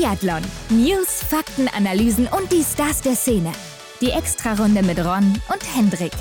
[0.00, 0.40] Biathlon.
[0.70, 3.52] News, Fakten, Analysen und die Stars der Szene.
[4.00, 6.12] Die Extrarunde mit Ron und Hendrik.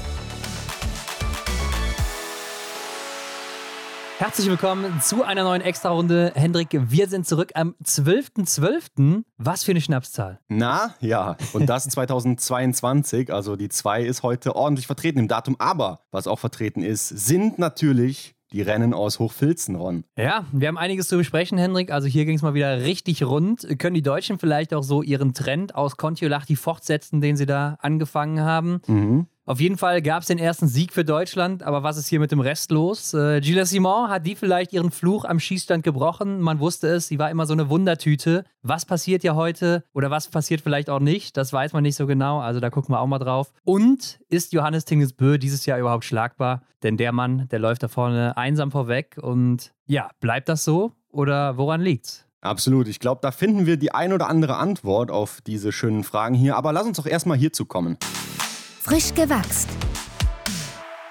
[4.18, 6.34] Herzlich willkommen zu einer neuen Extrarunde.
[6.36, 8.90] Hendrik, wir sind zurück am 12.12.
[8.98, 9.24] .12.
[9.38, 10.42] Was für eine Schnapszahl.
[10.50, 11.38] Na, ja.
[11.54, 13.32] Und das 2022.
[13.32, 15.56] Also die 2 ist heute ordentlich vertreten im Datum.
[15.58, 20.04] Aber was auch vertreten ist, sind natürlich die Rennen aus Hochfilzen, Ron.
[20.18, 21.92] Ja, wir haben einiges zu besprechen, Hendrik.
[21.92, 23.68] Also hier ging es mal wieder richtig rund.
[23.80, 28.42] Können die Deutschen vielleicht auch so ihren Trend aus Kontiolahti fortsetzen, den sie da angefangen
[28.42, 28.82] haben?
[28.88, 29.28] Mhm.
[29.50, 32.32] Auf jeden Fall gab es den ersten Sieg für Deutschland, aber was ist hier mit
[32.32, 33.16] dem Rest los?
[33.16, 36.40] Äh, Gilles Simon hat die vielleicht ihren Fluch am Schießstand gebrochen.
[36.40, 38.44] Man wusste es, sie war immer so eine Wundertüte.
[38.62, 41.36] Was passiert ja heute oder was passiert vielleicht auch nicht?
[41.36, 43.52] Das weiß man nicht so genau, also da gucken wir auch mal drauf.
[43.64, 46.62] Und ist Johannes Tingesbö dieses Jahr überhaupt schlagbar?
[46.84, 51.58] Denn der Mann, der läuft da vorne einsam vorweg und ja, bleibt das so oder
[51.58, 52.28] woran liegt's?
[52.42, 52.88] Absolut.
[52.88, 56.56] Ich glaube, da finden wir die ein oder andere Antwort auf diese schönen Fragen hier.
[56.56, 57.98] Aber lass uns doch erstmal hierzu kommen
[58.80, 59.70] frisch gewachst.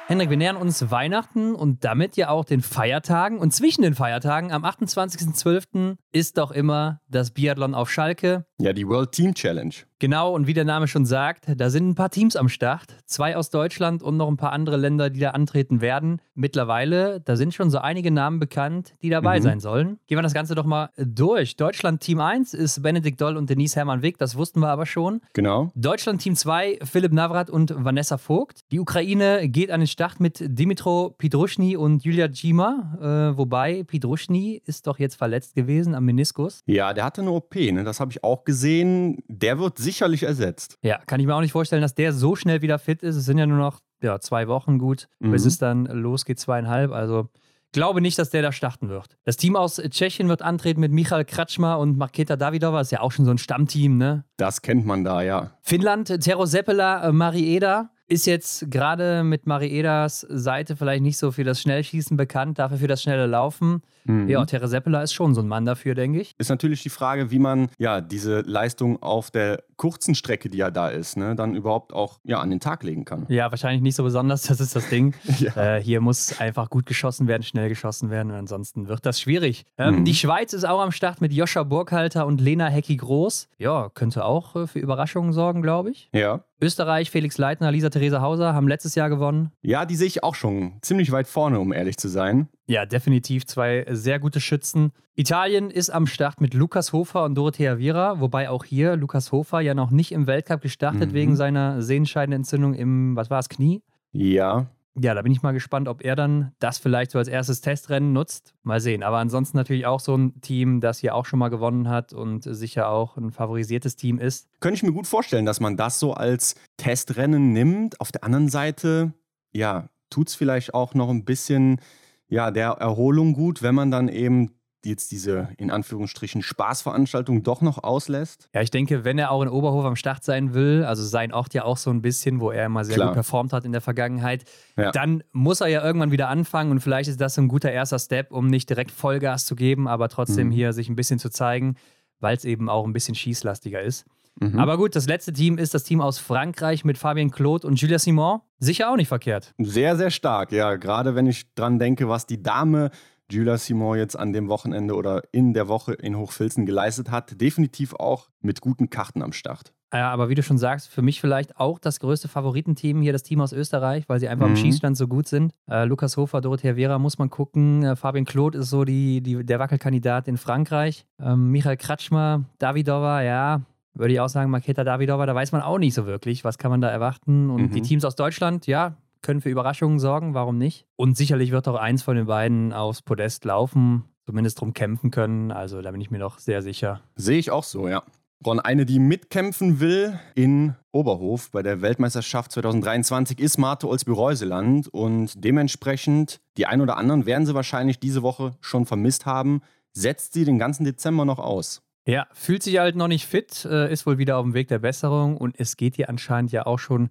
[0.06, 3.38] Henrik, wir nähern uns Weihnachten und damit ja auch den Feiertagen.
[3.38, 5.96] Und zwischen den Feiertagen am 28.12.
[6.12, 8.46] ist doch immer das Biathlon auf Schalke.
[8.58, 9.74] Ja, die World Team Challenge.
[10.00, 12.94] Genau, und wie der Name schon sagt, da sind ein paar Teams am Start.
[13.04, 16.22] Zwei aus Deutschland und noch ein paar andere Länder, die da antreten werden.
[16.34, 19.42] Mittlerweile, da sind schon so einige Namen bekannt, die dabei mhm.
[19.42, 19.98] sein sollen.
[20.06, 21.56] Gehen wir das Ganze doch mal durch.
[21.56, 25.20] Deutschland Team 1 ist Benedikt Doll und Denise Hermann Wick, das wussten wir aber schon.
[25.32, 25.72] Genau.
[25.74, 28.60] Deutschland Team 2, Philipp Navrat und Vanessa Vogt.
[28.70, 34.62] Die Ukraine geht an den Start mit Dimitro Pidruschny und Julia Djima, äh, wobei Pidruschny
[34.64, 36.62] ist doch jetzt verletzt gewesen am Meniskus.
[36.66, 37.82] Ja, der hatte eine OP, ne?
[37.82, 39.18] das habe ich auch gesehen.
[39.26, 40.78] Der wird sicherlich ersetzt.
[40.82, 43.16] Ja, kann ich mir auch nicht vorstellen, dass der so schnell wieder fit ist.
[43.16, 45.30] Es sind ja nur noch ja, zwei Wochen gut, mhm.
[45.30, 46.92] bis es dann losgeht, zweieinhalb.
[46.92, 47.28] Also
[47.72, 49.16] glaube nicht, dass der da starten wird.
[49.24, 52.82] Das Team aus Tschechien wird antreten mit Michal Kratschma und Marketa Davidova.
[52.82, 54.24] Ist ja auch schon so ein Stammteam, ne?
[54.36, 55.52] Das kennt man da, ja.
[55.62, 61.44] Finnland, Tero Seppela, äh, Marieda ist jetzt gerade mit Mariedas Seite vielleicht nicht so für
[61.44, 63.82] das Schnellschießen bekannt, dafür für das schnelle Laufen.
[64.08, 64.28] Mhm.
[64.28, 66.34] Ja, Tere Seppela ist schon so ein Mann dafür, denke ich.
[66.38, 70.70] Ist natürlich die Frage, wie man ja diese Leistung auf der kurzen Strecke, die ja
[70.70, 73.26] da ist, ne, dann überhaupt auch ja, an den Tag legen kann.
[73.28, 75.14] Ja, wahrscheinlich nicht so besonders, das ist das Ding.
[75.38, 75.76] ja.
[75.76, 79.64] äh, hier muss einfach gut geschossen werden, schnell geschossen werden, ansonsten wird das schwierig.
[79.76, 80.04] Ähm, mhm.
[80.04, 83.48] Die Schweiz ist auch am Start mit Joscha Burkhalter und Lena Hecki-Groß.
[83.58, 86.08] Ja, könnte auch äh, für Überraschungen sorgen, glaube ich.
[86.12, 86.44] Ja.
[86.60, 89.52] Österreich, Felix Leitner, Lisa Theresa Hauser haben letztes Jahr gewonnen.
[89.62, 92.48] Ja, die sehe ich auch schon ziemlich weit vorne, um ehrlich zu sein.
[92.68, 94.92] Ja, definitiv zwei sehr gute Schützen.
[95.16, 99.60] Italien ist am Start mit Lukas Hofer und Dorothea Viera, wobei auch hier Lukas Hofer
[99.60, 101.14] ja noch nicht im Weltcup gestartet mhm.
[101.14, 103.82] wegen seiner Sehenscheidenentzündung im, was war es, Knie?
[104.12, 104.66] Ja.
[105.00, 108.12] Ja, da bin ich mal gespannt, ob er dann das vielleicht so als erstes Testrennen
[108.12, 108.52] nutzt.
[108.64, 109.02] Mal sehen.
[109.02, 112.42] Aber ansonsten natürlich auch so ein Team, das hier auch schon mal gewonnen hat und
[112.42, 114.48] sicher auch ein favorisiertes Team ist.
[114.60, 117.98] Könnte ich mir gut vorstellen, dass man das so als Testrennen nimmt.
[118.00, 119.14] Auf der anderen Seite,
[119.52, 121.80] ja, tut es vielleicht auch noch ein bisschen
[122.28, 124.50] ja, der Erholung gut, wenn man dann eben
[124.84, 128.48] jetzt diese in Anführungsstrichen Spaßveranstaltung doch noch auslässt?
[128.54, 131.54] Ja, ich denke, wenn er auch in Oberhof am Start sein will, also sein Ort
[131.54, 133.08] ja auch so ein bisschen, wo er immer sehr Klar.
[133.08, 134.44] gut performt hat in der Vergangenheit,
[134.76, 134.90] ja.
[134.92, 138.32] dann muss er ja irgendwann wieder anfangen und vielleicht ist das ein guter erster Step,
[138.32, 140.52] um nicht direkt Vollgas zu geben, aber trotzdem mhm.
[140.52, 141.76] hier sich ein bisschen zu zeigen,
[142.20, 144.06] weil es eben auch ein bisschen schießlastiger ist.
[144.40, 144.58] Mhm.
[144.58, 147.98] Aber gut, das letzte Team ist das Team aus Frankreich mit Fabien Claude und Julia
[147.98, 148.40] Simon.
[148.58, 149.54] Sicher auch nicht verkehrt.
[149.58, 150.76] Sehr, sehr stark, ja.
[150.76, 152.90] Gerade wenn ich dran denke, was die Dame
[153.30, 157.40] Julia Simon jetzt an dem Wochenende oder in der Woche in Hochfilzen geleistet hat.
[157.40, 159.74] Definitiv auch mit guten Karten am Start.
[159.92, 163.22] Ja, aber wie du schon sagst, für mich vielleicht auch das größte Favoritenteam hier, das
[163.22, 164.54] Team aus Österreich, weil sie einfach mhm.
[164.54, 165.52] im Schießstand so gut sind.
[165.70, 167.82] Äh, Lukas Hofer, Dorothea Vera muss man gucken.
[167.82, 171.06] Äh, Fabian Claude ist so die, die, der Wackelkandidat in Frankreich.
[171.18, 173.62] Ähm, Michael Kratschmer, Davidova, ja,
[173.98, 176.70] würde ich auch sagen, Maketa Davidova, da weiß man auch nicht so wirklich, was kann
[176.70, 177.50] man da erwarten.
[177.50, 177.74] Und mhm.
[177.74, 180.86] die Teams aus Deutschland, ja, können für Überraschungen sorgen, warum nicht?
[180.96, 185.50] Und sicherlich wird auch eins von den beiden aufs Podest laufen, zumindest drum kämpfen können.
[185.50, 187.00] Also da bin ich mir doch sehr sicher.
[187.16, 188.02] Sehe ich auch so, ja.
[188.46, 195.32] Ron, eine, die mitkämpfen will in Oberhof bei der Weltmeisterschaft 2023 ist Marte Olsby-Reuseland und
[195.42, 199.60] dementsprechend, die ein oder anderen werden sie wahrscheinlich diese Woche schon vermisst haben,
[199.92, 201.82] setzt sie den ganzen Dezember noch aus.
[202.08, 204.78] Ja, fühlt sich halt noch nicht fit, äh, ist wohl wieder auf dem Weg der
[204.78, 207.10] Besserung und es geht ihr anscheinend ja auch schon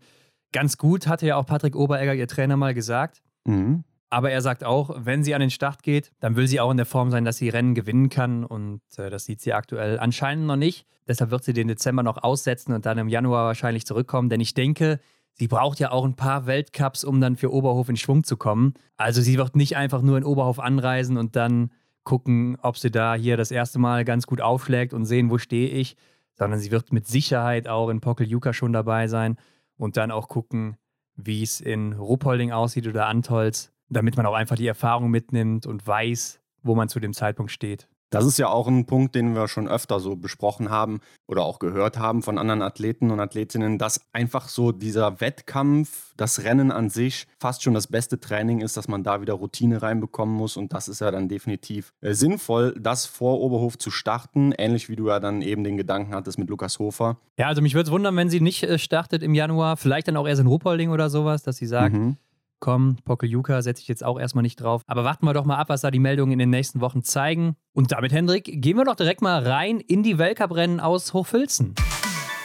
[0.51, 3.21] ganz gut, hatte ja auch Patrick Oberegger, ihr Trainer, mal gesagt.
[3.45, 3.83] Mhm.
[4.09, 6.77] Aber er sagt auch, wenn sie an den Start geht, dann will sie auch in
[6.77, 8.43] der Form sein, dass sie Rennen gewinnen kann.
[8.43, 10.87] Und äh, das sieht sie aktuell anscheinend noch nicht.
[11.07, 14.29] Deshalb wird sie den Dezember noch aussetzen und dann im Januar wahrscheinlich zurückkommen.
[14.29, 14.99] Denn ich denke,
[15.33, 18.73] sie braucht ja auch ein paar Weltcups, um dann für Oberhof in Schwung zu kommen.
[18.95, 21.69] Also sie wird nicht einfach nur in Oberhof anreisen und dann
[22.07, 25.67] gucken, ob sie da hier das erste Mal ganz gut aufschlägt und sehen, wo stehe
[25.67, 25.97] ich,
[26.35, 29.35] sondern sie wird mit Sicherheit auch in Pokeljuka schon dabei sein
[29.75, 30.77] und dann auch gucken,
[31.17, 35.85] wie es in Ruppolding aussieht oder Antolz, damit man auch einfach die Erfahrung mitnimmt und
[35.85, 37.89] weiß, wo man zu dem Zeitpunkt steht.
[38.09, 41.59] Das ist ja auch ein Punkt, den wir schon öfter so besprochen haben oder auch
[41.59, 46.89] gehört haben von anderen Athleten und Athletinnen, dass einfach so dieser Wettkampf, das Rennen an
[46.89, 50.73] sich fast schon das beste Training ist, dass man da wieder Routine reinbekommen muss und
[50.73, 55.09] das ist ja dann definitiv äh, sinnvoll, das vor Oberhof zu starten, ähnlich wie du
[55.09, 57.17] ja dann eben den Gedanken hattest mit Lukas Hofer.
[57.37, 60.17] Ja, also mich würde es wundern, wenn sie nicht äh, startet im Januar, vielleicht dann
[60.17, 62.17] auch erst in Ruppolding oder sowas, dass sie sagt, mhm
[62.59, 64.81] komm, Pokeljuka setze ich jetzt auch erstmal nicht drauf.
[64.87, 67.55] Aber warten wir doch mal ab, was da die Meldungen in den nächsten Wochen zeigen.
[67.73, 71.75] Und damit, Hendrik, gehen wir doch direkt mal rein in die Weltcuprennen aus Hochfilzen.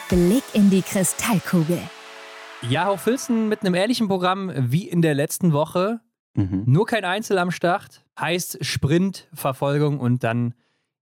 [0.08, 1.78] Blick in die Kristallkugel.
[2.68, 6.00] Ja, Hochfilzen mit einem ähnlichen Programm wie in der letzten Woche.
[6.34, 6.64] Mhm.
[6.66, 8.04] Nur kein Einzel am Start.
[8.18, 10.54] Heißt Sprint, Verfolgung und dann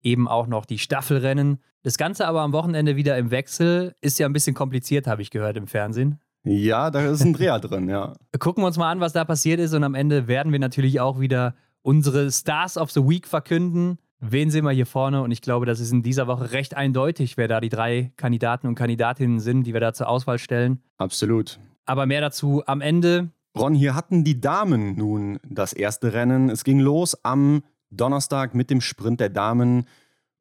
[0.03, 1.61] eben auch noch die Staffelrennen.
[1.83, 3.95] Das Ganze aber am Wochenende wieder im Wechsel.
[4.01, 6.21] Ist ja ein bisschen kompliziert, habe ich gehört im Fernsehen.
[6.45, 8.15] Ja, da ist ein Dreher drin, ja.
[8.39, 11.01] Gucken wir uns mal an, was da passiert ist und am Ende werden wir natürlich
[11.01, 13.99] auch wieder unsere Stars of the Week verkünden.
[14.21, 15.23] Wen sehen wir hier vorne?
[15.23, 18.67] Und ich glaube, das ist in dieser Woche recht eindeutig, wer da die drei Kandidaten
[18.67, 20.83] und Kandidatinnen sind, die wir da zur Auswahl stellen.
[20.99, 21.59] Absolut.
[21.87, 23.31] Aber mehr dazu am Ende.
[23.59, 26.51] Ron, hier hatten die Damen nun das erste Rennen.
[26.51, 29.87] Es ging los am Donnerstag mit dem Sprint der Damen.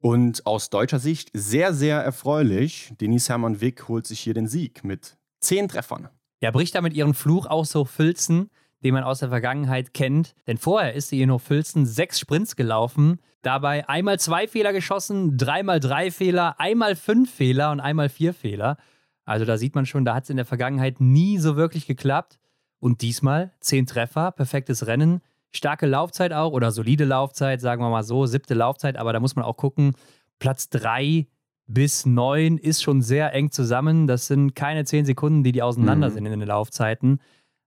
[0.02, 2.92] Und aus deutscher Sicht sehr, sehr erfreulich.
[3.00, 6.08] Denise Hermann Wick holt sich hier den Sieg mit zehn Treffern.
[6.40, 8.50] Ja, bricht damit ihren Fluch aus Hochfilzen,
[8.82, 10.34] den man aus der Vergangenheit kennt.
[10.46, 15.80] Denn vorher ist sie in Hochfilzen sechs Sprints gelaufen, dabei einmal zwei Fehler geschossen, dreimal
[15.80, 18.76] drei Fehler, einmal fünf Fehler und einmal vier Fehler.
[19.24, 22.38] Also da sieht man schon, da hat es in der Vergangenheit nie so wirklich geklappt.
[22.78, 25.20] Und diesmal zehn Treffer, perfektes Rennen,
[25.50, 29.36] starke Laufzeit auch oder solide Laufzeit, sagen wir mal so, siebte Laufzeit, aber da muss
[29.36, 29.94] man auch gucken.
[30.38, 31.26] Platz drei
[31.72, 34.06] bis 9 ist schon sehr eng zusammen.
[34.06, 36.14] Das sind keine 10 Sekunden, die die auseinander mhm.
[36.14, 37.20] sind in den Laufzeiten.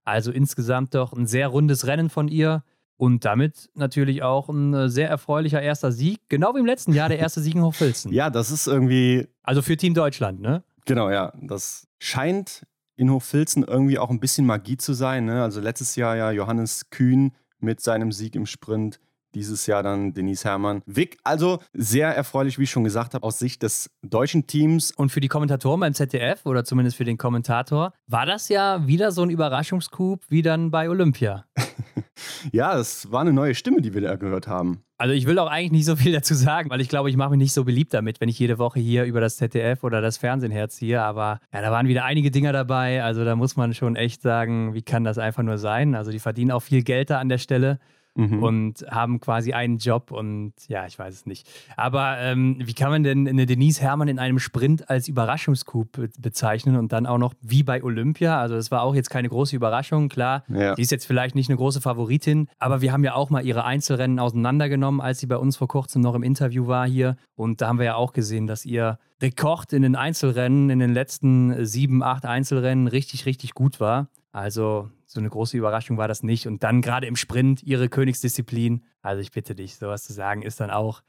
[0.04, 2.62] Also insgesamt doch ein sehr rundes Rennen von ihr.
[2.96, 6.20] Und damit natürlich auch ein äh, sehr erfreulicher erster Sieg.
[6.28, 8.12] Genau wie im letzten Jahr der erste Sieg in Hochfilzen.
[8.12, 9.26] Ja, das ist irgendwie.
[9.42, 10.62] Also für Team Deutschland, ne?
[10.84, 11.32] Genau, ja.
[11.40, 12.64] Das scheint
[12.96, 15.24] in Hochfilzen irgendwie auch ein bisschen Magie zu sein.
[15.24, 15.42] Ne?
[15.42, 19.00] Also letztes Jahr ja Johannes Kühn mit seinem Sieg im Sprint
[19.34, 20.82] dieses Jahr dann Denise Herrmann.
[20.86, 24.92] Wick, also sehr erfreulich, wie ich schon gesagt habe, aus Sicht des deutschen Teams.
[24.92, 29.12] Und für die Kommentatoren beim ZDF oder zumindest für den Kommentator war das ja wieder
[29.12, 31.44] so ein Überraschungscoup wie dann bei Olympia.
[32.52, 34.84] ja, es war eine neue Stimme, die wir da gehört haben.
[34.96, 37.30] Also ich will auch eigentlich nicht so viel dazu sagen, weil ich glaube, ich mache
[37.30, 40.18] mich nicht so beliebt damit, wenn ich jede Woche hier über das ZDF oder das
[40.18, 41.02] Fernsehen herziehe.
[41.02, 43.02] Aber ja, da waren wieder einige Dinger dabei.
[43.02, 45.94] Also da muss man schon echt sagen, wie kann das einfach nur sein?
[45.94, 47.78] Also die verdienen auch viel Geld da an der Stelle
[48.14, 48.42] mhm.
[48.42, 51.48] und haben quasi einen Job und ja, ich weiß es nicht.
[51.76, 56.76] Aber ähm, wie kann man denn eine Denise Herrmann in einem Sprint als Überraschungscoup bezeichnen
[56.76, 58.40] und dann auch noch wie bei Olympia?
[58.40, 60.44] Also das war auch jetzt keine große Überraschung, klar.
[60.48, 60.74] Ja.
[60.74, 63.64] Die ist jetzt vielleicht nicht eine große Favoritin, aber wir haben ja auch mal ihre
[63.64, 67.68] Einzelrennen auseinandergenommen, als sie bei uns vor kurzem noch im Interview war hier und da
[67.68, 72.02] haben wir ja auch gesehen, dass ihr Rekord in den Einzelrennen, in den letzten sieben,
[72.02, 74.08] acht Einzelrennen richtig, richtig gut war.
[74.32, 76.46] Also so eine große Überraschung war das nicht.
[76.46, 78.84] Und dann gerade im Sprint ihre Königsdisziplin.
[79.00, 81.02] Also ich bitte dich, sowas zu sagen, ist dann auch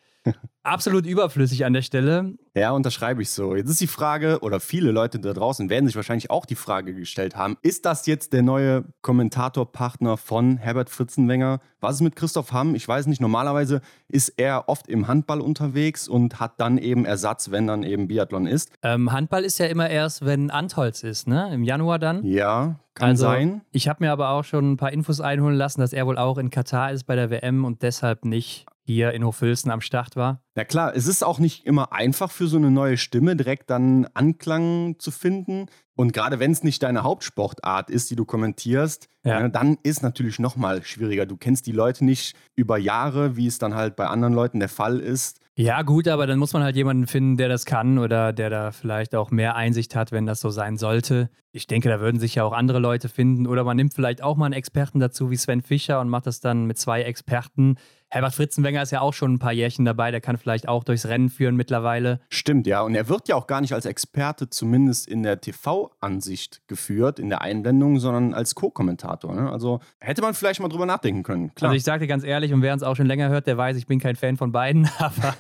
[0.63, 2.33] absolut überflüssig an der Stelle.
[2.55, 3.55] Ja, unterschreibe ich so.
[3.55, 6.93] Jetzt ist die Frage, oder viele Leute da draußen werden sich wahrscheinlich auch die Frage
[6.93, 11.59] gestellt haben, ist das jetzt der neue Kommentatorpartner von Herbert Fritzenwenger?
[11.79, 12.75] Was ist mit Christoph Hamm?
[12.75, 17.51] Ich weiß nicht, normalerweise ist er oft im Handball unterwegs und hat dann eben Ersatz,
[17.51, 18.71] wenn dann eben Biathlon ist.
[18.81, 21.53] Ähm, Handball ist ja immer erst, wenn Antholz ist, ne?
[21.53, 22.23] Im Januar dann.
[22.25, 23.61] Ja, kann also, sein.
[23.71, 26.37] Ich habe mir aber auch schon ein paar Infos einholen lassen, dass er wohl auch
[26.37, 30.41] in Katar ist bei der WM und deshalb nicht hier in Hochfilzen am Start war.
[30.55, 34.07] Ja klar, es ist auch nicht immer einfach für so eine neue Stimme direkt dann
[34.13, 35.65] Anklang zu finden.
[35.95, 39.39] Und gerade wenn es nicht deine Hauptsportart ist, die du kommentierst, ja.
[39.39, 41.25] Ja, dann ist natürlich nochmal schwieriger.
[41.25, 44.69] Du kennst die Leute nicht über Jahre, wie es dann halt bei anderen Leuten der
[44.69, 45.39] Fall ist.
[45.57, 48.71] Ja, gut, aber dann muss man halt jemanden finden, der das kann oder der da
[48.71, 51.29] vielleicht auch mehr Einsicht hat, wenn das so sein sollte.
[51.53, 53.47] Ich denke, da würden sich ja auch andere Leute finden.
[53.47, 56.41] Oder man nimmt vielleicht auch mal einen Experten dazu wie Sven Fischer und macht das
[56.41, 57.77] dann mit zwei Experten.
[58.09, 61.05] Herbert Fritzenwenger ist ja auch schon ein paar Jährchen dabei, der kann vielleicht auch durchs
[61.05, 62.21] Rennen führen mittlerweile.
[62.29, 62.81] Stimmt, ja.
[62.81, 67.29] Und er wird ja auch gar nicht als Experte, zumindest in der TV-Ansicht geführt, in
[67.29, 69.35] der Einblendung, sondern als Co-Kommentator.
[69.35, 69.51] Ne?
[69.51, 71.53] Also hätte man vielleicht mal drüber nachdenken können.
[71.55, 71.69] Klar.
[71.69, 73.75] Also ich sage dir ganz ehrlich, und wer uns auch schon länger hört, der weiß,
[73.77, 74.89] ich bin kein Fan von beiden.
[74.99, 75.35] Aber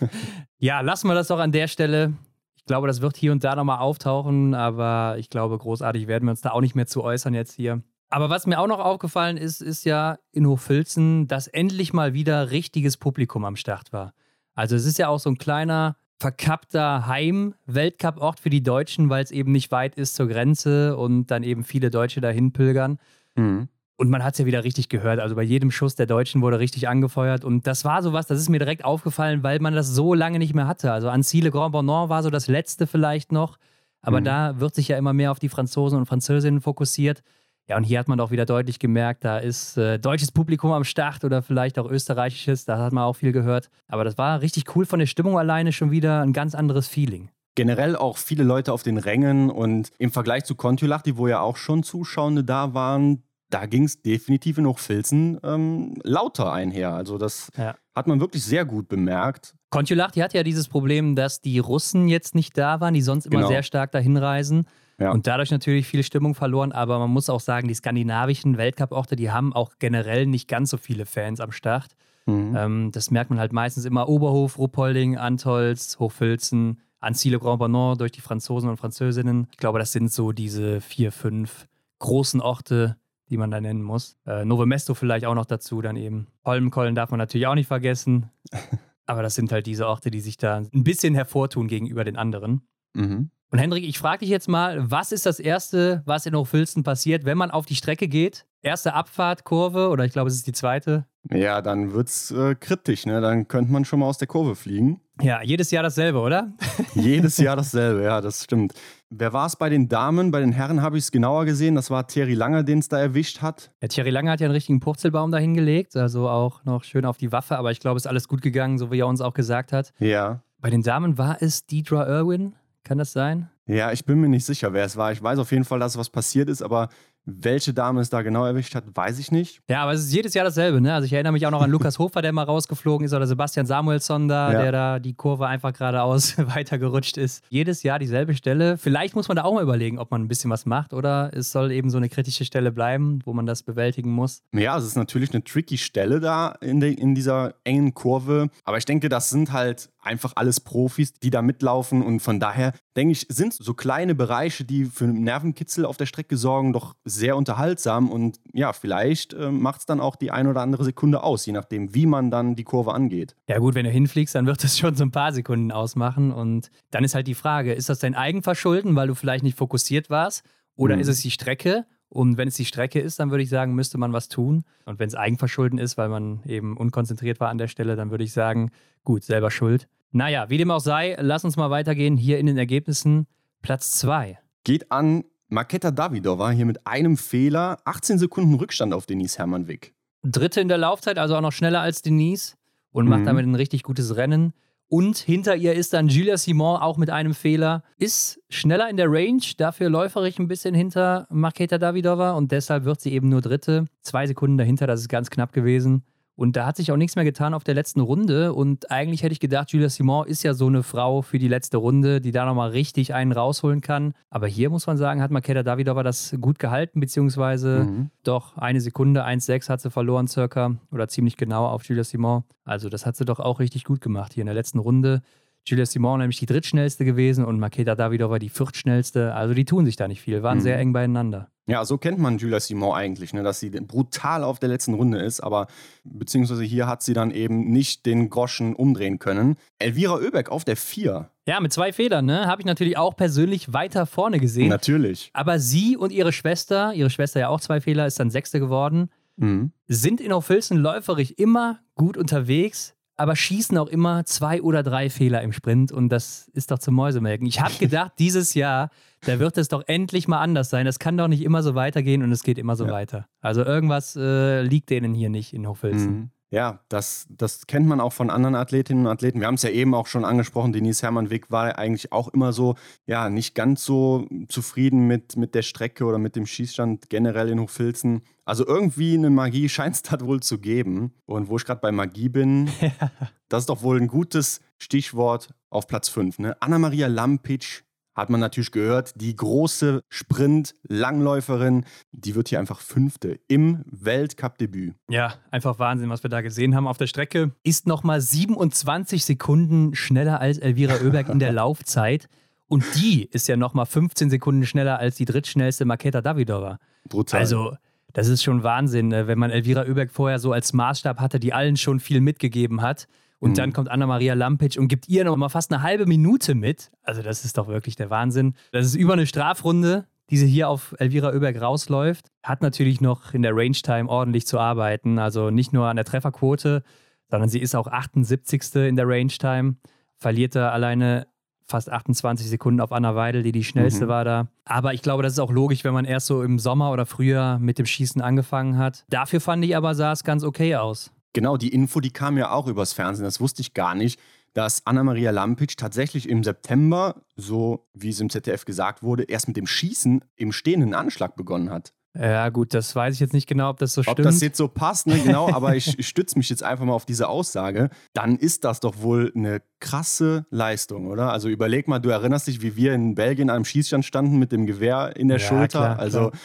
[0.57, 2.13] ja, lassen wir das doch an der Stelle.
[2.55, 6.31] Ich glaube, das wird hier und da nochmal auftauchen, aber ich glaube, großartig werden wir
[6.31, 7.83] uns da auch nicht mehr zu äußern jetzt hier.
[8.15, 12.49] Aber was mir auch noch aufgefallen ist, ist ja in Hochfilzen, dass endlich mal wieder
[12.49, 14.13] richtiges Publikum am Start war.
[14.53, 19.31] Also es ist ja auch so ein kleiner, verkappter Heim-Weltcup-Ort für die Deutschen, weil es
[19.31, 22.99] eben nicht weit ist zur Grenze und dann eben viele Deutsche dahin pilgern.
[23.35, 23.67] Mhm.
[23.97, 25.19] Und man hat es ja wieder richtig gehört.
[25.19, 27.43] Also bei jedem Schuss der Deutschen wurde richtig angefeuert.
[27.43, 30.53] Und das war sowas, das ist mir direkt aufgefallen, weil man das so lange nicht
[30.53, 30.93] mehr hatte.
[30.93, 33.57] Also Ancile Grand Bonnant war so das letzte vielleicht noch.
[34.01, 34.23] Aber mhm.
[34.23, 37.21] da wird sich ja immer mehr auf die Franzosen und Französinnen fokussiert.
[37.67, 40.83] Ja, und hier hat man auch wieder deutlich gemerkt, da ist äh, deutsches Publikum am
[40.83, 43.69] Start oder vielleicht auch österreichisches, da hat man auch viel gehört.
[43.87, 47.29] Aber das war richtig cool von der Stimmung alleine schon wieder ein ganz anderes Feeling
[47.57, 51.55] generell auch viele Leute auf den Rängen und im Vergleich zu Kontiolahti, wo ja auch
[51.55, 56.93] schon Zuschauende da waren, da ging es definitiv in Hochfilzen ähm, lauter einher.
[56.93, 57.75] Also das ja.
[57.95, 59.55] hat man wirklich sehr gut bemerkt.
[59.69, 63.37] Kontiolahti hat ja dieses Problem, dass die Russen jetzt nicht da waren, die sonst immer
[63.37, 63.47] genau.
[63.47, 64.65] sehr stark dahin reisen.
[64.99, 65.11] Ja.
[65.11, 66.71] Und dadurch natürlich viel Stimmung verloren.
[66.71, 70.77] Aber man muss auch sagen, die skandinavischen Weltcup-Orte, die haben auch generell nicht ganz so
[70.77, 71.95] viele Fans am Start.
[72.25, 72.55] Mhm.
[72.57, 78.11] Ähm, das merkt man halt meistens immer Oberhof, Ruppolding, Antolz, Hochfilzen, Anzile Grand Bonnant durch
[78.11, 79.47] die Franzosen und Französinnen.
[79.51, 81.67] Ich glaube, das sind so diese vier, fünf
[81.99, 82.97] großen Orte,
[83.29, 84.17] die man da nennen muss.
[84.25, 86.27] Äh, Nove Mesto vielleicht auch noch dazu, dann eben.
[86.45, 88.29] Holmenkollen darf man natürlich auch nicht vergessen.
[89.05, 92.61] Aber das sind halt diese Orte, die sich da ein bisschen hervortun gegenüber den anderen.
[92.95, 93.29] Mhm.
[93.51, 97.25] Und Hendrik, ich frage dich jetzt mal, was ist das Erste, was in Hochfilzen passiert,
[97.25, 98.45] wenn man auf die Strecke geht?
[98.61, 101.05] Erste Abfahrtkurve oder ich glaube, es ist die zweite.
[101.31, 103.21] Ja, dann wird es äh, kritisch, ne?
[103.21, 104.99] Dann könnte man schon mal aus der Kurve fliegen.
[105.21, 106.53] Ja, jedes Jahr dasselbe, oder?
[106.95, 108.73] jedes Jahr dasselbe, ja, das stimmt.
[109.09, 110.31] Wer war es bei den Damen?
[110.31, 111.75] Bei den Herren habe ich es genauer gesehen.
[111.75, 113.71] Das war Thierry Langer, den es da erwischt hat.
[113.81, 117.17] Ja, Thierry Langer hat ja einen richtigen Purzelbaum da hingelegt, also auch noch schön auf
[117.17, 119.33] die Waffe, aber ich glaube, es ist alles gut gegangen, so wie er uns auch
[119.33, 119.93] gesagt hat.
[119.99, 120.41] Ja.
[120.59, 123.49] Bei den Damen war es Deidra Irwin, kann das sein?
[123.67, 125.11] Ja, ich bin mir nicht sicher, wer es war.
[125.11, 126.89] Ich weiß auf jeden Fall, dass was passiert ist, aber
[127.25, 129.61] welche Dame es da genau erwischt hat, weiß ich nicht.
[129.67, 130.93] Ja, aber es ist jedes Jahr dasselbe, ne?
[130.93, 133.65] Also ich erinnere mich auch noch an Lukas Hofer, der mal rausgeflogen ist, oder Sebastian
[133.65, 134.61] Samuelsson da, ja.
[134.61, 137.43] der da die Kurve einfach geradeaus weitergerutscht ist.
[137.49, 138.77] Jedes Jahr dieselbe Stelle.
[138.77, 141.51] Vielleicht muss man da auch mal überlegen, ob man ein bisschen was macht oder es
[141.51, 144.43] soll eben so eine kritische Stelle bleiben, wo man das bewältigen muss.
[144.53, 148.49] Ja, es ist natürlich eine tricky Stelle da in, de, in dieser engen Kurve.
[148.63, 152.01] Aber ich denke, das sind halt einfach alles Profis, die da mitlaufen.
[152.01, 156.37] Und von daher denke ich, sind so kleine Bereiche, die für Nervenkitzel auf der Strecke
[156.37, 160.61] sorgen, doch sehr unterhaltsam und ja, vielleicht äh, macht es dann auch die ein oder
[160.61, 163.35] andere Sekunde aus, je nachdem, wie man dann die Kurve angeht.
[163.47, 166.69] Ja gut, wenn du hinfliegst, dann wird es schon so ein paar Sekunden ausmachen und
[166.91, 170.43] dann ist halt die Frage, ist das dein Eigenverschulden, weil du vielleicht nicht fokussiert warst
[170.75, 171.01] oder mhm.
[171.01, 171.85] ist es die Strecke?
[172.15, 174.63] Und wenn es die Strecke ist, dann würde ich sagen, müsste man was tun.
[174.85, 178.23] Und wenn es Eigenverschulden ist, weil man eben unkonzentriert war an der Stelle, dann würde
[178.23, 178.71] ich sagen,
[179.03, 179.89] gut, selber schuld.
[180.13, 183.27] Naja, wie dem auch sei, lass uns mal weitergehen hier in den Ergebnissen.
[183.61, 184.39] Platz 2.
[184.63, 189.93] Geht an Maketa Davidova hier mit einem Fehler, 18 Sekunden Rückstand auf Denise Hermann-Wick.
[190.23, 192.55] Dritte in der Laufzeit, also auch noch schneller als Denise
[192.91, 193.25] und macht mhm.
[193.25, 194.53] damit ein richtig gutes Rennen.
[194.87, 197.83] Und hinter ihr ist dann Julia Simon auch mit einem Fehler.
[197.97, 203.01] Ist schneller in der Range, dafür läuferig ein bisschen hinter Marketa Davidova und deshalb wird
[203.01, 203.85] sie eben nur Dritte.
[204.01, 206.03] Zwei Sekunden dahinter, das ist ganz knapp gewesen.
[206.35, 208.53] Und da hat sich auch nichts mehr getan auf der letzten Runde.
[208.53, 211.77] Und eigentlich hätte ich gedacht, Julia Simon ist ja so eine Frau für die letzte
[211.77, 214.13] Runde, die da nochmal richtig einen rausholen kann.
[214.29, 218.09] Aber hier muss man sagen, hat Makeda Davidova das gut gehalten, beziehungsweise mhm.
[218.23, 222.43] doch eine Sekunde, 1,6 hat sie verloren circa oder ziemlich genau auf Julia Simon.
[222.65, 225.21] Also das hat sie doch auch richtig gut gemacht hier in der letzten Runde.
[225.65, 229.33] Julia Simon nämlich die drittschnellste gewesen und Makeda Davidova die viertschnellste.
[229.33, 230.63] Also die tun sich da nicht viel, waren mhm.
[230.63, 231.49] sehr eng beieinander.
[231.67, 235.19] Ja, so kennt man Julia Simon eigentlich, ne, dass sie brutal auf der letzten Runde
[235.19, 235.67] ist, aber
[236.03, 239.55] beziehungsweise hier hat sie dann eben nicht den Groschen umdrehen können.
[239.79, 241.29] Elvira Oebeck auf der 4.
[241.47, 242.47] Ja, mit zwei Federn, ne?
[242.47, 244.69] Habe ich natürlich auch persönlich weiter vorne gesehen.
[244.69, 245.31] Natürlich.
[245.33, 249.09] Aber sie und ihre Schwester, ihre Schwester ja auch zwei Fehler, ist dann Sechste geworden,
[249.37, 249.71] mhm.
[249.87, 255.41] sind in Aufilzen läuferig immer gut unterwegs aber schießen auch immer zwei oder drei Fehler
[255.41, 257.47] im Sprint und das ist doch zum Mäusemelken.
[257.47, 258.89] Ich habe gedacht, dieses Jahr,
[259.21, 260.85] da wird es doch endlich mal anders sein.
[260.85, 262.91] Das kann doch nicht immer so weitergehen und es geht immer so ja.
[262.91, 263.27] weiter.
[263.41, 266.11] Also irgendwas äh, liegt denen hier nicht in Hochfilzen.
[266.11, 266.29] Mhm.
[266.55, 269.41] Ja, das, das kennt man auch von anderen Athletinnen und Athleten.
[269.41, 272.75] Wir haben es ja eben auch schon angesprochen, Denise Hermann-Wick war eigentlich auch immer so,
[273.05, 277.59] ja, nicht ganz so zufrieden mit, mit der Strecke oder mit dem Schießstand generell in
[277.59, 278.21] Hochfilzen.
[278.45, 281.13] Also irgendwie eine Magie scheint es da wohl zu geben.
[281.25, 282.69] Und wo ich gerade bei Magie bin,
[283.49, 286.39] das ist doch wohl ein gutes Stichwort auf Platz 5.
[286.39, 286.55] Ne?
[286.61, 287.83] Anna-Maria Lampic
[288.15, 294.95] hat man natürlich gehört, die große Sprint-Langläuferin, die wird hier einfach Fünfte im Weltcup-Debüt.
[295.09, 297.51] Ja, einfach Wahnsinn, was wir da gesehen haben auf der Strecke.
[297.63, 302.27] Ist nochmal 27 Sekunden schneller als Elvira Oeberg in der Laufzeit.
[302.67, 306.79] Und die ist ja nochmal 15 Sekunden schneller als die drittschnellste Maketa Davidova.
[307.07, 307.39] Brutal.
[307.39, 307.75] Also,
[308.13, 311.53] Das ist schon Wahnsinn, äh, wenn man Elvira Oeberg vorher so als Maßstab hatte, die
[311.53, 313.07] allen schon viel mitgegeben hat.
[313.39, 313.55] Und mhm.
[313.55, 316.91] dann kommt Anna-Maria Lampic und gibt ihr noch mal fast eine halbe Minute mit.
[317.03, 318.55] Also, das ist doch wirklich der Wahnsinn.
[318.71, 322.31] Das ist über eine Strafrunde, die sie hier auf Elvira Oeberg rausläuft.
[322.43, 325.19] Hat natürlich noch in der Range-Time ordentlich zu arbeiten.
[325.19, 326.83] Also nicht nur an der Trefferquote,
[327.29, 328.75] sondern sie ist auch 78.
[328.75, 329.75] in der Range-Time.
[330.17, 331.27] Verliert da alleine
[331.67, 334.09] fast 28 Sekunden auf Anna Weidel, die die schnellste mhm.
[334.09, 334.47] war da.
[334.65, 337.59] Aber ich glaube, das ist auch logisch, wenn man erst so im Sommer oder Frühjahr
[337.59, 339.03] mit dem Schießen angefangen hat.
[339.09, 341.11] Dafür fand ich aber, sah es ganz okay aus.
[341.35, 344.21] Genau, die Info, die kam ja auch übers Fernsehen, das wusste ich gar nicht,
[344.53, 349.57] dass Anna-Maria Lampic tatsächlich im September, so wie es im ZDF gesagt wurde, erst mit
[349.57, 351.93] dem Schießen im stehenden Anschlag begonnen hat.
[352.17, 354.19] Ja, gut, das weiß ich jetzt nicht genau, ob das so ob stimmt.
[354.19, 355.19] Ob das jetzt so passt, ne?
[355.19, 357.89] genau, aber ich, ich stütze mich jetzt einfach mal auf diese Aussage.
[358.13, 361.33] Dann ist das doch wohl eine krasse Leistung, oder?
[361.33, 364.53] Also überleg mal, du erinnerst dich, wie wir in Belgien an einem Schießstand standen mit
[364.53, 365.79] dem Gewehr in der ja, Schulter.
[365.79, 366.41] Klar, also klar.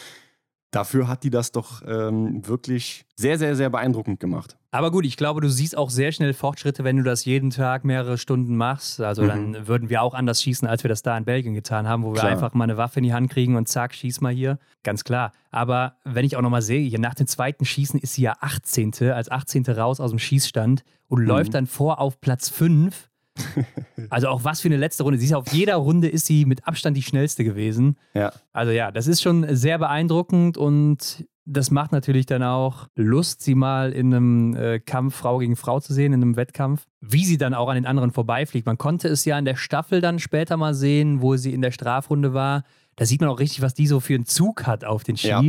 [0.71, 4.57] Dafür hat die das doch ähm, wirklich sehr, sehr, sehr beeindruckend gemacht.
[4.71, 7.83] Aber gut, ich glaube, du siehst auch sehr schnell Fortschritte, wenn du das jeden Tag
[7.83, 9.01] mehrere Stunden machst.
[9.01, 9.27] Also mhm.
[9.27, 12.13] dann würden wir auch anders schießen, als wir das da in Belgien getan haben, wo
[12.13, 12.31] wir klar.
[12.31, 14.59] einfach mal eine Waffe in die Hand kriegen und zack, schieß mal hier.
[14.83, 15.33] Ganz klar.
[15.51, 18.93] Aber wenn ich auch nochmal sehe, hier nach dem zweiten Schießen ist sie ja 18.
[19.11, 19.65] als 18.
[19.65, 21.27] raus aus dem Schießstand und mhm.
[21.27, 23.10] läuft dann vor auf Platz 5.
[24.09, 25.19] also auch was für eine letzte Runde.
[25.19, 27.97] Sie ist auf jeder Runde ist sie mit Abstand die schnellste gewesen.
[28.13, 28.33] Ja.
[28.51, 33.55] Also ja, das ist schon sehr beeindruckend und das macht natürlich dann auch Lust, sie
[33.55, 37.37] mal in einem äh, Kampf Frau gegen Frau zu sehen, in einem Wettkampf, wie sie
[37.37, 38.65] dann auch an den anderen vorbeifliegt.
[38.65, 41.71] Man konnte es ja in der Staffel dann später mal sehen, wo sie in der
[41.71, 42.63] Strafrunde war.
[42.95, 45.27] Da sieht man auch richtig, was die so für einen Zug hat auf den Ski.
[45.27, 45.41] Ja.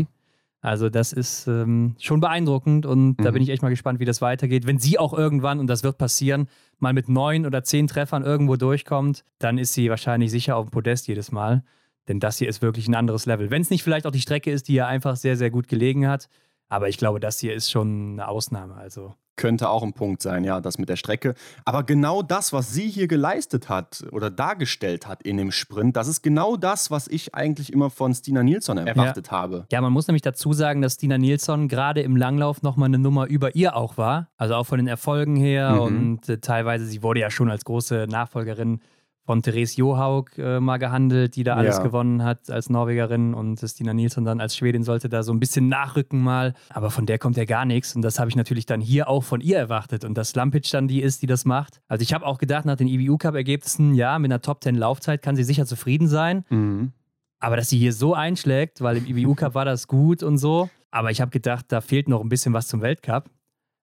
[0.62, 3.22] Also das ist ähm, schon beeindruckend und mhm.
[3.24, 4.64] da bin ich echt mal gespannt, wie das weitergeht.
[4.64, 8.54] Wenn sie auch irgendwann, und das wird passieren, mal mit neun oder zehn Treffern irgendwo
[8.54, 11.64] durchkommt, dann ist sie wahrscheinlich sicher auf dem Podest jedes Mal.
[12.06, 13.50] Denn das hier ist wirklich ein anderes Level.
[13.50, 16.06] Wenn es nicht vielleicht auch die Strecke ist, die ja einfach sehr, sehr gut gelegen
[16.06, 16.28] hat.
[16.72, 18.74] Aber ich glaube, das hier ist schon eine Ausnahme.
[18.76, 21.34] Also könnte auch ein Punkt sein, ja, das mit der Strecke.
[21.66, 26.08] Aber genau das, was sie hier geleistet hat oder dargestellt hat in dem Sprint, das
[26.08, 29.32] ist genau das, was ich eigentlich immer von Stina Nilsson erwartet ja.
[29.32, 29.66] habe.
[29.70, 33.26] Ja, man muss nämlich dazu sagen, dass Stina Nilsson gerade im Langlauf nochmal eine Nummer
[33.26, 34.28] über ihr auch war.
[34.38, 35.80] Also auch von den Erfolgen her mhm.
[35.80, 38.80] und äh, teilweise, sie wurde ja schon als große Nachfolgerin
[39.24, 41.82] von Therese Johaug äh, mal gehandelt, die da alles ja.
[41.82, 45.68] gewonnen hat als Norwegerin und Stina Nilsson dann als Schwedin sollte da so ein bisschen
[45.68, 46.54] nachrücken mal.
[46.70, 49.22] Aber von der kommt ja gar nichts und das habe ich natürlich dann hier auch
[49.22, 51.80] von ihr erwartet und dass Lampic dann die ist, die das macht.
[51.88, 54.74] Also ich habe auch gedacht, nach den IBU Cup Ergebnissen, ja, mit einer Top 10
[54.74, 56.44] Laufzeit kann sie sicher zufrieden sein.
[56.48, 56.92] Mhm.
[57.38, 60.68] Aber dass sie hier so einschlägt, weil im IBU Cup war das gut und so.
[60.90, 63.30] Aber ich habe gedacht, da fehlt noch ein bisschen was zum Weltcup.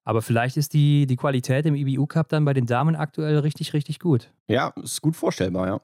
[0.10, 3.74] Aber vielleicht ist die, die Qualität im IBU Cup dann bei den Damen aktuell richtig,
[3.74, 4.32] richtig gut.
[4.48, 5.80] Ja, ist gut vorstellbar, ja.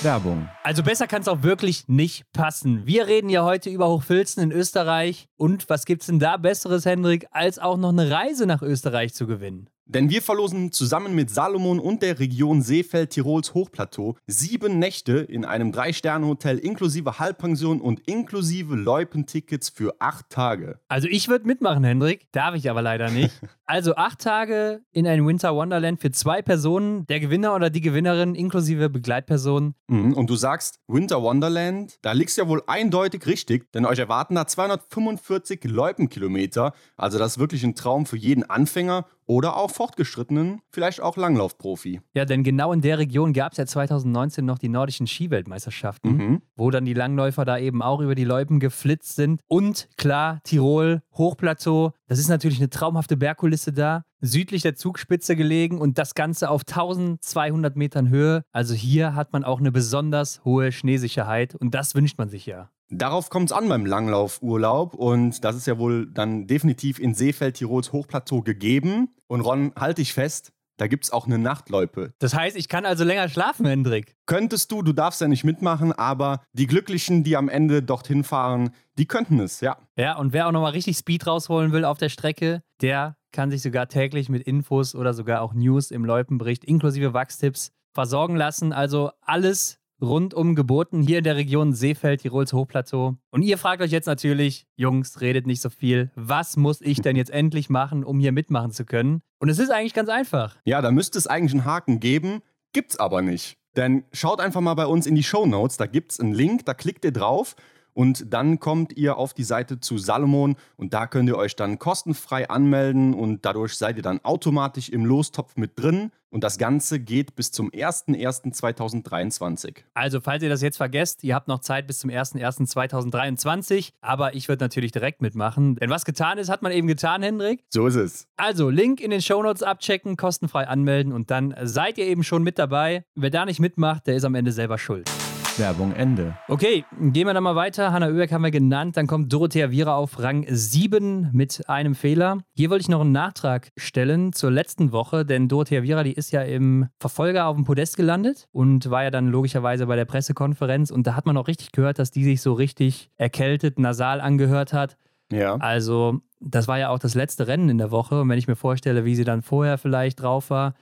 [0.00, 0.48] Werbung.
[0.62, 2.86] Also besser kann es auch wirklich nicht passen.
[2.86, 5.26] Wir reden ja heute über Hochfilzen in Österreich.
[5.36, 9.12] Und was gibt es denn da Besseres, Hendrik, als auch noch eine Reise nach Österreich
[9.12, 9.68] zu gewinnen?
[9.86, 15.72] Denn wir verlosen zusammen mit Salomon und der Region Seefeld-Tirols Hochplateau sieben Nächte in einem
[15.72, 20.80] Drei-Sterne-Hotel inklusive Halbpension und inklusive Loipentickets für acht Tage.
[20.88, 22.32] Also ich würde mitmachen, Hendrik.
[22.32, 23.34] Darf ich aber leider nicht.
[23.66, 28.34] Also acht Tage in ein Winter Wonderland für zwei Personen, der Gewinner oder die Gewinnerin
[28.34, 29.74] inklusive Begleitperson.
[29.86, 33.98] Mhm, und du sagst Winter Wonderland, da liegst du ja wohl eindeutig richtig, denn euch
[33.98, 36.74] erwarten da 245 Loipenkilometer.
[36.98, 42.00] Also das ist wirklich ein Traum für jeden Anfänger oder auch fortgeschrittenen, vielleicht auch Langlaufprofi.
[42.14, 46.42] Ja, denn genau in der Region gab es ja 2019 noch die nordischen Skiweltmeisterschaften, mhm.
[46.56, 49.40] wo dann die Langläufer da eben auch über die Loipen geflitzt sind.
[49.48, 55.78] Und klar, Tirol, Hochplateau, das ist natürlich eine traumhafte Bergkulisse da, südlich der Zugspitze gelegen
[55.78, 58.42] und das Ganze auf 1200 Metern Höhe.
[58.52, 62.70] Also hier hat man auch eine besonders hohe Schneesicherheit und das wünscht man sich ja.
[62.96, 67.56] Darauf kommt es an beim Langlaufurlaub und das ist ja wohl dann definitiv in Seefeld
[67.56, 69.14] Tirols Hochplateau gegeben.
[69.26, 72.12] Und Ron, halte ich fest, da gibt es auch eine Nachtloipe.
[72.18, 74.16] Das heißt, ich kann also länger schlafen, Hendrik.
[74.26, 78.70] Könntest du, du darfst ja nicht mitmachen, aber die Glücklichen, die am Ende dorthin fahren,
[78.96, 79.76] die könnten es, ja.
[79.96, 83.62] Ja, und wer auch nochmal richtig Speed rausholen will auf der Strecke, der kann sich
[83.62, 88.72] sogar täglich mit Infos oder sogar auch News im Loipenbericht inklusive Wachstipps versorgen lassen.
[88.72, 93.16] Also alles rundum geboten hier in der Region Seefeld, Tirols Hochplateau.
[93.30, 96.10] Und ihr fragt euch jetzt natürlich, Jungs, redet nicht so viel.
[96.14, 99.22] Was muss ich denn jetzt endlich machen, um hier mitmachen zu können?
[99.38, 100.56] Und es ist eigentlich ganz einfach.
[100.64, 103.56] Ja, da müsste es eigentlich einen Haken geben, gibt's aber nicht.
[103.76, 106.74] Denn schaut einfach mal bei uns in die Show Notes, da gibt's einen Link, da
[106.74, 107.56] klickt ihr drauf
[107.94, 111.78] Und dann kommt ihr auf die Seite zu Salomon und da könnt ihr euch dann
[111.78, 116.10] kostenfrei anmelden und dadurch seid ihr dann automatisch im Lostopf mit drin.
[116.34, 119.76] Und das Ganze geht bis zum 01.01.2023.
[119.94, 123.92] Also, falls ihr das jetzt vergesst, ihr habt noch Zeit bis zum 01.01.2023.
[124.00, 125.76] Aber ich würde natürlich direkt mitmachen.
[125.76, 127.62] Denn was getan ist, hat man eben getan, Hendrik.
[127.70, 128.26] So ist es.
[128.36, 132.58] Also, Link in den Shownotes abchecken, kostenfrei anmelden und dann seid ihr eben schon mit
[132.58, 133.04] dabei.
[133.14, 135.08] Wer da nicht mitmacht, der ist am Ende selber schuld.
[135.58, 136.36] Werbung Ende.
[136.48, 137.92] Okay, gehen wir dann mal weiter.
[137.92, 138.96] Hanna Oeberg haben wir genannt.
[138.96, 142.38] Dann kommt Dorothea Viera auf Rang 7 mit einem Fehler.
[142.54, 146.32] Hier wollte ich noch einen Nachtrag stellen zur letzten Woche, denn Dorothea Viera, die ist
[146.32, 150.90] ja im Verfolger auf dem Podest gelandet und war ja dann logischerweise bei der Pressekonferenz.
[150.90, 154.72] Und da hat man auch richtig gehört, dass die sich so richtig erkältet, nasal angehört
[154.72, 154.96] hat.
[155.30, 155.56] Ja.
[155.56, 158.20] Also, das war ja auch das letzte Rennen in der Woche.
[158.20, 160.74] Und wenn ich mir vorstelle, wie sie dann vorher vielleicht drauf war,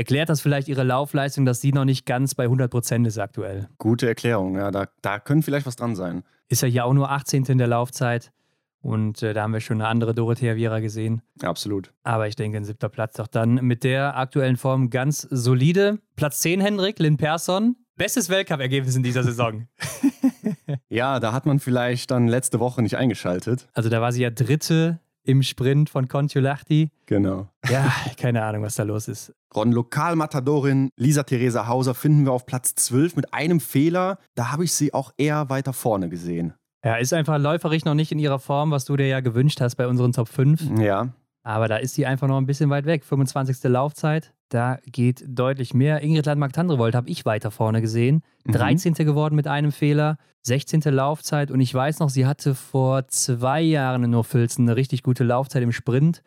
[0.00, 3.68] Erklärt das vielleicht ihre Laufleistung, dass sie noch nicht ganz bei 100 Prozent ist aktuell?
[3.76, 6.22] Gute Erklärung, ja, da, da könnte vielleicht was dran sein.
[6.48, 7.44] Ist ja hier auch nur 18.
[7.44, 8.32] in der Laufzeit
[8.80, 11.20] und äh, da haben wir schon eine andere Dorothea Viera gesehen.
[11.42, 11.92] Absolut.
[12.02, 15.98] Aber ich denke, ein siebter Platz doch dann mit der aktuellen Form ganz solide.
[16.16, 17.76] Platz 10, Hendrik, Lynn Persson.
[17.96, 19.68] Bestes Weltcup-Ergebnis in dieser Saison.
[20.88, 23.68] ja, da hat man vielleicht dann letzte Woche nicht eingeschaltet.
[23.74, 26.90] Also da war sie ja Dritte im Sprint von Kontiolahti.
[27.06, 27.48] Genau.
[27.68, 29.32] Ja, keine Ahnung, was da los ist.
[29.54, 34.18] Ron Lokalmatadorin Lisa Theresa Hauser finden wir auf Platz 12 mit einem Fehler.
[34.34, 36.54] Da habe ich sie auch eher weiter vorne gesehen.
[36.84, 39.74] Ja, ist einfach läuferig noch nicht in ihrer Form, was du dir ja gewünscht hast
[39.74, 40.78] bei unseren Top 5.
[40.78, 41.08] Ja.
[41.42, 43.04] Aber da ist sie einfach noch ein bisschen weit weg.
[43.04, 43.62] 25.
[43.64, 46.02] Laufzeit, da geht deutlich mehr.
[46.02, 48.22] Ingrid Landmark-Tandrevold habe ich weiter vorne gesehen.
[48.46, 48.94] 13.
[48.98, 49.04] Mhm.
[49.04, 50.16] geworden mit einem Fehler.
[50.42, 50.80] 16.
[50.86, 51.50] Laufzeit.
[51.50, 55.62] Und ich weiß noch, sie hatte vor zwei Jahren in Nurfilzen eine richtig gute Laufzeit
[55.62, 56.22] im Sprint.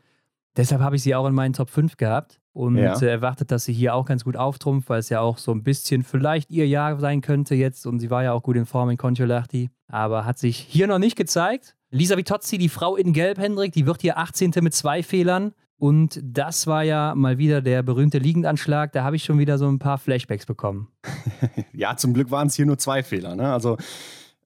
[0.55, 2.95] Deshalb habe ich sie auch in meinen Top 5 gehabt und ja.
[2.99, 5.63] Äh, erwartet, dass sie hier auch ganz gut auftrumpft, weil es ja auch so ein
[5.63, 7.87] bisschen vielleicht ihr Jahr sein könnte jetzt.
[7.87, 10.99] Und sie war ja auch gut in Form in Contiolahti, aber hat sich hier noch
[10.99, 11.75] nicht gezeigt.
[11.93, 14.51] Lisa Vitozzi, die Frau in Gelb, Hendrik, die wird hier 18.
[14.61, 15.53] mit zwei Fehlern.
[15.77, 18.91] Und das war ja mal wieder der berühmte Liegendanschlag.
[18.93, 20.87] Da habe ich schon wieder so ein paar Flashbacks bekommen.
[21.71, 23.35] ja, zum Glück waren es hier nur zwei Fehler.
[23.35, 23.53] Ne?
[23.53, 23.77] Also,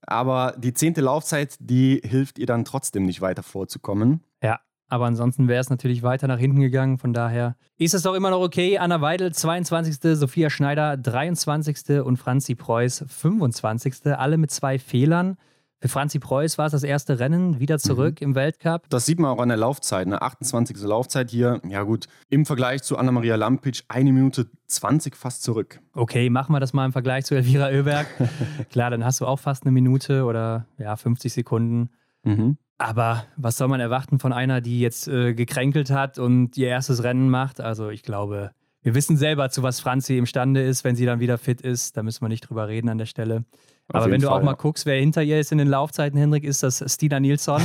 [0.02, 4.20] aber die zehnte Laufzeit, die hilft ihr dann trotzdem nicht weiter vorzukommen.
[4.42, 6.98] Ja, aber ansonsten wäre es natürlich weiter nach hinten gegangen.
[6.98, 8.76] Von daher ist es doch immer noch okay.
[8.76, 12.02] Anna Weidel 22., Sophia Schneider 23.
[12.02, 14.04] und Franzi Preuß 25.
[14.04, 15.38] Alle mit zwei Fehlern.
[15.80, 18.28] Für Franzi Preuß war es das erste Rennen, wieder zurück mhm.
[18.28, 18.88] im Weltcup.
[18.90, 20.76] Das sieht man auch an der Laufzeit, eine 28.
[20.82, 21.60] Laufzeit hier.
[21.68, 25.80] Ja gut, im Vergleich zu Anna-Maria Lampic eine Minute 20 fast zurück.
[25.94, 28.08] Okay, machen wir das mal im Vergleich zu Elvira Oeberg.
[28.70, 31.90] Klar, dann hast du auch fast eine Minute oder ja, 50 Sekunden.
[32.24, 32.56] Mhm.
[32.78, 37.04] Aber was soll man erwarten von einer, die jetzt äh, gekränkelt hat und ihr erstes
[37.04, 37.60] Rennen macht?
[37.60, 38.50] Also ich glaube,
[38.82, 41.96] wir wissen selber, zu was Franzi imstande ist, wenn sie dann wieder fit ist.
[41.96, 43.44] Da müssen wir nicht drüber reden an der Stelle.
[43.88, 46.44] Aber wenn du Fall, auch mal guckst, wer hinter ihr ist in den Laufzeiten, Hendrik,
[46.44, 47.62] ist das Stina Nilsson.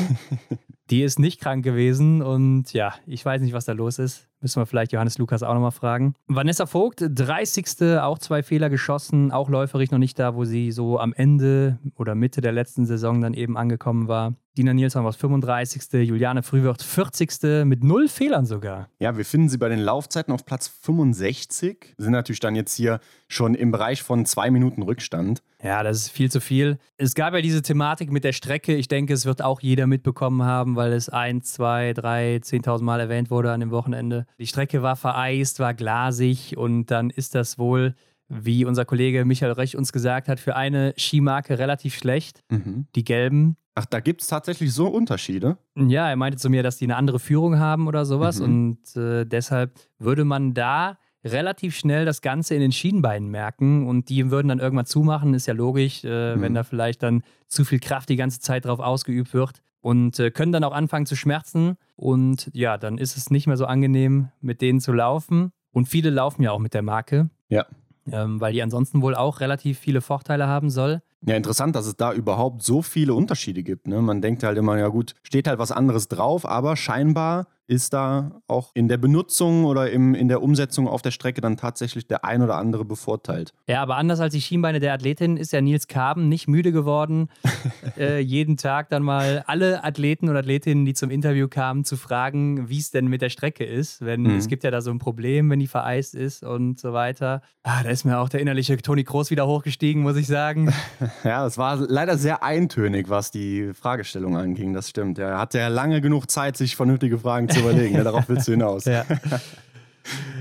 [0.90, 4.28] die ist nicht krank gewesen und ja, ich weiß nicht, was da los ist.
[4.42, 6.16] Müssen wir vielleicht Johannes Lukas auch nochmal fragen.
[6.28, 7.98] Vanessa Vogt, 30.
[8.02, 12.16] auch zwei Fehler geschossen, auch läuferig noch nicht da, wo sie so am Ende oder
[12.16, 14.34] Mitte der letzten Saison dann eben angekommen war.
[14.56, 16.08] Dina Nilsson war 35.
[16.08, 17.66] Juliane Frühwirt 40.
[17.66, 18.88] mit null Fehlern sogar.
[19.00, 21.96] Ja, wir finden sie bei den Laufzeiten auf Platz 65.
[21.98, 25.42] Sind natürlich dann jetzt hier schon im Bereich von zwei Minuten Rückstand.
[25.63, 26.78] Ja, das ist viel zu viel.
[26.98, 28.76] Es gab ja diese Thematik mit der Strecke.
[28.76, 33.00] Ich denke, es wird auch jeder mitbekommen haben, weil es ein, zwei, drei, zehntausend Mal
[33.00, 34.28] erwähnt wurde an dem Wochenende.
[34.38, 37.96] Die Strecke war vereist, war glasig und dann ist das wohl
[38.30, 42.44] wie unser Kollege Michael Rech uns gesagt hat, für eine Skimarke relativ schlecht.
[42.50, 42.88] Mhm.
[42.96, 43.58] Die gelben.
[43.76, 45.58] Ach, da gibt es tatsächlich so Unterschiede?
[45.76, 48.40] Ja, er meinte zu mir, dass die eine andere Führung haben oder sowas.
[48.40, 48.46] Mhm.
[48.46, 54.10] Und äh, deshalb würde man da relativ schnell das Ganze in den Schienenbeinen merken und
[54.10, 56.42] die würden dann irgendwann zumachen, ist ja logisch, äh, mhm.
[56.42, 60.32] wenn da vielleicht dann zu viel Kraft die ganze Zeit drauf ausgeübt wird und äh,
[60.32, 64.30] können dann auch anfangen zu schmerzen und ja, dann ist es nicht mehr so angenehm,
[64.42, 67.30] mit denen zu laufen und viele laufen ja auch mit der Marke.
[67.48, 67.66] Ja
[68.12, 71.02] ähm, weil die ansonsten wohl auch relativ viele Vorteile haben soll.
[71.26, 73.88] Ja, interessant, dass es da überhaupt so viele Unterschiede gibt.
[73.88, 74.02] Ne?
[74.02, 78.41] Man denkt halt immer, ja gut, steht halt was anderes drauf, aber scheinbar ist da
[78.47, 82.26] auch in der Benutzung oder im, in der Umsetzung auf der Strecke dann tatsächlich der
[82.26, 83.54] ein oder andere bevorteilt.
[83.67, 87.30] Ja, aber anders als die Schienbeine der Athletin ist ja Nils Kaben nicht müde geworden,
[87.97, 92.69] äh, jeden Tag dann mal alle Athleten und Athletinnen, die zum Interview kamen, zu fragen,
[92.69, 94.02] wie es denn mit der Strecke ist.
[94.02, 94.38] Wenn mhm.
[94.38, 97.41] es gibt ja da so ein Problem, wenn die vereist ist und so weiter.
[97.63, 100.73] Ah, da ist mir auch der innerliche Toni Kroos wieder hochgestiegen, muss ich sagen.
[101.23, 104.73] ja, es war leider sehr eintönig, was die Fragestellung anging.
[104.73, 105.17] Das stimmt.
[105.17, 107.96] Er hatte ja lange genug Zeit, sich vernünftige Fragen zu überlegen.
[107.96, 108.86] Ja, darauf willst du hinaus.
[108.86, 109.06] ja.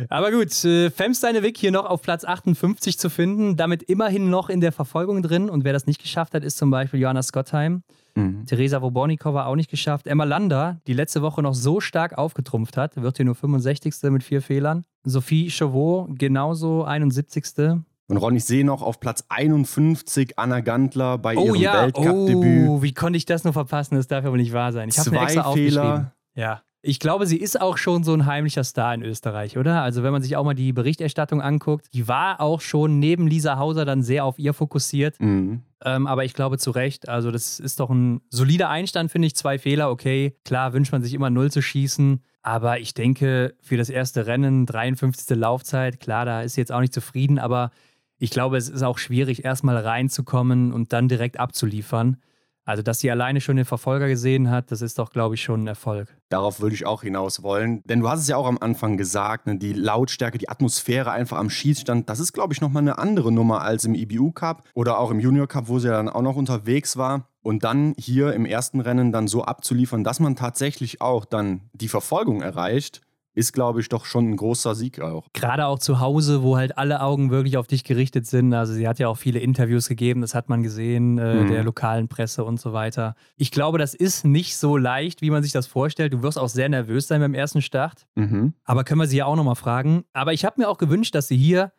[0.09, 4.61] Aber gut, äh, Femsteinewig hier noch auf Platz 58 zu finden, damit immerhin noch in
[4.61, 5.49] der Verfolgung drin.
[5.49, 7.83] Und wer das nicht geschafft hat, ist zum Beispiel Johanna Scottheim.
[8.15, 8.45] Mhm.
[8.47, 10.07] Theresa Wobornikova auch nicht geschafft.
[10.07, 13.95] Emma Landa, die letzte Woche noch so stark aufgetrumpft hat, wird hier nur 65.
[14.11, 14.85] mit vier Fehlern.
[15.05, 17.83] Sophie Chauveau genauso 71.
[18.09, 21.83] Und Ron, ich sehe noch auf Platz 51 Anna Gantler bei oh, ihrem ja.
[21.83, 22.69] Weltcup-Debüt.
[22.69, 23.95] Oh, wie konnte ich das nur verpassen?
[23.95, 24.89] Das darf aber nicht wahr sein.
[24.89, 26.13] Ich habe extra Fehler.
[26.35, 26.63] Ja.
[26.85, 29.83] Ich glaube, sie ist auch schon so ein heimlicher Star in Österreich, oder?
[29.83, 33.57] Also, wenn man sich auch mal die Berichterstattung anguckt, die war auch schon neben Lisa
[33.57, 35.21] Hauser dann sehr auf ihr fokussiert.
[35.21, 35.63] Mhm.
[35.85, 39.37] Ähm, aber ich glaube zu Recht, also, das ist doch ein solider Einstand, finde ich.
[39.37, 40.37] Zwei Fehler, okay.
[40.45, 42.21] Klar wünscht man sich immer null zu schießen.
[42.43, 45.37] Aber ich denke, für das erste Rennen, 53.
[45.37, 47.71] Laufzeit, klar, da ist sie jetzt auch nicht zufrieden, aber
[48.19, 52.17] ich glaube, es ist auch schwierig, erstmal reinzukommen und dann direkt abzuliefern.
[52.65, 55.65] Also, dass sie alleine schon den Verfolger gesehen hat, das ist doch, glaube ich, schon
[55.65, 56.17] ein Erfolg.
[56.29, 57.83] Darauf würde ich auch hinaus wollen.
[57.85, 61.39] Denn du hast es ja auch am Anfang gesagt, ne, die Lautstärke, die Atmosphäre einfach
[61.39, 64.99] am Schießstand, das ist, glaube ich, nochmal eine andere Nummer als im IBU Cup oder
[64.99, 67.29] auch im Junior Cup, wo sie dann auch noch unterwegs war.
[67.43, 71.89] Und dann hier im ersten Rennen dann so abzuliefern, dass man tatsächlich auch dann die
[71.89, 73.01] Verfolgung erreicht,
[73.35, 75.29] ist, glaube ich, doch schon ein großer Sieg auch.
[75.33, 78.53] Gerade auch zu Hause, wo halt alle Augen wirklich auf dich gerichtet sind.
[78.53, 81.49] Also sie hat ja auch viele Interviews gegeben, das hat man gesehen, äh, mhm.
[81.49, 83.15] der lokalen Presse und so weiter.
[83.37, 86.13] Ich glaube, das ist nicht so leicht, wie man sich das vorstellt.
[86.13, 88.07] Du wirst auch sehr nervös sein beim ersten Start.
[88.15, 88.55] Mhm.
[88.65, 90.05] Aber können wir sie ja auch nochmal fragen.
[90.13, 91.73] Aber ich habe mir auch gewünscht, dass sie hier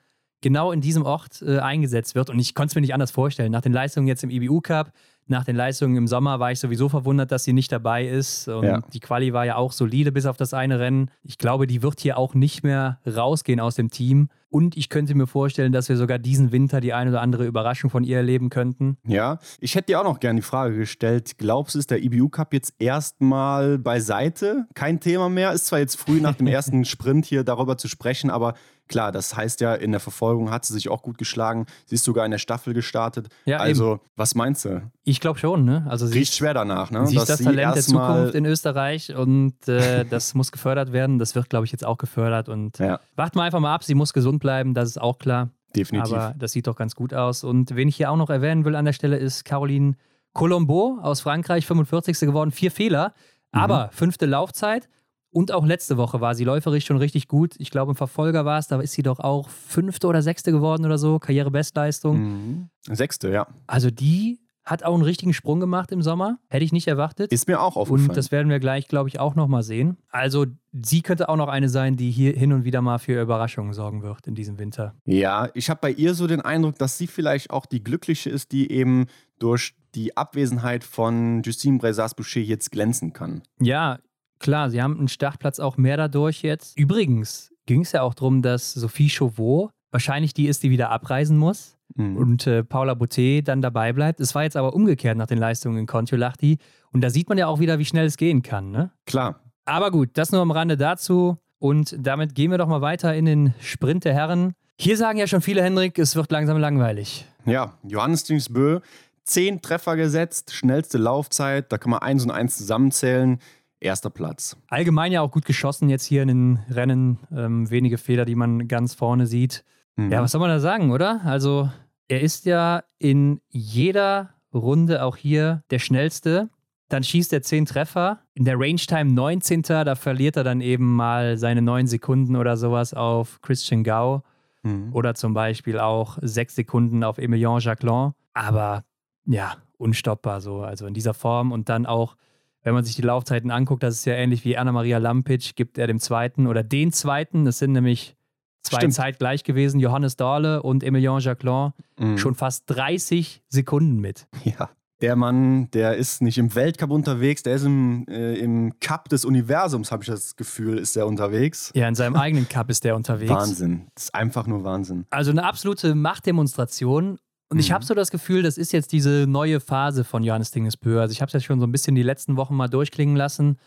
[0.43, 2.29] genau in diesem Ort äh, eingesetzt wird.
[2.29, 3.51] Und ich konnte es mir nicht anders vorstellen.
[3.51, 4.91] Nach den Leistungen jetzt im IBU Cup,
[5.27, 8.47] nach den Leistungen im Sommer war ich sowieso verwundert, dass sie nicht dabei ist.
[8.47, 8.81] Und ja.
[8.93, 11.09] die Quali war ja auch solide bis auf das eine Rennen.
[11.23, 14.29] Ich glaube, die wird hier auch nicht mehr rausgehen aus dem Team.
[14.53, 17.89] Und ich könnte mir vorstellen, dass wir sogar diesen Winter die eine oder andere Überraschung
[17.89, 18.97] von ihr erleben könnten.
[19.03, 22.29] Ja, ich hätte dir auch noch gerne die Frage gestellt: Glaubst du, ist der IBU
[22.29, 24.67] Cup jetzt erstmal beiseite?
[24.75, 25.53] Kein Thema mehr?
[25.53, 28.53] Ist zwar jetzt früh nach dem ersten Sprint hier darüber zu sprechen, aber
[28.89, 31.65] Klar, das heißt ja, in der Verfolgung hat sie sich auch gut geschlagen.
[31.85, 33.29] Sie ist sogar in der Staffel gestartet.
[33.45, 34.01] Ja, also, eben.
[34.15, 34.81] was meinst du?
[35.03, 35.85] Ich glaube schon, ne?
[35.89, 37.07] Also sie Riecht schwer danach, ne?
[37.07, 41.17] Sie ist das Talent der Zukunft in Österreich und äh, das muss gefördert werden.
[41.17, 42.49] Das wird, glaube ich, jetzt auch gefördert.
[42.49, 42.99] Und ja.
[43.15, 43.83] warten wir einfach mal ab.
[43.83, 45.49] Sie muss gesund bleiben, das ist auch klar.
[45.75, 46.13] Definitiv.
[46.13, 47.43] Aber das sieht doch ganz gut aus.
[47.43, 49.95] Und wen ich hier auch noch erwähnen will an der Stelle ist Caroline
[50.33, 52.19] Colombo aus Frankreich, 45.
[52.19, 53.13] geworden, vier Fehler,
[53.53, 53.59] mhm.
[53.59, 54.89] aber fünfte Laufzeit.
[55.33, 57.55] Und auch letzte Woche war sie läuferisch schon richtig gut.
[57.57, 60.85] Ich glaube, im Verfolger war es, da ist sie doch auch fünfte oder sechste geworden
[60.85, 61.19] oder so.
[61.19, 62.19] Karrierebestleistung.
[62.19, 62.69] Mhm.
[62.89, 63.47] Sechste, ja.
[63.65, 66.37] Also die hat auch einen richtigen Sprung gemacht im Sommer.
[66.49, 67.31] Hätte ich nicht erwartet.
[67.31, 68.09] Ist mir auch aufgefallen.
[68.09, 69.97] Und das werden wir gleich, glaube ich, auch nochmal sehen.
[70.09, 73.73] Also sie könnte auch noch eine sein, die hier hin und wieder mal für Überraschungen
[73.73, 74.95] sorgen wird in diesem Winter.
[75.05, 78.51] Ja, ich habe bei ihr so den Eindruck, dass sie vielleicht auch die Glückliche ist,
[78.51, 79.07] die eben
[79.39, 83.43] durch die Abwesenheit von Justine Brezas-Boucher jetzt glänzen kann.
[83.59, 83.99] Ja,
[84.43, 86.77] Klar, sie haben einen Startplatz auch mehr dadurch jetzt.
[86.77, 91.37] Übrigens ging es ja auch darum, dass Sophie Chauveau wahrscheinlich die ist, die wieder abreisen
[91.37, 92.17] muss mhm.
[92.17, 94.19] und äh, Paula Boutet dann dabei bleibt.
[94.19, 96.57] Es war jetzt aber umgekehrt nach den Leistungen in Kontiolahti.
[96.91, 98.69] Und da sieht man ja auch wieder, wie schnell es gehen kann.
[98.69, 98.91] Ne?
[99.05, 99.39] Klar.
[99.63, 101.37] Aber gut, das nur am Rande dazu.
[101.57, 104.55] Und damit gehen wir doch mal weiter in den Sprint der Herren.
[104.77, 107.25] Hier sagen ja schon viele, Hendrik, es wird langsam langweilig.
[107.45, 108.81] Ja, Johannes Dingsbö,
[109.23, 113.39] zehn Treffer gesetzt, schnellste Laufzeit, da kann man eins und eins zusammenzählen
[113.83, 114.57] erster Platz.
[114.67, 117.19] Allgemein ja auch gut geschossen jetzt hier in den Rennen.
[117.35, 119.63] Ähm, wenige Fehler, die man ganz vorne sieht.
[119.95, 120.11] Mhm.
[120.11, 121.21] Ja, was soll man da sagen, oder?
[121.25, 121.69] Also,
[122.07, 126.49] er ist ja in jeder Runde auch hier der schnellste.
[126.89, 128.19] Dann schießt er 10 Treffer.
[128.33, 129.63] In der Range Time 19.
[129.63, 134.23] Da verliert er dann eben mal seine 9 Sekunden oder sowas auf Christian Gau.
[134.63, 134.93] Mhm.
[134.93, 138.13] Oder zum Beispiel auch 6 Sekunden auf Emilien Jacquelin.
[138.33, 138.83] Aber
[139.25, 140.61] ja, unstoppbar so.
[140.61, 142.15] Also in dieser Form und dann auch
[142.63, 145.87] wenn man sich die Laufzeiten anguckt, das ist ja ähnlich wie Anna-Maria Lampic, gibt er
[145.87, 148.15] dem zweiten oder den zweiten, das sind nämlich
[148.63, 148.93] zwei Stimmt.
[148.93, 152.17] zeitgleich gewesen, Johannes Dahle und Emilien Jacquelin, mhm.
[152.17, 154.27] schon fast 30 Sekunden mit.
[154.43, 154.69] Ja.
[155.01, 159.25] Der Mann, der ist nicht im Weltcup unterwegs, der ist im, äh, im Cup des
[159.25, 161.71] Universums, habe ich das Gefühl, ist er unterwegs.
[161.75, 163.29] Ja, in seinem eigenen Cup ist der unterwegs.
[163.29, 163.87] Wahnsinn.
[163.95, 165.05] Das ist einfach nur Wahnsinn.
[165.09, 167.19] Also eine absolute Machtdemonstration
[167.53, 167.87] und ich habe mhm.
[167.87, 170.99] so das Gefühl, das ist jetzt diese neue Phase von Johannes Dingesbö.
[170.99, 173.57] Also ich habe es jetzt schon so ein bisschen die letzten Wochen mal durchklingen lassen.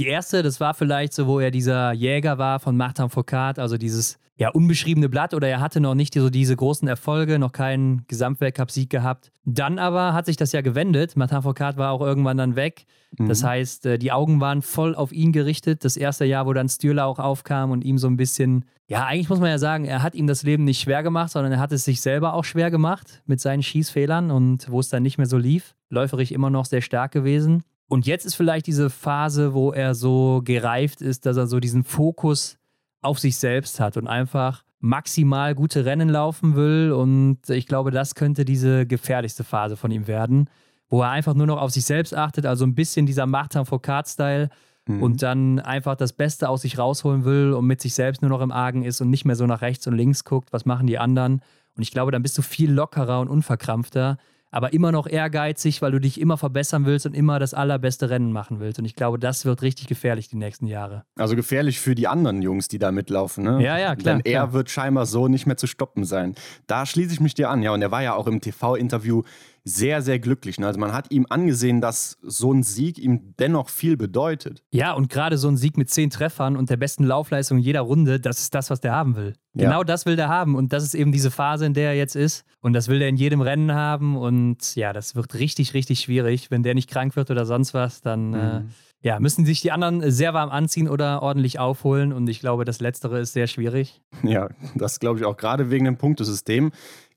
[0.00, 3.76] Die erste, das war vielleicht so, wo er dieser Jäger war von Martin Foucault, also
[3.76, 8.06] dieses ja, unbeschriebene Blatt oder er hatte noch nicht so diese großen Erfolge, noch keinen
[8.08, 9.30] Gesamtweltcup-Sieg gehabt.
[9.44, 11.18] Dann aber hat sich das ja gewendet.
[11.18, 12.86] Martin Foucault war auch irgendwann dann weg.
[13.18, 13.28] Mhm.
[13.28, 15.84] Das heißt, äh, die Augen waren voll auf ihn gerichtet.
[15.84, 19.28] Das erste Jahr, wo dann Stürler auch aufkam und ihm so ein bisschen, ja, eigentlich
[19.28, 21.72] muss man ja sagen, er hat ihm das Leben nicht schwer gemacht, sondern er hat
[21.72, 25.26] es sich selber auch schwer gemacht mit seinen Schießfehlern und wo es dann nicht mehr
[25.26, 25.74] so lief.
[25.90, 27.64] Läuferig immer noch sehr stark gewesen.
[27.90, 31.82] Und jetzt ist vielleicht diese Phase, wo er so gereift ist, dass er so diesen
[31.82, 32.56] Fokus
[33.02, 36.92] auf sich selbst hat und einfach maximal gute Rennen laufen will.
[36.92, 40.48] Und ich glaube, das könnte diese gefährlichste Phase von ihm werden,
[40.88, 44.50] wo er einfach nur noch auf sich selbst achtet, also ein bisschen dieser Martin Foucault-Style
[44.86, 45.02] mhm.
[45.02, 48.40] und dann einfach das Beste aus sich rausholen will und mit sich selbst nur noch
[48.40, 51.00] im Argen ist und nicht mehr so nach rechts und links guckt, was machen die
[51.00, 51.42] anderen.
[51.76, 54.16] Und ich glaube, dann bist du viel lockerer und unverkrampfter,
[54.50, 58.32] aber immer noch ehrgeizig, weil du dich immer verbessern willst und immer das allerbeste Rennen
[58.32, 58.78] machen willst.
[58.78, 61.04] Und ich glaube, das wird richtig gefährlich die nächsten Jahre.
[61.16, 63.62] Also gefährlich für die anderen Jungs, die da mitlaufen, ne?
[63.62, 64.16] Ja, ja, klar.
[64.16, 64.52] Denn er klar.
[64.52, 66.34] wird scheinbar so nicht mehr zu stoppen sein.
[66.66, 67.72] Da schließe ich mich dir an, ja.
[67.72, 69.22] Und er war ja auch im TV-Interview
[69.64, 70.58] sehr, sehr glücklich.
[70.58, 70.66] Ne?
[70.66, 74.62] Also man hat ihm angesehen, dass so ein Sieg ihm dennoch viel bedeutet.
[74.72, 77.80] Ja, und gerade so ein Sieg mit zehn Treffern und der besten Laufleistung in jeder
[77.80, 79.34] Runde, das ist das, was der haben will.
[79.54, 79.66] Ja.
[79.66, 80.54] Genau das will der haben.
[80.54, 82.44] Und das ist eben diese Phase, in der er jetzt ist.
[82.60, 84.16] Und das will der in jedem Rennen haben.
[84.16, 86.50] Und ja, das wird richtig, richtig schwierig.
[86.50, 88.34] Wenn der nicht krank wird oder sonst was, dann.
[88.34, 88.66] Äh, mhm.
[88.66, 88.70] Äh,
[89.02, 92.12] ja, müssen sich die anderen sehr warm anziehen oder ordentlich aufholen.
[92.12, 94.02] Und ich glaube, das Letztere ist sehr schwierig.
[94.22, 96.70] Ja, das glaube ich auch gerade wegen dem Punktesystem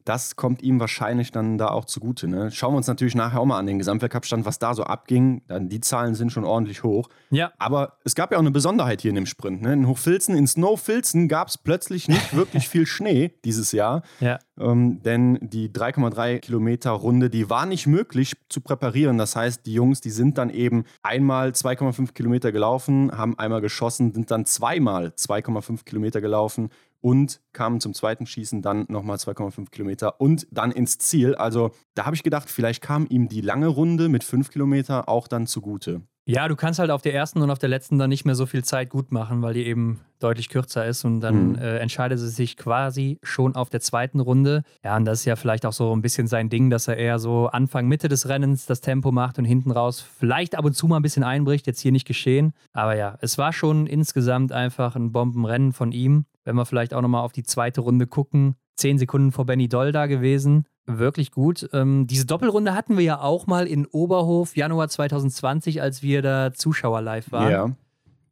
[0.05, 2.27] das kommt ihm wahrscheinlich dann da auch zugute.
[2.27, 2.51] Ne?
[2.51, 5.41] Schauen wir uns natürlich nachher auch mal an den Gesamtweltcup-Stand, was da so abging.
[5.47, 7.09] Dann, die Zahlen sind schon ordentlich hoch.
[7.29, 7.51] Ja.
[7.57, 9.61] Aber es gab ja auch eine Besonderheit hier in dem Sprint.
[9.61, 9.73] Ne?
[9.73, 14.03] In Hochfilzen, in Snowfilzen gab es plötzlich nicht wirklich viel Schnee dieses Jahr.
[14.19, 14.39] Ja.
[14.59, 19.17] Ähm, denn die 3,3 Kilometer Runde, die war nicht möglich zu präparieren.
[19.17, 24.13] Das heißt, die Jungs, die sind dann eben einmal 2,5 Kilometer gelaufen, haben einmal geschossen,
[24.13, 26.69] sind dann zweimal 2,5 Kilometer gelaufen
[27.03, 31.35] und kamen zum zweiten Schießen dann nochmal 2,5 Kilometer und dann ins Ziel.
[31.35, 35.27] Also da habe ich gedacht, vielleicht kam ihm die lange Runde mit 5 Kilometer auch
[35.27, 36.01] dann zugute.
[36.25, 38.45] Ja, du kannst halt auf der ersten und auf der letzten dann nicht mehr so
[38.45, 41.55] viel Zeit gut machen, weil die eben deutlich kürzer ist und dann mhm.
[41.55, 44.63] äh, entscheidet sie sich quasi schon auf der zweiten Runde.
[44.85, 47.19] Ja, und das ist ja vielleicht auch so ein bisschen sein Ding, dass er eher
[47.19, 50.87] so Anfang, Mitte des Rennens das Tempo macht und hinten raus vielleicht ab und zu
[50.87, 51.67] mal ein bisschen einbricht.
[51.67, 52.53] Jetzt hier nicht geschehen.
[52.71, 56.23] Aber ja, es war schon insgesamt einfach ein Bombenrennen von ihm.
[56.43, 59.91] Wenn wir vielleicht auch nochmal auf die zweite Runde gucken, zehn Sekunden vor Benny Doll
[59.91, 61.69] da gewesen wirklich gut.
[61.73, 66.53] Ähm, diese Doppelrunde hatten wir ja auch mal in Oberhof Januar 2020, als wir da
[66.53, 67.71] Zuschauer live waren, ja.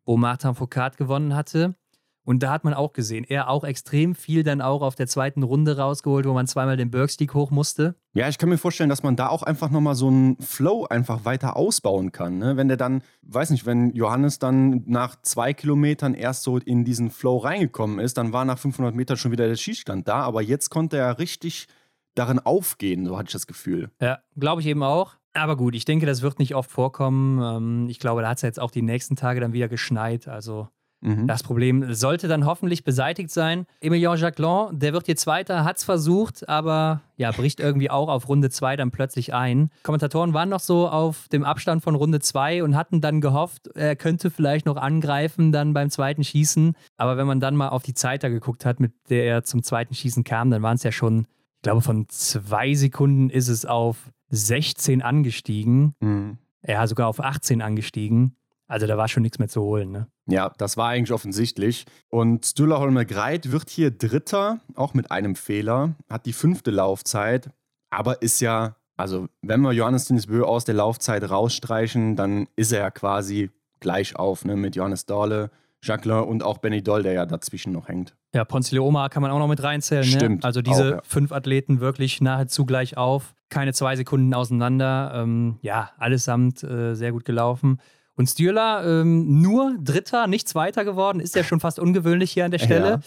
[0.06, 1.76] wo Martin Foucault gewonnen hatte.
[2.24, 5.42] Und da hat man auch gesehen, er auch extrem viel dann auch auf der zweiten
[5.42, 7.96] Runde rausgeholt, wo man zweimal den Bergstieg hoch musste.
[8.14, 11.26] Ja, ich kann mir vorstellen, dass man da auch einfach nochmal so einen Flow einfach
[11.26, 12.38] weiter ausbauen kann.
[12.38, 12.58] Ne?
[12.58, 17.10] Wenn der dann, weiß nicht, wenn Johannes dann nach zwei Kilometern erst so in diesen
[17.10, 20.22] Flow reingekommen ist, dann war nach 500 Metern schon wieder der Schießstand da.
[20.22, 21.68] Aber jetzt konnte er richtig
[22.14, 23.90] darin aufgehen, so hatte ich das Gefühl.
[24.02, 25.16] Ja, glaube ich eben auch.
[25.34, 27.42] Aber gut, ich denke, das wird nicht oft vorkommen.
[27.42, 30.28] Ähm, ich glaube, da hat es ja jetzt auch die nächsten Tage dann wieder geschneit.
[30.28, 30.68] Also
[31.02, 31.28] mhm.
[31.28, 33.66] das Problem sollte dann hoffentlich beseitigt sein.
[33.82, 38.28] Emilien Jacquelin, der wird hier Zweiter, hat es versucht, aber ja, bricht irgendwie auch auf
[38.30, 39.70] Runde 2 dann plötzlich ein.
[39.84, 43.96] Kommentatoren waren noch so auf dem Abstand von Runde 2 und hatten dann gehofft, er
[43.96, 46.76] könnte vielleicht noch angreifen dann beim zweiten Schießen.
[46.98, 49.64] Aber wenn man dann mal auf die Zeit da geguckt hat, mit der er zum
[49.64, 51.28] zweiten Schießen kam, dann waren es ja schon
[51.62, 55.94] ich glaube, von zwei Sekunden ist es auf 16 angestiegen.
[56.00, 56.40] Mhm.
[56.68, 58.36] Ja, sogar auf 18 angestiegen.
[58.72, 59.92] Also da war schon nichts mehr zu holen.
[59.92, 60.08] Ne?
[60.28, 61.86] Ja, das war eigentlich offensichtlich.
[62.08, 67.50] Und Stüller Holmer Greit wird hier Dritter, auch mit einem Fehler, hat die fünfte Laufzeit,
[67.90, 72.80] aber ist ja, also wenn wir Johannes Dinisbö aus der Laufzeit rausstreichen, dann ist er
[72.80, 73.50] ja quasi
[73.82, 75.52] gleich auf ne, mit Johannes Dahle,
[75.84, 78.16] Jacqueline und auch Benny Doll, der ja dazwischen noch hängt.
[78.34, 80.06] Ja, Ponzio kann man auch noch mit reinzählen.
[80.06, 80.16] Ne?
[80.16, 80.44] Stimmt.
[80.44, 80.46] Ne?
[80.46, 81.02] Also diese auch, ja.
[81.04, 83.34] fünf Athleten wirklich nahezu gleich auf.
[83.50, 85.12] Keine zwei Sekunden auseinander.
[85.14, 87.80] Ähm, ja, allesamt äh, sehr gut gelaufen.
[88.22, 92.52] Und Stürler ähm, nur Dritter, nicht Zweiter geworden, ist ja schon fast ungewöhnlich hier an
[92.52, 92.88] der Stelle.
[92.88, 93.00] Ja.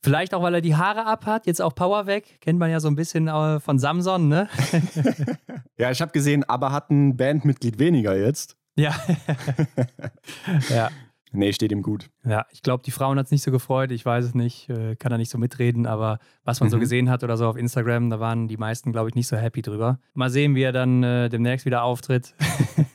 [0.00, 2.38] Vielleicht auch, weil er die Haare ab hat, jetzt auch Power weg.
[2.40, 4.48] Kennt man ja so ein bisschen äh, von Samson, ne?
[5.76, 8.58] ja, ich habe gesehen, aber hat ein Bandmitglied weniger jetzt.
[8.76, 8.94] Ja.
[10.68, 10.90] ja.
[11.32, 12.10] Nee, steht ihm gut.
[12.24, 13.92] Ja, ich glaube, die Frauen hat es nicht so gefreut.
[13.92, 16.72] Ich weiß es nicht, äh, kann da nicht so mitreden, aber was man mhm.
[16.72, 19.36] so gesehen hat oder so auf Instagram, da waren die meisten, glaube ich, nicht so
[19.36, 19.98] happy drüber.
[20.14, 22.34] Mal sehen, wie er dann äh, demnächst wieder auftritt.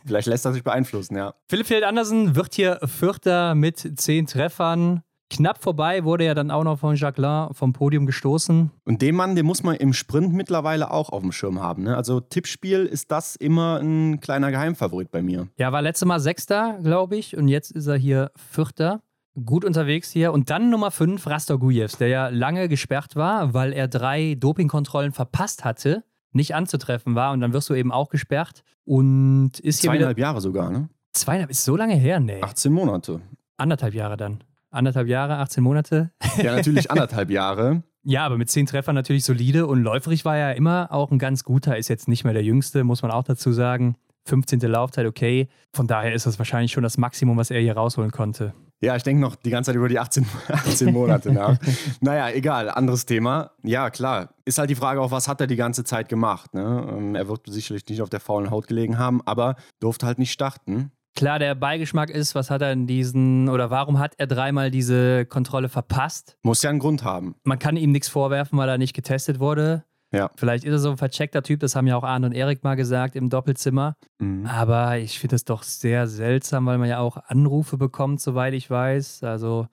[0.06, 1.34] Vielleicht lässt er sich beeinflussen, ja.
[1.48, 5.02] Philipp Feld Andersen wird hier Vierter mit zehn Treffern.
[5.36, 8.71] Knapp vorbei wurde er dann auch noch von Jacqueline vom Podium gestoßen.
[8.86, 11.84] Und den Mann, den muss man im Sprint mittlerweile auch auf dem Schirm haben.
[11.84, 11.98] Ne?
[11.98, 15.50] Also Tippspiel ist das immer ein kleiner Geheimfavorit bei mir.
[15.58, 19.02] Ja, war letztes Mal Sechster, glaube ich, und jetzt ist er hier Vierter.
[19.43, 20.32] Gut unterwegs hier.
[20.32, 25.12] Und dann Nummer 5, Rastor Gujevs, der ja lange gesperrt war, weil er drei Dopingkontrollen
[25.12, 27.34] verpasst hatte, nicht anzutreffen war.
[27.34, 28.63] Und dann wirst du eben auch gesperrt.
[28.86, 29.89] Und ist hier.
[29.89, 30.88] Zweieinhalb Jahre sogar, ne?
[31.12, 32.41] Zweieinhalb, ist so lange her, ne?
[32.41, 33.19] 18 Monate.
[33.58, 34.41] Anderthalb Jahre dann
[34.76, 36.11] anderthalb Jahre, 18 Monate.
[36.38, 37.84] Ja, natürlich anderthalb Jahre.
[38.03, 41.43] Ja, aber mit zehn Treffern natürlich solide und läuferig war er immer auch ein ganz
[41.43, 43.95] guter, ist jetzt nicht mehr der Jüngste, muss man auch dazu sagen.
[44.28, 44.59] 15.
[44.61, 45.47] Laufzeit, okay.
[45.73, 48.53] Von daher ist das wahrscheinlich schon das Maximum, was er hier rausholen konnte.
[48.82, 51.57] Ja, ich denke noch die ganze Zeit über die 18, 18 Monate nach.
[52.01, 53.51] naja, egal, anderes Thema.
[53.63, 54.36] Ja, klar.
[54.43, 56.53] Ist halt die Frage auch, was hat er die ganze Zeit gemacht?
[56.53, 56.88] Ne?
[56.91, 60.32] Ähm, er wird sicherlich nicht auf der faulen Haut gelegen haben, aber durfte halt nicht
[60.32, 60.91] starten.
[61.16, 65.26] Klar, der Beigeschmack ist, was hat er in diesen oder warum hat er dreimal diese
[65.26, 66.38] Kontrolle verpasst?
[66.43, 67.36] Muss ja einen Grund haben.
[67.43, 69.86] Man kann ihm nichts vorwerfen, weil er nicht getestet wurde.
[70.11, 70.30] Ja.
[70.36, 72.76] Vielleicht ist er so ein vercheckter Typ, das haben ja auch Arne und Erik mal
[72.76, 73.95] gesagt im Doppelzimmer.
[74.20, 74.45] Mhm.
[74.45, 78.70] Aber ich finde es doch sehr seltsam, weil man ja auch Anrufe bekommt, soweit ich
[78.70, 79.24] weiß.
[79.24, 79.68] Also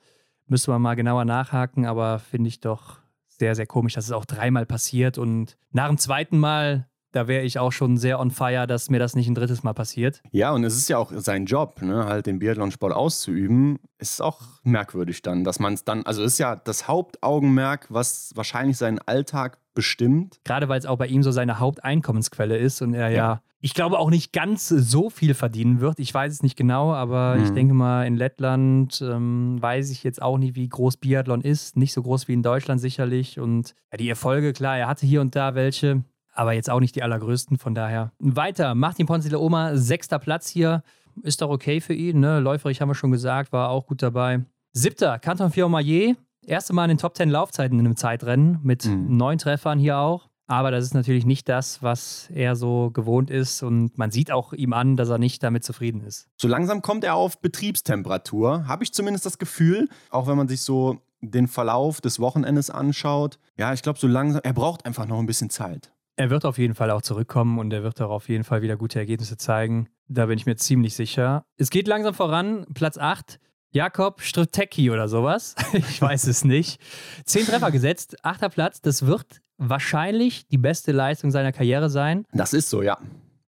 [0.47, 4.25] müsste man mal genauer nachhaken, aber finde ich doch sehr, sehr komisch, dass es auch
[4.25, 5.19] dreimal passiert.
[5.19, 8.99] Und nach dem zweiten Mal da wäre ich auch schon sehr on fire, dass mir
[8.99, 10.23] das nicht ein drittes Mal passiert.
[10.33, 13.79] Ja, und es ist ja auch sein Job, ne, halt den Biathlonsport auszuüben.
[13.99, 18.77] Ist auch merkwürdig dann, dass man es dann, also ist ja das Hauptaugenmerk, was wahrscheinlich
[18.77, 20.39] seinen Alltag bestimmt.
[20.45, 23.43] Gerade weil es auch bei ihm so seine Haupteinkommensquelle ist und er ja, Ja.
[23.61, 25.99] ich glaube auch nicht ganz so viel verdienen wird.
[25.99, 27.55] Ich weiß es nicht genau, aber ich Mhm.
[27.55, 31.77] denke mal, in Lettland ähm, weiß ich jetzt auch nicht, wie groß Biathlon ist.
[31.77, 33.39] Nicht so groß wie in Deutschland sicherlich.
[33.41, 36.95] Und ja, die Erfolge, klar, er hatte hier und da welche, aber jetzt auch nicht
[36.97, 37.59] die allergrößten.
[37.59, 38.75] Von daher weiter.
[38.75, 40.83] Martin Ponce de Oma, sechster Platz hier.
[41.23, 42.21] Ist doch okay für ihn.
[42.21, 42.41] Ne?
[42.41, 44.41] Läuferig haben wir schon gesagt, war auch gut dabei.
[44.73, 46.17] Siebter, Canton Fiormaillet.
[46.45, 49.17] Erste Mal in den Top 10 Laufzeiten in einem Zeitrennen mit Mhm.
[49.17, 50.29] neun Treffern hier auch.
[50.49, 53.63] Aber das ist natürlich nicht das, was er so gewohnt ist.
[53.63, 56.29] Und man sieht auch ihm an, dass er nicht damit zufrieden ist.
[56.37, 57.41] So langsam kommt er auf
[57.87, 62.71] Betriebstemperatur, habe ich zumindest das Gefühl, auch wenn man sich so den Verlauf des Wochenendes
[62.71, 63.39] anschaut.
[63.57, 65.93] Ja, ich glaube, so langsam, er braucht einfach noch ein bisschen Zeit.
[66.17, 68.77] Er wird auf jeden Fall auch zurückkommen und er wird auch auf jeden Fall wieder
[68.77, 69.89] gute Ergebnisse zeigen.
[70.09, 71.45] Da bin ich mir ziemlich sicher.
[71.57, 72.67] Es geht langsam voran.
[72.75, 73.39] Platz 8.
[73.71, 75.55] Jakob Stritecki oder sowas.
[75.73, 76.81] Ich weiß es nicht.
[77.25, 78.83] Zehn Treffer gesetzt, achter Platz.
[78.83, 82.27] Das wird wahrscheinlich die beste Leistung seiner Karriere sein.
[82.33, 82.99] Das ist so, ja.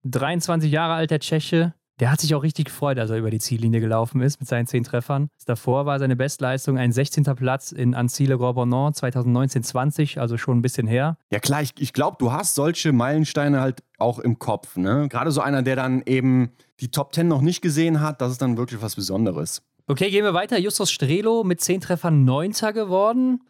[0.05, 1.75] 23 Jahre alt, der Tscheche.
[2.01, 4.67] Der hat sich auch richtig gefreut, als er über die Ziellinie gelaufen ist mit seinen
[4.67, 5.29] zehn Treffern.
[5.47, 7.23] Davor war seine Bestleistung ein 16.
[7.37, 8.59] Platz in Annecy-le Grand
[8.97, 11.17] 2019-20, also schon ein bisschen her.
[11.31, 14.77] Ja klar, ich, ich glaube, du hast solche Meilensteine halt auch im Kopf.
[14.77, 15.09] Ne?
[15.09, 18.43] Gerade so einer, der dann eben die Top 10 noch nicht gesehen hat, das ist
[18.43, 19.63] dann wirklich was Besonderes.
[19.87, 20.59] Okay, gehen wir weiter.
[20.59, 22.53] Justus Strelo mit 10 Treffern 9.
[22.73, 23.41] geworden.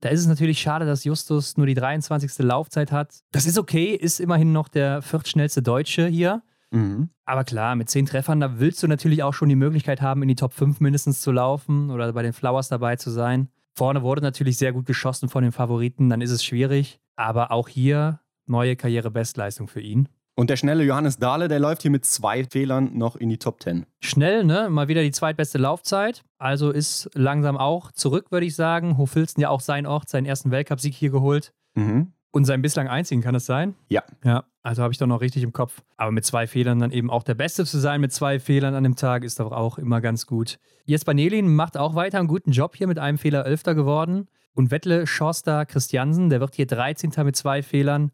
[0.00, 2.38] Da ist es natürlich schade, dass Justus nur die 23.
[2.38, 3.20] Laufzeit hat.
[3.30, 6.42] Das ist okay, ist immerhin noch der viertschnellste Deutsche hier.
[6.72, 7.10] Mhm.
[7.24, 10.28] Aber klar, mit 10 Treffern, da willst du natürlich auch schon die Möglichkeit haben, in
[10.28, 13.48] die Top 5 mindestens zu laufen oder bei den Flowers dabei zu sein.
[13.74, 17.00] Vorne wurde natürlich sehr gut geschossen von den Favoriten, dann ist es schwierig.
[17.16, 20.08] Aber auch hier neue Karriere-Bestleistung für ihn.
[20.34, 23.62] Und der schnelle Johannes Dahle, der läuft hier mit zwei Fehlern noch in die Top
[23.62, 23.84] 10.
[24.00, 24.70] Schnell, ne?
[24.70, 26.22] Mal wieder die zweitbeste Laufzeit.
[26.38, 28.96] Also ist langsam auch zurück, würde ich sagen.
[28.96, 31.52] Hofilzen ja auch sein Ort, seinen ersten Weltcupsieg hier geholt.
[31.74, 32.12] Mhm.
[32.32, 33.74] Und seinen bislang einzigen, kann es sein?
[33.88, 34.02] Ja.
[34.24, 35.82] Ja, also habe ich doch noch richtig im Kopf.
[35.98, 38.82] Aber mit zwei Fehlern dann eben auch der Beste zu sein, mit zwei Fehlern an
[38.84, 40.58] dem Tag, ist doch auch immer ganz gut.
[40.86, 44.28] Jesper Nelin macht auch weiter einen guten Job hier mit einem Fehler Elfter geworden.
[44.54, 47.12] Und Wettle Schorster Christiansen, der wird hier 13.
[47.24, 48.12] mit zwei Fehlern.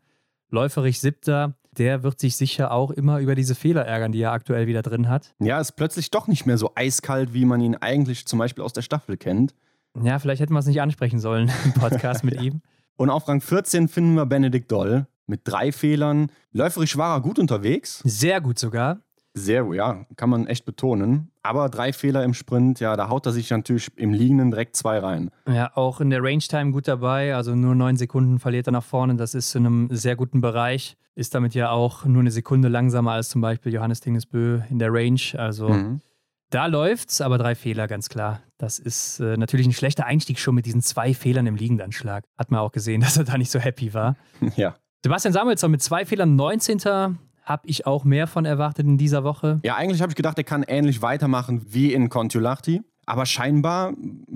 [0.51, 4.67] Läuferich Siebter, der wird sich sicher auch immer über diese Fehler ärgern, die er aktuell
[4.67, 5.35] wieder drin hat.
[5.39, 8.73] Ja, ist plötzlich doch nicht mehr so eiskalt, wie man ihn eigentlich zum Beispiel aus
[8.73, 9.55] der Staffel kennt.
[10.03, 12.63] Ja, vielleicht hätten wir es nicht ansprechen sollen im Podcast mit ihm.
[12.99, 16.31] Und auf Rang 14 finden wir Benedikt Doll mit drei Fehlern.
[16.53, 18.01] Läuferisch war er gut unterwegs.
[18.05, 18.99] Sehr gut sogar.
[19.35, 21.31] Sehr, ja, kann man echt betonen.
[21.43, 24.99] Aber drei Fehler im Sprint, ja, da haut er sich natürlich im Liegenden direkt zwei
[24.99, 25.31] rein.
[25.49, 27.37] Ja, auch in der Range-Time gut dabei.
[27.37, 29.15] Also nur neun Sekunden verliert er nach vorne.
[29.15, 30.97] Das ist in einem sehr guten Bereich.
[31.15, 34.93] Ist damit ja auch nur eine Sekunde langsamer als zum Beispiel Johannes Dingesbö in der
[34.93, 35.21] Range.
[35.37, 36.01] Also Mhm.
[36.51, 38.41] Da läuft's, aber drei Fehler, ganz klar.
[38.57, 42.25] Das ist äh, natürlich ein schlechter Einstieg schon mit diesen zwei Fehlern im Liegendanschlag.
[42.37, 44.17] Hat man auch gesehen, dass er da nicht so happy war.
[44.57, 44.77] Ja.
[45.05, 46.81] Sebastian Samuelsson mit zwei Fehlern 19.
[47.45, 49.61] Habe ich auch mehr von erwartet in dieser Woche.
[49.63, 52.83] Ja, eigentlich habe ich gedacht, er kann ähnlich weitermachen wie in Kontiolahti.
[53.09, 53.95] Aber scheinbar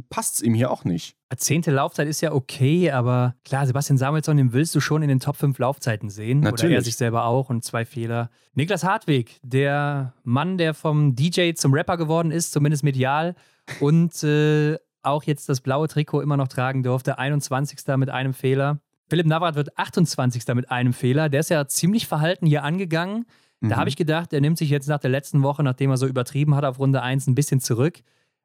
[0.08, 1.14] passt es ihm hier auch nicht.
[1.36, 5.20] Zehnte Laufzeit ist ja okay, aber klar, Sebastian Samuelsson, den willst du schon in den
[5.20, 6.40] Top 5 Laufzeiten sehen.
[6.40, 6.76] Oder Natürlich.
[6.76, 8.30] er sich selber auch und zwei Fehler.
[8.54, 13.34] Niklas Hartweg, der Mann, der vom DJ zum Rapper geworden ist, zumindest medial.
[13.80, 17.18] Und äh, auch jetzt das blaue Trikot immer noch tragen durfte.
[17.18, 17.78] 21.
[17.96, 18.78] mit einem Fehler.
[19.10, 20.46] Philipp Navrat wird 28.
[20.54, 21.28] mit einem Fehler.
[21.28, 23.26] Der ist ja ziemlich verhalten hier angegangen.
[23.60, 23.76] Da Mhm.
[23.76, 26.54] habe ich gedacht, er nimmt sich jetzt nach der letzten Woche, nachdem er so übertrieben
[26.54, 28.00] hat auf Runde 1, ein bisschen zurück.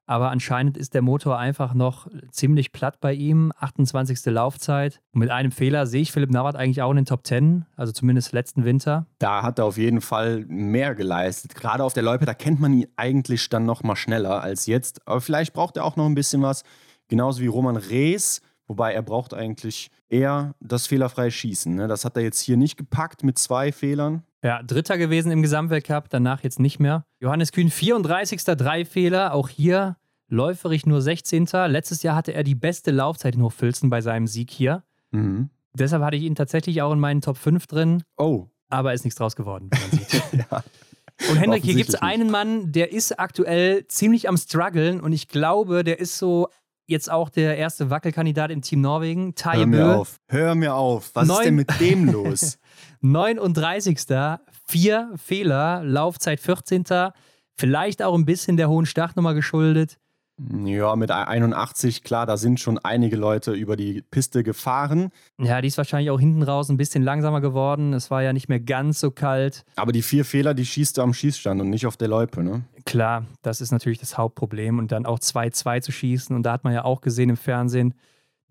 [0.08, 3.52] Aber anscheinend ist der Motor einfach noch ziemlich platt bei ihm.
[3.60, 4.26] 28.
[4.28, 5.02] Laufzeit.
[5.12, 8.32] Mit einem Fehler sehe ich Philipp Navrat eigentlich auch in den Top 10, also zumindest
[8.32, 9.06] letzten Winter.
[9.20, 11.56] Da hat er auf jeden Fall mehr geleistet.
[11.56, 15.06] Gerade auf der Loipe, da kennt man ihn eigentlich dann noch mal schneller als jetzt.
[15.06, 16.64] Aber vielleicht braucht er auch noch ein bisschen was.
[17.10, 18.42] Genauso wie Roman Rees.
[18.68, 21.76] Wobei er braucht eigentlich eher das fehlerfreie Schießen.
[21.76, 21.88] Ne?
[21.88, 24.24] Das hat er jetzt hier nicht gepackt mit zwei Fehlern.
[24.44, 27.06] Ja, Dritter gewesen im Gesamtweltcup, danach jetzt nicht mehr.
[27.20, 28.44] Johannes Kühn, 34.
[28.44, 29.34] drei Fehler.
[29.34, 29.98] Auch hier
[30.30, 31.48] läuferig nur 16.
[31.68, 34.84] Letztes Jahr hatte er die beste Laufzeit in Hochfilzen bei seinem Sieg hier.
[35.12, 35.50] Mhm.
[35.74, 38.04] Deshalb hatte ich ihn tatsächlich auch in meinen Top 5 drin.
[38.18, 38.48] Oh.
[38.70, 40.24] Aber ist nichts draus geworden, wie man sieht.
[40.52, 40.64] ja.
[41.30, 45.28] Und Hendrik, hier gibt es einen Mann, der ist aktuell ziemlich am struggeln und ich
[45.28, 46.50] glaube, der ist so
[46.86, 51.12] jetzt auch der erste Wackelkandidat im Team Norwegen, Taje Hör mir auf, hör mir auf.
[51.16, 52.60] Was Neun ist denn mit dem los?
[53.02, 54.00] 39.
[54.68, 56.84] Vier Fehler, Laufzeit 14.
[57.56, 59.98] Vielleicht auch ein bisschen der hohen Startnummer geschuldet.
[60.40, 65.10] Ja, mit 81, klar, da sind schon einige Leute über die Piste gefahren.
[65.40, 67.94] Ja, die ist wahrscheinlich auch hinten raus ein bisschen langsamer geworden.
[67.94, 69.66] Es war ja nicht mehr ganz so kalt.
[69.76, 72.64] Aber die vier Fehler, die schießt du am Schießstand und nicht auf der Loipe, ne?
[72.86, 74.78] Klar, das ist natürlich das Hauptproblem.
[74.78, 76.36] Und dann auch 2-2 zu schießen.
[76.36, 77.96] Und da hat man ja auch gesehen im Fernsehen,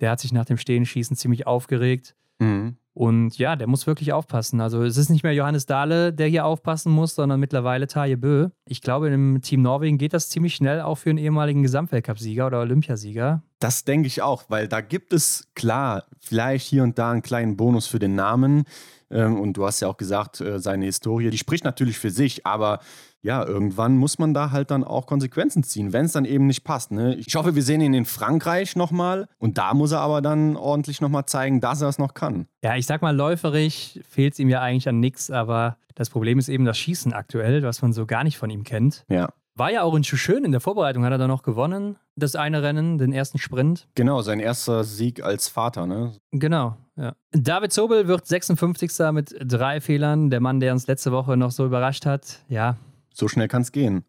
[0.01, 2.17] der hat sich nach dem Stehenschießen ziemlich aufgeregt.
[2.41, 2.79] Mhm.
[2.97, 4.59] Und ja, der muss wirklich aufpassen.
[4.59, 8.49] Also es ist nicht mehr Johannes Dahle, der hier aufpassen muss, sondern mittlerweile Taje Bö.
[8.65, 12.61] Ich glaube, im Team Norwegen geht das ziemlich schnell auch für einen ehemaligen Gesamtweltcupsieger oder
[12.61, 13.43] Olympiasieger.
[13.59, 17.59] Das denke ich auch, weil da gibt es klar vielleicht hier und da einen kleinen
[17.59, 18.65] Bonus für den Namen.
[19.11, 22.47] Ähm, und du hast ja auch gesagt, äh, seine Historie, die spricht natürlich für sich,
[22.47, 22.81] aber
[23.23, 26.65] ja, irgendwann muss man da halt dann auch Konsequenzen ziehen, wenn es dann eben nicht
[26.65, 26.93] passt.
[26.93, 27.17] Ne?
[27.17, 31.01] Ich hoffe, wir sehen ihn in Frankreich nochmal und da muss er aber dann ordentlich
[31.01, 32.47] nochmal zeigen, dass er es noch kann.
[32.63, 36.39] Ja, ich sag mal, läuferig fehlt es ihm ja eigentlich an nichts, aber das Problem
[36.39, 39.05] ist eben das Schießen aktuell, was man so gar nicht von ihm kennt.
[39.09, 39.31] Ja.
[39.57, 42.63] War ja auch in Schön in der Vorbereitung, hat er da noch gewonnen, das eine
[42.63, 43.89] Rennen, den ersten Sprint.
[43.95, 46.13] Genau, sein erster Sieg als Vater, ne?
[46.31, 47.15] Genau, ja.
[47.33, 48.93] David Zobel wird 56.
[49.13, 50.29] mit drei Fehlern.
[50.29, 52.41] Der Mann, der uns letzte Woche noch so überrascht hat.
[52.49, 52.77] Ja,
[53.17, 54.05] so schnell kann es gehen.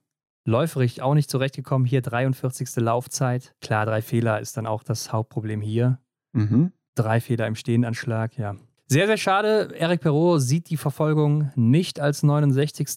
[0.46, 1.86] Läuferich auch nicht zurechtgekommen.
[1.86, 2.78] Hier 43.
[2.78, 3.54] Laufzeit.
[3.62, 6.00] Klar, drei Fehler ist dann auch das Hauptproblem hier.
[6.32, 6.72] Mhm.
[6.96, 8.56] Drei Fehler im Stehenanschlag, ja.
[8.88, 9.76] Sehr, sehr schade.
[9.78, 12.88] Eric Perrault sieht die Verfolgung nicht als 69.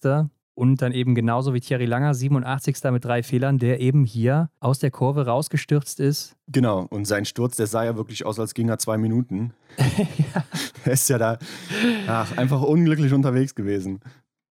[0.54, 2.76] Und dann eben genauso wie Thierry Langer, 87.
[2.92, 6.36] mit drei Fehlern, der eben hier aus der Kurve rausgestürzt ist.
[6.48, 9.54] Genau, und sein Sturz, der sah ja wirklich aus, als ging er zwei Minuten.
[9.78, 10.44] ja.
[10.84, 11.38] Er ist ja da
[12.08, 14.00] ach, einfach unglücklich unterwegs gewesen.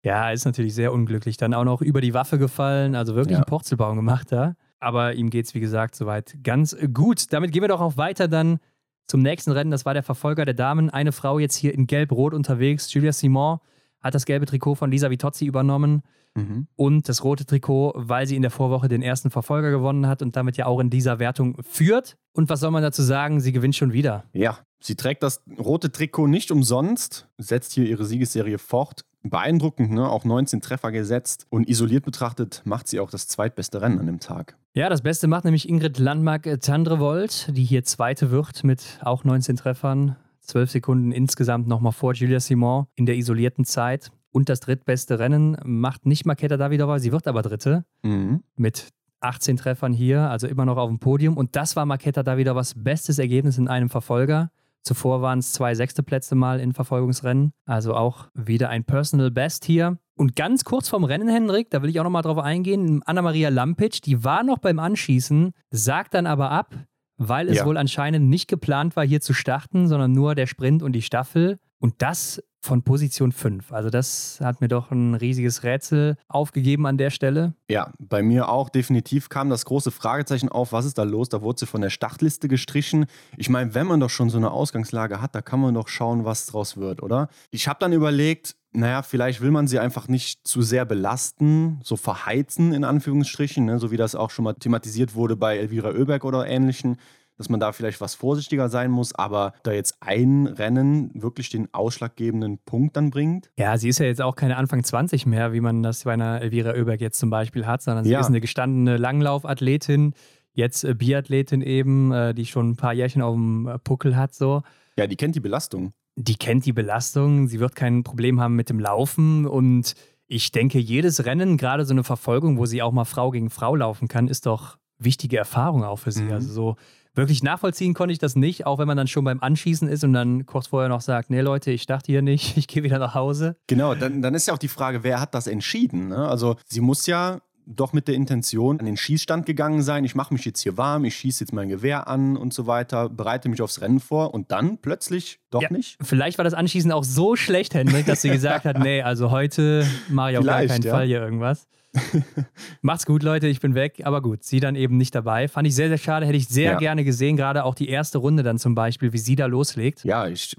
[0.08, 1.36] Ja, ist natürlich sehr unglücklich.
[1.36, 3.40] Dann auch noch über die Waffe gefallen, also wirklich ja.
[3.40, 4.56] einen Porzelbaum gemacht da.
[4.80, 7.34] Aber ihm geht es, wie gesagt, soweit ganz gut.
[7.34, 8.60] Damit gehen wir doch auch weiter dann
[9.08, 9.70] zum nächsten Rennen.
[9.70, 10.90] Das war der Verfolger der Damen.
[10.90, 12.94] Eine Frau jetzt hier in Gelb-Rot unterwegs.
[12.94, 13.60] Julia Simon
[14.02, 16.04] hat das gelbe Trikot von Lisa Vitozzi übernommen.
[16.36, 16.68] Mhm.
[16.76, 20.36] Und das rote Trikot, weil sie in der Vorwoche den ersten Verfolger gewonnen hat und
[20.36, 22.16] damit ja auch in dieser Wertung führt.
[22.34, 23.40] Und was soll man dazu sagen?
[23.40, 24.24] Sie gewinnt schon wieder.
[24.34, 30.08] Ja, sie trägt das rote Trikot nicht umsonst, setzt hier ihre Siegesserie fort beeindruckend, ne?
[30.08, 31.48] auch 19 Treffer gesetzt.
[31.50, 34.56] Und isoliert betrachtet macht sie auch das zweitbeste Rennen an dem Tag.
[34.74, 40.16] Ja, das Beste macht nämlich Ingrid Landmark-Tandrevold, die hier Zweite wird mit auch 19 Treffern.
[40.48, 44.12] 12 Sekunden insgesamt nochmal vor Julia Simon in der isolierten Zeit.
[44.32, 48.44] Und das drittbeste Rennen macht nicht Maketa Davidova, sie wird aber Dritte mhm.
[48.56, 48.90] mit
[49.20, 51.38] 18 Treffern hier, also immer noch auf dem Podium.
[51.38, 54.52] Und das war Maketa Davidovas bestes Ergebnis in einem Verfolger.
[54.84, 57.52] Zuvor waren es zwei sechste Plätze mal in Verfolgungsrennen.
[57.66, 59.98] Also auch wieder ein Personal Best hier.
[60.16, 64.02] Und ganz kurz vorm Rennen, Hendrik, da will ich auch nochmal drauf eingehen, Anna-Maria Lampic,
[64.02, 66.74] die war noch beim Anschießen, sagt dann aber ab,
[67.18, 67.66] weil es ja.
[67.66, 71.60] wohl anscheinend nicht geplant war, hier zu starten, sondern nur der Sprint und die Staffel.
[71.80, 73.72] Und das von Position 5.
[73.72, 77.54] Also das hat mir doch ein riesiges Rätsel aufgegeben an der Stelle.
[77.70, 81.30] Ja, bei mir auch definitiv kam das große Fragezeichen auf, was ist da los?
[81.30, 83.06] Da wurde sie von der Startliste gestrichen.
[83.38, 86.26] Ich meine, wenn man doch schon so eine Ausgangslage hat, da kann man doch schauen,
[86.26, 87.30] was draus wird, oder?
[87.52, 91.96] Ich habe dann überlegt, naja, vielleicht will man sie einfach nicht zu sehr belasten, so
[91.96, 93.80] verheizen in Anführungsstrichen, ne?
[93.80, 96.98] so wie das auch schon mal thematisiert wurde bei Elvira Oeberg oder ähnlichen
[97.38, 101.74] dass man da vielleicht was vorsichtiger sein muss, aber da jetzt ein Rennen wirklich den
[101.74, 103.52] ausschlaggebenden Punkt dann bringt.
[103.58, 106.42] Ja, sie ist ja jetzt auch keine Anfang 20 mehr, wie man das bei einer
[106.42, 108.20] Elvira Oeberg jetzt zum Beispiel hat, sondern sie ja.
[108.20, 110.14] ist eine gestandene Langlaufathletin,
[110.54, 114.34] jetzt äh, Biathletin eben, äh, die schon ein paar Jährchen auf dem äh, Puckel hat
[114.34, 114.64] so.
[114.98, 115.94] Ja, die kennt die Belastung.
[116.20, 119.94] Die kennt die Belastung, sie wird kein Problem haben mit dem Laufen und
[120.28, 123.76] ich denke, jedes Rennen, gerade so eine Verfolgung, wo sie auch mal Frau gegen Frau
[123.76, 126.24] laufen kann, ist doch wichtige Erfahrung auch für sie.
[126.24, 126.34] Mhm.
[126.34, 126.76] Also so
[127.18, 130.14] Wirklich nachvollziehen konnte ich das nicht, auch wenn man dann schon beim Anschießen ist und
[130.14, 133.16] dann kurz vorher noch sagt, nee Leute, ich dachte hier nicht, ich gehe wieder nach
[133.16, 133.58] Hause.
[133.66, 136.10] Genau, dann, dann ist ja auch die Frage, wer hat das entschieden?
[136.10, 136.28] Ne?
[136.28, 140.34] Also sie muss ja doch mit der Intention an den Schießstand gegangen sein, ich mache
[140.34, 143.62] mich jetzt hier warm, ich schieße jetzt mein Gewehr an und so weiter, bereite mich
[143.62, 145.98] aufs Rennen vor und dann plötzlich doch ja, nicht.
[146.02, 149.86] Vielleicht war das Anschießen auch so schlecht, Hendrik, dass sie gesagt hat, nee, also heute
[150.10, 150.94] mache ich auf gar keinen ja.
[150.94, 151.68] Fall hier irgendwas.
[152.82, 154.02] Macht's gut, Leute, ich bin weg.
[154.04, 155.48] Aber gut, sie dann eben nicht dabei.
[155.48, 156.26] Fand ich sehr, sehr schade.
[156.26, 156.78] Hätte ich sehr ja.
[156.78, 160.04] gerne gesehen, gerade auch die erste Runde dann zum Beispiel, wie sie da loslegt.
[160.04, 160.56] Ja, ich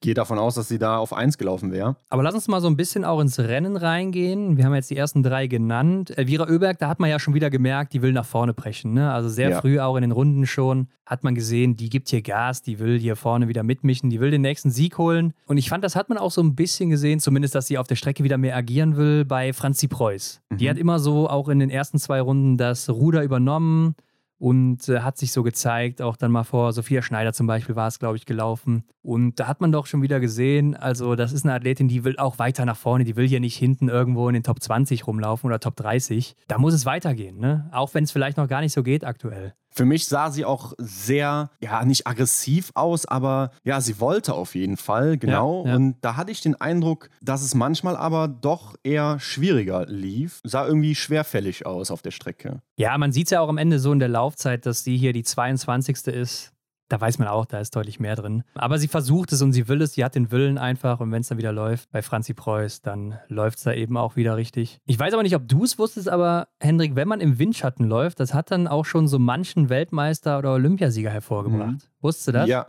[0.00, 1.96] gehe davon aus, dass sie da auf 1 gelaufen wäre.
[2.08, 4.56] Aber lass uns mal so ein bisschen auch ins Rennen reingehen.
[4.56, 6.16] Wir haben jetzt die ersten drei genannt.
[6.16, 8.94] Elvira Oeberg, da hat man ja schon wieder gemerkt, die will nach vorne brechen.
[8.94, 9.12] Ne?
[9.12, 9.60] Also sehr ja.
[9.60, 12.96] früh auch in den Runden schon hat man gesehen, die gibt hier Gas, die will
[12.96, 15.34] hier vorne wieder mitmischen, die will den nächsten Sieg holen.
[15.46, 17.88] Und ich fand, das hat man auch so ein bisschen gesehen, zumindest, dass sie auf
[17.88, 20.40] der Strecke wieder mehr agieren will bei Franzi Preuß.
[20.50, 20.56] Mhm.
[20.58, 23.96] Die hat immer so auch in den ersten zwei Runden das Ruder übernommen
[24.40, 27.86] und äh, hat sich so gezeigt, auch dann mal vor Sophia Schneider zum Beispiel war
[27.86, 28.84] es, glaube ich, gelaufen.
[29.02, 32.16] Und da hat man doch schon wieder gesehen, also das ist eine Athletin, die will
[32.16, 35.46] auch weiter nach vorne, die will hier nicht hinten irgendwo in den Top 20 rumlaufen
[35.46, 36.36] oder Top 30.
[36.48, 37.68] Da muss es weitergehen, ne?
[37.70, 39.52] auch wenn es vielleicht noch gar nicht so geht aktuell.
[39.72, 44.54] Für mich sah sie auch sehr, ja, nicht aggressiv aus, aber ja, sie wollte auf
[44.54, 45.64] jeden Fall, genau.
[45.64, 45.76] Ja, ja.
[45.76, 50.40] Und da hatte ich den Eindruck, dass es manchmal aber doch eher schwieriger lief.
[50.44, 52.62] Sah irgendwie schwerfällig aus auf der Strecke.
[52.76, 55.12] Ja, man sieht es ja auch am Ende so in der Laufzeit, dass sie hier
[55.12, 56.06] die 22.
[56.08, 56.52] ist
[56.90, 58.42] da weiß man auch, da ist deutlich mehr drin.
[58.54, 60.98] Aber sie versucht es und sie will es, sie hat den Willen einfach.
[60.98, 64.16] Und wenn es dann wieder läuft bei Franzi Preuß, dann läuft es da eben auch
[64.16, 64.80] wieder richtig.
[64.86, 68.18] Ich weiß aber nicht, ob du es wusstest, aber Hendrik, wenn man im Windschatten läuft,
[68.18, 71.70] das hat dann auch schon so manchen Weltmeister oder Olympiasieger hervorgebracht.
[71.70, 71.78] Mhm.
[72.00, 72.48] Wusstest du das?
[72.48, 72.66] Ja,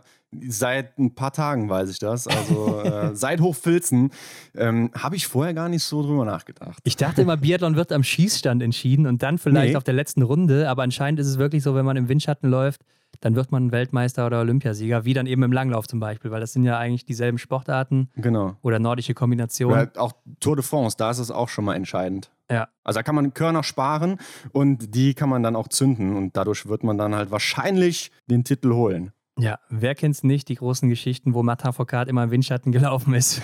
[0.48, 2.26] Seit ein paar Tagen weiß ich das.
[2.26, 4.12] Also äh, seit Hochfilzen
[4.54, 6.78] ähm, habe ich vorher gar nicht so drüber nachgedacht.
[6.84, 9.76] Ich dachte immer, Biathlon wird am Schießstand entschieden und dann vielleicht nee.
[9.76, 10.70] auf der letzten Runde.
[10.70, 12.80] Aber anscheinend ist es wirklich so, wenn man im Windschatten läuft,
[13.20, 16.52] dann wird man Weltmeister oder Olympiasieger, wie dann eben im Langlauf zum Beispiel, weil das
[16.52, 18.10] sind ja eigentlich dieselben Sportarten.
[18.16, 18.56] Genau.
[18.62, 19.90] Oder nordische Kombinationen.
[19.90, 22.30] Oder auch Tour de France, da ist es auch schon mal entscheidend.
[22.50, 22.68] Ja.
[22.84, 24.18] Also da kann man Körner sparen
[24.52, 28.44] und die kann man dann auch zünden und dadurch wird man dann halt wahrscheinlich den
[28.44, 29.12] Titel holen.
[29.38, 33.14] Ja, wer kennt es nicht, die großen Geschichten, wo Martin Foucault immer im Windschatten gelaufen
[33.14, 33.40] ist.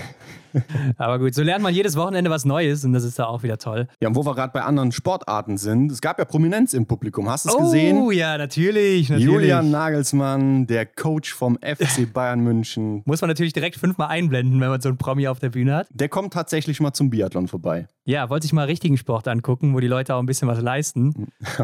[0.99, 3.59] Aber gut, so lernt man jedes Wochenende was Neues und das ist da auch wieder
[3.59, 3.89] toll.
[4.01, 7.29] Ja, und wo wir gerade bei anderen Sportarten sind, es gab ja Prominenz im Publikum.
[7.31, 7.97] Hast du es oh, gesehen?
[7.99, 9.33] Oh ja, natürlich, natürlich.
[9.33, 13.03] Julian Nagelsmann, der Coach vom FC Bayern München.
[13.07, 15.89] Muss man natürlich direkt fünfmal einblenden, wenn man so einen Promi auf der Bühne hat.
[15.91, 17.87] Der kommt tatsächlich mal zum Biathlon vorbei.
[18.05, 21.29] Ja, wollte sich mal richtigen Sport angucken, wo die Leute auch ein bisschen was leisten.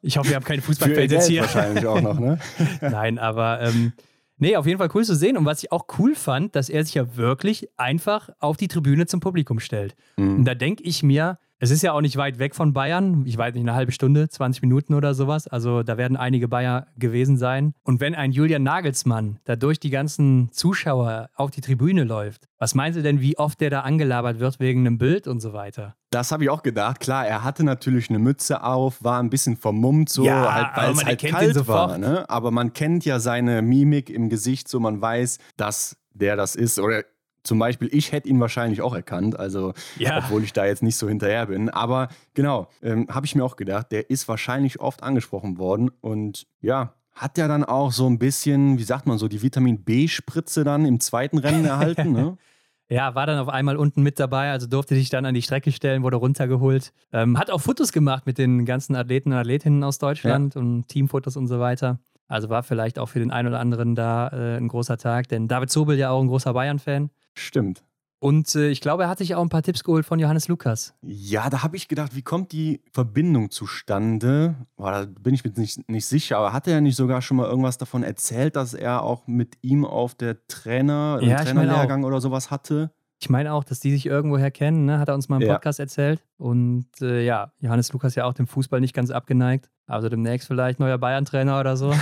[0.00, 1.42] Ich hoffe, ihr habt keine Fußballfeld jetzt hier.
[1.42, 2.38] wahrscheinlich auch noch, ne?
[2.80, 3.18] Nein,
[3.54, 3.92] aber ähm,
[4.40, 5.36] Nee, auf jeden Fall cool zu sehen.
[5.36, 9.06] Und was ich auch cool fand, dass er sich ja wirklich einfach auf die Tribüne
[9.06, 9.96] zum Publikum stellt.
[10.16, 10.36] Mhm.
[10.36, 13.24] Und da denke ich mir, es ist ja auch nicht weit weg von Bayern.
[13.26, 15.48] Ich weiß nicht, eine halbe Stunde, 20 Minuten oder sowas.
[15.48, 17.74] Also da werden einige Bayer gewesen sein.
[17.82, 22.74] Und wenn ein Julian Nagelsmann da durch die ganzen Zuschauer auf die Tribüne läuft, was
[22.74, 25.94] meinen Sie denn, wie oft der da angelabert wird wegen einem Bild und so weiter?
[26.10, 27.00] Das habe ich auch gedacht.
[27.00, 30.92] Klar, er hatte natürlich eine Mütze auf, war ein bisschen vermummt, so, ja, halt, weil
[30.92, 31.98] es halt kalt war.
[31.98, 32.28] Ne?
[32.30, 36.78] Aber man kennt ja seine Mimik im Gesicht, so man weiß, dass der das ist.
[36.78, 37.04] Oder
[37.48, 40.18] zum Beispiel, ich hätte ihn wahrscheinlich auch erkannt, also ja.
[40.18, 41.70] obwohl ich da jetzt nicht so hinterher bin.
[41.70, 46.46] Aber genau, ähm, habe ich mir auch gedacht, der ist wahrscheinlich oft angesprochen worden und
[46.60, 50.62] ja, hat ja dann auch so ein bisschen, wie sagt man so, die Vitamin B-Spritze
[50.62, 52.38] dann im zweiten Rennen erhalten, ne?
[52.90, 55.72] Ja, war dann auf einmal unten mit dabei, also durfte sich dann an die Strecke
[55.72, 56.94] stellen, wurde runtergeholt.
[57.12, 60.60] Ähm, hat auch Fotos gemacht mit den ganzen Athleten und Athletinnen aus Deutschland ja.
[60.62, 61.98] und Teamfotos und so weiter.
[62.28, 65.48] Also war vielleicht auch für den einen oder anderen da äh, ein großer Tag, denn
[65.48, 67.10] David Zobel ja auch ein großer Bayern-Fan.
[67.34, 67.82] Stimmt.
[68.20, 70.94] Und äh, ich glaube, er hat sich auch ein paar Tipps geholt von Johannes Lukas.
[71.02, 74.56] Ja, da habe ich gedacht, wie kommt die Verbindung zustande?
[74.76, 77.36] Boah, da bin ich mir nicht, nicht sicher, aber hat er ja nicht sogar schon
[77.36, 82.20] mal irgendwas davon erzählt, dass er auch mit ihm auf der Trainer, ja, Trainerlehrgang oder
[82.20, 82.90] sowas hatte?
[83.20, 84.98] Ich meine auch, dass die sich irgendwoher kennen, ne?
[84.98, 85.84] hat er uns mal im Podcast ja.
[85.84, 86.24] erzählt.
[86.38, 89.70] Und äh, ja, Johannes Lukas ja auch dem Fußball nicht ganz abgeneigt.
[89.86, 91.92] Also demnächst vielleicht neuer Bayern-Trainer oder so.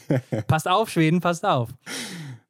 [0.48, 1.70] passt auf, Schweden, passt auf.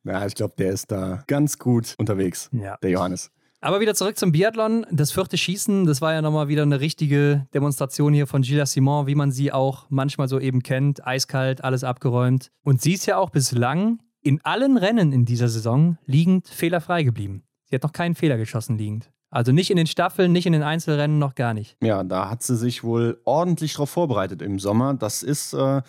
[0.06, 2.76] Ja, ich glaube, der ist da ganz gut unterwegs, ja.
[2.82, 3.30] der Johannes.
[3.60, 4.86] Aber wieder zurück zum Biathlon.
[4.92, 9.06] Das vierte Schießen, das war ja nochmal wieder eine richtige Demonstration hier von Gilles Simon,
[9.06, 11.06] wie man sie auch manchmal so eben kennt.
[11.06, 12.52] Eiskalt, alles abgeräumt.
[12.62, 17.44] Und sie ist ja auch bislang in allen Rennen in dieser Saison liegend fehlerfrei geblieben.
[17.64, 19.10] Sie hat noch keinen Fehler geschossen liegend.
[19.30, 21.76] Also nicht in den Staffeln, nicht in den Einzelrennen, noch gar nicht.
[21.82, 24.94] Ja, da hat sie sich wohl ordentlich darauf vorbereitet im Sommer.
[24.94, 25.82] Das ist äh,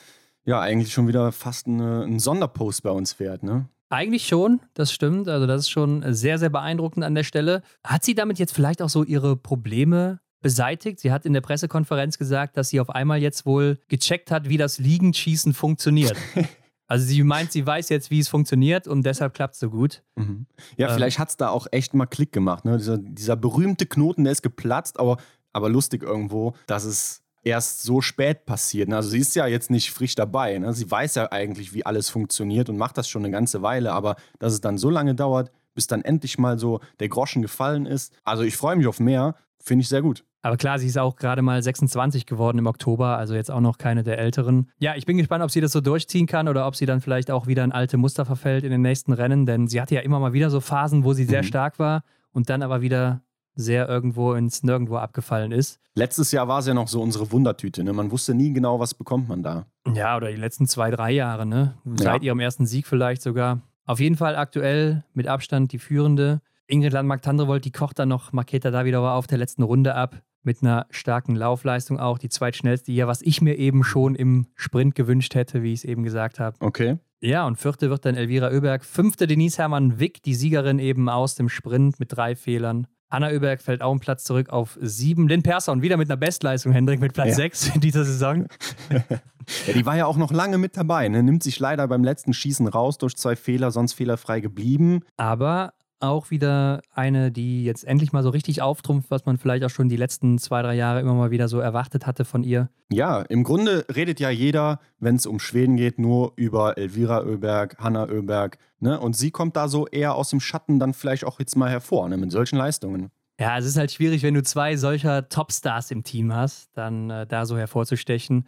[0.45, 3.69] ja eigentlich schon wieder fast eine, ein Sonderpost bei uns wert, ne?
[3.89, 5.27] Eigentlich schon, das stimmt.
[5.27, 7.61] Also das ist schon sehr, sehr beeindruckend an der Stelle.
[7.85, 10.99] Hat sie damit jetzt vielleicht auch so ihre Probleme beseitigt?
[10.99, 14.57] Sie hat in der Pressekonferenz gesagt, dass sie auf einmal jetzt wohl gecheckt hat, wie
[14.57, 16.15] das Liegendschießen funktioniert.
[16.89, 20.03] Also sie meint, sie weiß jetzt, wie es funktioniert und deshalb klappt es so gut.
[20.15, 20.47] Mhm.
[20.77, 22.63] Ja, ähm, vielleicht hat es da auch echt mal Klick gemacht.
[22.63, 22.77] Ne?
[22.77, 25.17] Dieser, dieser berühmte Knoten, der ist geplatzt, aber,
[25.51, 28.91] aber lustig irgendwo, dass es erst so spät passiert.
[28.91, 30.57] Also sie ist ja jetzt nicht frisch dabei.
[30.59, 30.73] Ne?
[30.73, 34.15] Sie weiß ja eigentlich, wie alles funktioniert und macht das schon eine ganze Weile, aber
[34.39, 38.13] dass es dann so lange dauert, bis dann endlich mal so der Groschen gefallen ist.
[38.23, 39.35] Also ich freue mich auf mehr.
[39.59, 40.23] finde ich sehr gut.
[40.41, 43.77] Aber klar, sie ist auch gerade mal 26 geworden im Oktober, also jetzt auch noch
[43.77, 44.69] keine der Älteren.
[44.79, 47.31] Ja, ich bin gespannt, ob sie das so durchziehen kann oder ob sie dann vielleicht
[47.31, 50.19] auch wieder in alte Muster verfällt in den nächsten Rennen, denn sie hatte ja immer
[50.19, 51.47] mal wieder so Phasen, wo sie sehr mhm.
[51.47, 53.21] stark war und dann aber wieder
[53.57, 55.79] sehr irgendwo ins Nirgendwo abgefallen ist.
[55.95, 57.83] Letztes Jahr war es ja noch so unsere Wundertüte.
[57.83, 57.91] Ne?
[57.91, 59.65] Man wusste nie genau, was bekommt man da.
[59.93, 61.73] Ja, oder die letzten zwei, drei Jahre, ne?
[61.95, 62.27] Seit ja.
[62.27, 63.61] ihrem ersten Sieg vielleicht sogar.
[63.85, 66.41] Auf jeden Fall aktuell mit Abstand die führende.
[66.67, 70.21] Ingrid Landmark-Tandrevold, die kocht dann noch Maketa Davidova auf der letzten Runde ab.
[70.43, 72.19] Mit einer starken Laufleistung auch.
[72.19, 75.85] Die zweitschnellste hier, was ich mir eben schon im Sprint gewünscht hätte, wie ich es
[75.85, 76.57] eben gesagt habe.
[76.59, 76.99] Okay.
[77.19, 78.85] Ja, und vierte wird dann Elvira Oeberg.
[78.85, 82.85] Fünfte Denise Hermann-Wick, die Siegerin eben aus dem Sprint mit drei Fehlern.
[83.09, 85.27] Anna Oeberg fällt auch einen Platz zurück auf sieben.
[85.27, 87.35] Lynn Persson wieder mit einer Bestleistung, Hendrik, mit Platz ja.
[87.35, 88.47] sechs in dieser Saison.
[88.91, 91.07] ja, die war ja auch noch lange mit dabei.
[91.07, 91.23] Ne?
[91.23, 95.01] Nimmt sich leider beim letzten Schießen raus durch zwei Fehler, sonst fehlerfrei geblieben.
[95.15, 99.69] Aber auch wieder eine, die jetzt endlich mal so richtig auftrumpft, was man vielleicht auch
[99.69, 102.69] schon die letzten zwei, drei Jahre immer mal wieder so erwartet hatte von ihr.
[102.89, 107.77] Ja, im Grunde redet ja jeder, wenn es um Schweden geht, nur über Elvira Oeberg,
[107.79, 108.57] Hanna Oeberg.
[108.79, 108.99] Ne?
[108.99, 112.07] Und sie kommt da so eher aus dem Schatten dann vielleicht auch jetzt mal hervor,
[112.09, 112.17] ne?
[112.17, 113.11] mit solchen Leistungen.
[113.39, 117.27] Ja, es ist halt schwierig, wenn du zwei solcher Topstars im Team hast, dann äh,
[117.27, 118.47] da so hervorzustechen.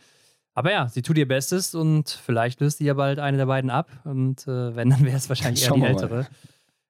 [0.56, 3.70] Aber ja, sie tut ihr Bestes und vielleicht löst sie ja bald eine der beiden
[3.70, 3.92] ab.
[4.04, 6.16] Und äh, wenn, dann wäre es wahrscheinlich eher die ältere.
[6.16, 6.28] Mal.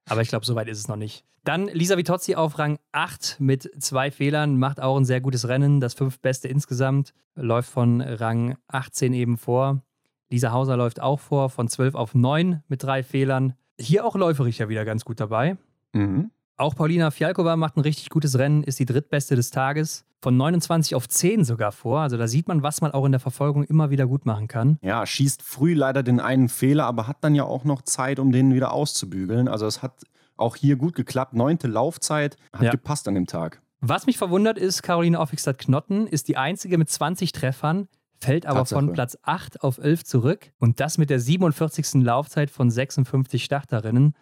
[0.09, 1.23] Aber ich glaube, so weit ist es noch nicht.
[1.43, 5.79] Dann Lisa Vitozzi auf Rang 8 mit zwei Fehlern, macht auch ein sehr gutes Rennen.
[5.79, 9.81] Das fünftbeste insgesamt, läuft von Rang 18 eben vor.
[10.29, 13.53] Lisa Hauser läuft auch vor, von 12 auf 9 mit drei Fehlern.
[13.79, 15.57] Hier auch läuferisch ja wieder ganz gut dabei.
[15.93, 16.31] Mhm.
[16.57, 20.05] Auch Paulina Fialkova macht ein richtig gutes Rennen, ist die drittbeste des Tages.
[20.21, 22.01] Von 29 auf 10 sogar vor.
[22.01, 24.77] Also da sieht man, was man auch in der Verfolgung immer wieder gut machen kann.
[24.81, 28.31] Ja, schießt früh leider den einen Fehler, aber hat dann ja auch noch Zeit, um
[28.31, 29.47] den wieder auszubügeln.
[29.47, 29.93] Also es hat
[30.35, 31.33] auch hier gut geklappt.
[31.33, 32.71] Neunte Laufzeit hat ja.
[32.71, 33.61] gepasst an dem Tag.
[33.81, 38.79] Was mich verwundert ist, Caroline Offigstadt-Knotten ist die einzige mit 20 Treffern, fällt aber Tatsache.
[38.79, 42.03] von Platz 8 auf 11 zurück und das mit der 47.
[42.03, 44.15] Laufzeit von 56 Starterinnen.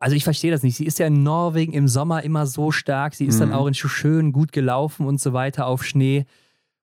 [0.00, 0.76] Also ich verstehe das nicht.
[0.76, 3.14] Sie ist ja in Norwegen im Sommer immer so stark.
[3.14, 3.40] Sie ist mhm.
[3.40, 6.24] dann auch in schön gut gelaufen und so weiter auf Schnee.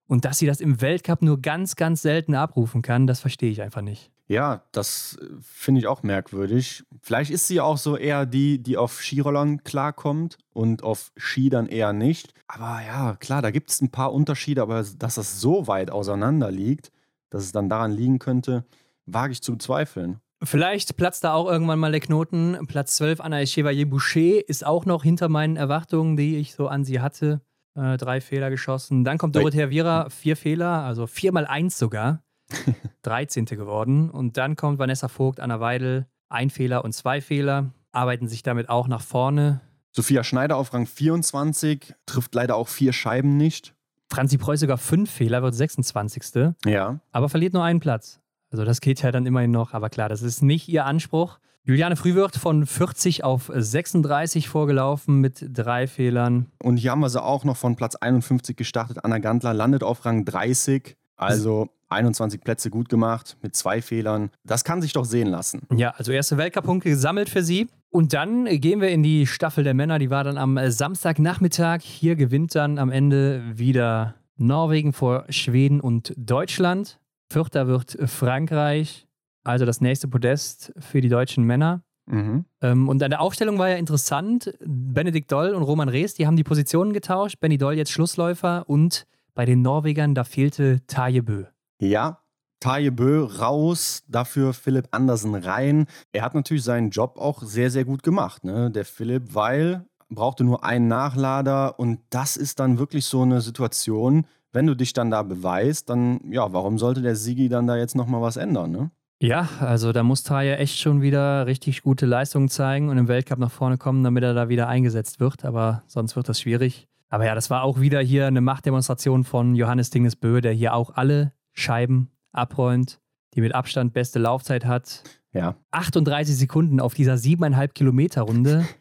[0.07, 3.61] Und dass sie das im Weltcup nur ganz, ganz selten abrufen kann, das verstehe ich
[3.61, 4.11] einfach nicht.
[4.27, 6.83] Ja, das äh, finde ich auch merkwürdig.
[7.01, 11.67] Vielleicht ist sie auch so eher die, die auf Skirollern klarkommt und auf Ski dann
[11.67, 12.33] eher nicht.
[12.47, 16.51] Aber ja, klar, da gibt es ein paar Unterschiede, aber dass das so weit auseinander
[16.51, 16.91] liegt,
[17.29, 18.65] dass es dann daran liegen könnte,
[19.05, 20.19] wage ich zu bezweifeln.
[20.43, 22.57] Vielleicht platzt da auch irgendwann mal der Knoten.
[22.67, 26.83] Platz 12, Anna Chevalier Boucher, ist auch noch hinter meinen Erwartungen, die ich so an
[26.83, 27.41] sie hatte.
[27.75, 29.03] Äh, drei Fehler geschossen.
[29.03, 32.23] Dann kommt Dorothea Viera, vier Fehler, also viermal eins sogar.
[33.03, 33.45] 13.
[33.45, 34.09] geworden.
[34.09, 37.71] Und dann kommt Vanessa Vogt, Anna Weidel, ein Fehler und zwei Fehler.
[37.91, 39.61] Arbeiten sich damit auch nach vorne.
[39.91, 43.73] Sophia Schneider auf Rang 24, trifft leider auch vier Scheiben nicht.
[44.09, 46.53] Franzi Preuß sogar fünf Fehler, wird 26.
[46.65, 46.99] Ja.
[47.11, 48.19] Aber verliert nur einen Platz.
[48.57, 51.37] Also das geht ja dann immerhin noch, aber klar, das ist nicht ihr Anspruch.
[51.63, 56.47] Juliane Frühwirt von 40 auf 36 vorgelaufen mit drei Fehlern.
[56.63, 59.05] Und hier haben wir sie auch noch von Platz 51 gestartet.
[59.05, 60.97] Anna Gantler landet auf Rang 30.
[61.17, 64.31] Also 21 Plätze gut gemacht mit zwei Fehlern.
[64.43, 65.67] Das kann sich doch sehen lassen.
[65.75, 67.67] Ja, also erste Weltcup-Punkte gesammelt für sie.
[67.91, 69.99] Und dann gehen wir in die Staffel der Männer.
[69.99, 71.81] Die war dann am Samstagnachmittag.
[71.81, 76.97] Hier gewinnt dann am Ende wieder Norwegen vor Schweden und Deutschland.
[77.31, 79.07] Vierter wird Frankreich,
[79.43, 81.83] also das nächste Podest für die deutschen Männer.
[82.05, 82.45] Mhm.
[82.61, 86.37] Ähm, und an der Aufstellung war ja interessant, Benedikt Doll und Roman Rees, die haben
[86.37, 87.39] die Positionen getauscht.
[87.39, 89.05] Benny Doll jetzt Schlussläufer und
[89.35, 91.43] bei den Norwegern, da fehlte Taje Bö.
[91.79, 92.23] Ja,
[92.59, 95.85] Taje Bö raus, dafür Philipp Andersen rein.
[96.11, 98.71] Er hat natürlich seinen Job auch sehr, sehr gut gemacht, ne?
[98.71, 104.25] der Philipp, weil brauchte nur einen Nachlader und das ist dann wirklich so eine Situation,
[104.57, 107.95] wenn du dich dann da beweist, dann, ja, warum sollte der Sigi dann da jetzt
[107.95, 108.89] nochmal was ändern, ne?
[109.21, 113.37] Ja, also da muss Taya echt schon wieder richtig gute Leistungen zeigen und im Weltcup
[113.37, 115.45] nach vorne kommen, damit er da wieder eingesetzt wird.
[115.45, 116.87] Aber sonst wird das schwierig.
[117.07, 120.95] Aber ja, das war auch wieder hier eine Machtdemonstration von Johannes Dingesbö, der hier auch
[120.95, 122.99] alle Scheiben abräumt,
[123.35, 125.03] die mit Abstand beste Laufzeit hat.
[125.33, 125.55] Ja.
[125.69, 128.65] 38 Sekunden auf dieser siebeneinhalb Kilometer Runde.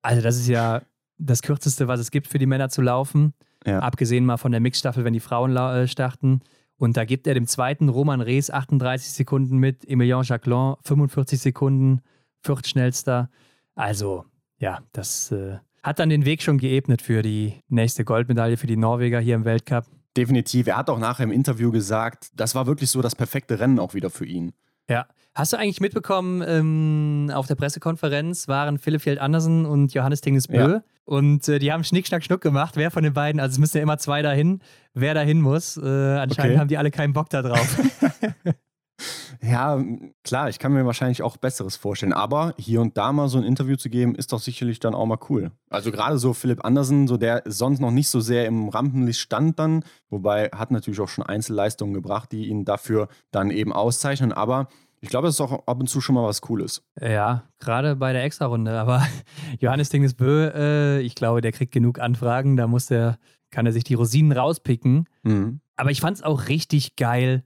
[0.00, 0.82] Also das ist ja
[1.18, 3.34] das Kürzeste, was es gibt für die Männer zu laufen.
[3.66, 3.80] Ja.
[3.80, 6.40] Abgesehen mal von der Mixstaffel, wenn die Frauen äh, starten.
[6.76, 12.00] Und da gibt er dem zweiten Roman Rees 38 Sekunden mit, Emilien Jacquelin 45 Sekunden,
[12.40, 13.30] viertschnellster.
[13.74, 14.24] Also,
[14.58, 18.76] ja, das äh, hat dann den Weg schon geebnet für die nächste Goldmedaille für die
[18.76, 19.86] Norweger hier im Weltcup.
[20.16, 20.66] Definitiv.
[20.66, 23.94] Er hat auch nachher im Interview gesagt, das war wirklich so das perfekte Rennen auch
[23.94, 24.52] wieder für ihn.
[24.88, 25.06] Ja.
[25.34, 30.56] Hast du eigentlich mitbekommen, ähm, auf der Pressekonferenz waren Philipp Fjeld Andersen und Johannes Tingesbö.
[30.56, 30.82] Ja.
[31.08, 32.76] Und äh, die haben Schnick, Schnack, Schnuck gemacht.
[32.76, 34.60] Wer von den beiden, also es müssen ja immer zwei dahin,
[34.92, 35.78] wer dahin muss.
[35.78, 36.58] Äh, anscheinend okay.
[36.58, 37.80] haben die alle keinen Bock da drauf.
[39.40, 39.80] Ja,
[40.24, 42.12] klar, ich kann mir wahrscheinlich auch Besseres vorstellen.
[42.12, 45.06] Aber hier und da mal so ein Interview zu geben, ist doch sicherlich dann auch
[45.06, 45.52] mal cool.
[45.70, 49.60] Also gerade so Philipp Andersen, so der sonst noch nicht so sehr im Rampenlicht stand
[49.60, 54.32] dann, wobei hat natürlich auch schon Einzelleistungen gebracht, die ihn dafür dann eben auszeichnen.
[54.32, 54.66] Aber
[55.00, 56.82] ich glaube, das ist auch ab und zu schon mal was Cooles.
[57.00, 58.78] Ja, gerade bei der Extra-Runde.
[58.78, 59.06] Aber
[59.60, 62.56] Johannes Dingesbö, äh, ich glaube, der kriegt genug Anfragen.
[62.56, 63.18] Da muss der,
[63.50, 65.08] kann er sich die Rosinen rauspicken.
[65.22, 65.60] Mhm.
[65.76, 67.44] Aber ich fand es auch richtig geil,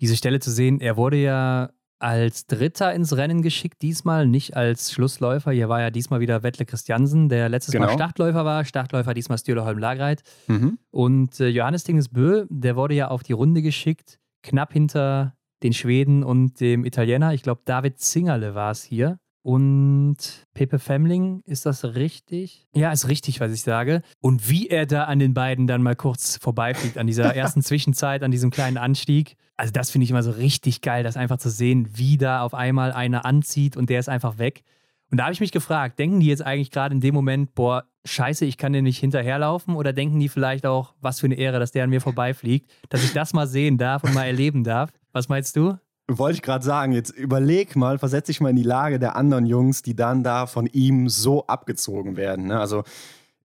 [0.00, 0.80] diese Stelle zu sehen.
[0.80, 5.52] Er wurde ja als Dritter ins Rennen geschickt, diesmal nicht als Schlussläufer.
[5.52, 7.86] Hier war ja diesmal wieder Wettle Christiansen, der letztes genau.
[7.86, 8.64] Mal Startläufer war.
[8.64, 10.22] Startläufer diesmal Stühleholm Lagreit.
[10.46, 10.78] Mhm.
[10.90, 15.34] Und äh, Johannes Dingesbö, der wurde ja auf die Runde geschickt, knapp hinter
[15.64, 17.34] den Schweden und dem Italiener.
[17.34, 20.16] Ich glaube, David Zingerle war es hier und
[20.54, 22.66] Pepe Femling, ist das richtig?
[22.74, 24.02] Ja, ist richtig, was ich sage.
[24.20, 28.22] Und wie er da an den beiden dann mal kurz vorbeifliegt, an dieser ersten Zwischenzeit,
[28.22, 29.36] an diesem kleinen Anstieg.
[29.56, 32.54] Also das finde ich immer so richtig geil, das einfach zu sehen, wie da auf
[32.54, 34.62] einmal einer anzieht und der ist einfach weg.
[35.10, 37.84] Und da habe ich mich gefragt, denken die jetzt eigentlich gerade in dem Moment, boah,
[38.04, 39.76] scheiße, ich kann dir nicht hinterherlaufen?
[39.76, 43.04] Oder denken die vielleicht auch, was für eine Ehre, dass der an mir vorbeifliegt, dass
[43.04, 44.90] ich das mal sehen darf und mal erleben darf?
[45.14, 45.78] Was meinst du?
[46.08, 49.46] Wollte ich gerade sagen, jetzt überleg mal, versetze dich mal in die Lage der anderen
[49.46, 52.48] Jungs, die dann da von ihm so abgezogen werden.
[52.48, 52.58] Ne?
[52.60, 52.82] Also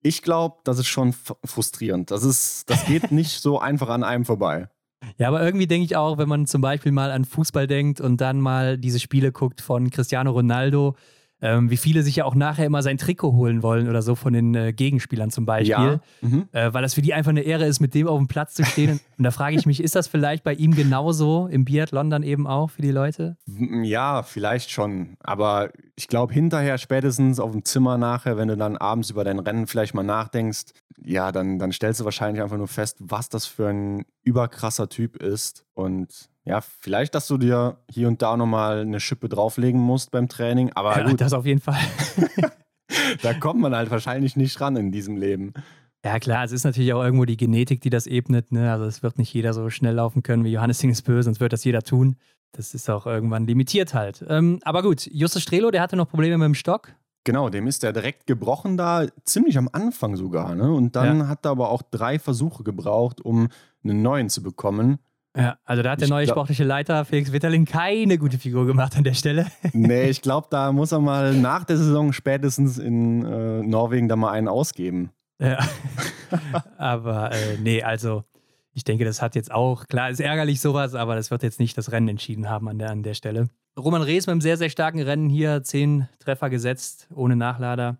[0.02, 1.14] ich glaube, das ist schon
[1.46, 2.12] frustrierend.
[2.12, 4.68] Das, ist, das geht nicht so einfach an einem vorbei.
[5.18, 8.20] Ja, aber irgendwie denke ich auch, wenn man zum Beispiel mal an Fußball denkt und
[8.20, 10.96] dann mal diese Spiele guckt von Cristiano Ronaldo,
[11.42, 14.34] ähm, wie viele sich ja auch nachher immer sein Trikot holen wollen oder so von
[14.34, 15.72] den äh, Gegenspielern zum Beispiel.
[15.72, 16.02] Ja.
[16.22, 16.48] Mhm.
[16.52, 18.66] Äh, weil das für die einfach eine Ehre ist, mit dem auf dem Platz zu
[18.66, 19.00] stehen.
[19.18, 22.48] Und da frage ich mich, ist das vielleicht bei ihm genauso im Biathlon dann eben
[22.48, 23.38] auch für die Leute?
[23.84, 25.16] Ja, vielleicht schon.
[25.20, 29.40] Aber ich glaube, hinterher, spätestens auf dem Zimmer nachher, wenn du dann abends über dein
[29.40, 30.74] Rennen vielleicht mal nachdenkst,
[31.04, 35.16] ja, dann, dann stellst du wahrscheinlich einfach nur fest, was das für ein überkrasser Typ
[35.16, 35.66] ist.
[35.74, 40.28] Und ja, vielleicht, dass du dir hier und da nochmal eine Schippe drauflegen musst beim
[40.28, 41.22] Training, aber ja, gut.
[41.22, 41.78] Das auf jeden Fall.
[43.22, 45.54] da kommt man halt wahrscheinlich nicht ran in diesem Leben.
[46.04, 48.52] Ja, klar, es ist natürlich auch irgendwo die Genetik, die das ebnet.
[48.52, 48.72] Ne?
[48.72, 51.64] Also, es wird nicht jeder so schnell laufen können wie Johannes Böse, sonst wird das
[51.64, 52.16] jeder tun.
[52.54, 54.26] Das ist auch irgendwann limitiert halt.
[54.28, 56.94] Ähm, aber gut, Justus Strelo, der hatte noch Probleme mit dem Stock.
[57.26, 60.56] Genau, dem ist der direkt gebrochen da, ziemlich am Anfang sogar.
[60.56, 60.74] Ne?
[60.74, 61.28] Und dann ja.
[61.28, 63.50] hat er aber auch drei Versuche gebraucht, um
[63.84, 64.98] einen neuen zu bekommen.
[65.38, 69.04] Ja, also da hat der neue sportliche Leiter Felix Witterling keine gute Figur gemacht an
[69.04, 69.46] der Stelle.
[69.74, 74.16] Nee, ich glaube, da muss er mal nach der Saison spätestens in äh, Norwegen da
[74.16, 75.12] mal einen ausgeben.
[75.40, 75.60] Ja.
[76.78, 78.24] aber äh, nee, also
[78.74, 81.78] ich denke, das hat jetzt auch, klar, ist ärgerlich sowas, aber das wird jetzt nicht
[81.78, 83.50] das Rennen entschieden haben an der, an der Stelle.
[83.78, 87.98] Roman Rees mit einem sehr, sehr starken Rennen hier, zehn Treffer gesetzt, ohne Nachlader.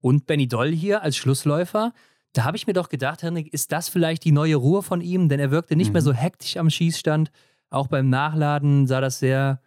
[0.00, 1.92] Und Benny Doll hier als Schlussläufer.
[2.34, 5.28] Da habe ich mir doch gedacht, Henrik, ist das vielleicht die neue Ruhe von ihm?
[5.28, 5.94] Denn er wirkte nicht mhm.
[5.94, 7.30] mehr so hektisch am Schießstand.
[7.70, 9.60] Auch beim Nachladen sah das sehr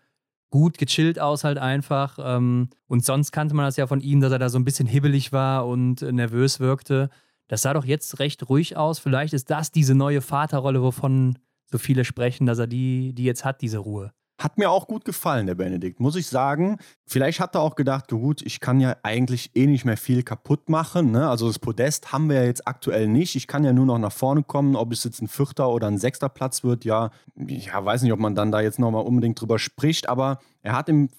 [0.49, 2.19] gut gechillt aus, halt einfach.
[2.21, 4.85] Ähm, und sonst kannte man das ja von ihm, dass er da so ein bisschen
[4.85, 7.09] hibbelig war und nervös wirkte.
[7.47, 8.99] Das sah doch jetzt recht ruhig aus.
[8.99, 11.37] Vielleicht ist das diese neue Vaterrolle, wovon
[11.71, 14.11] so viele sprechen, dass er die, die jetzt hat, diese Ruhe.
[14.39, 16.77] Hat mir auch gut gefallen, der Benedikt, muss ich sagen.
[17.07, 20.69] Vielleicht hat er auch gedacht, gut, ich kann ja eigentlich eh nicht mehr viel kaputt
[20.69, 21.09] machen.
[21.09, 21.27] Ne?
[21.27, 23.35] Also das Podest haben wir ja jetzt aktuell nicht.
[23.35, 24.75] Ich kann ja nur noch nach vorne kommen.
[24.75, 28.19] Ob es jetzt ein vierter oder ein sechster Platz wird, ja, ja weiß nicht, ob
[28.19, 30.07] man dann da jetzt nochmal unbedingt drüber spricht.
[30.07, 31.09] Aber er hat im,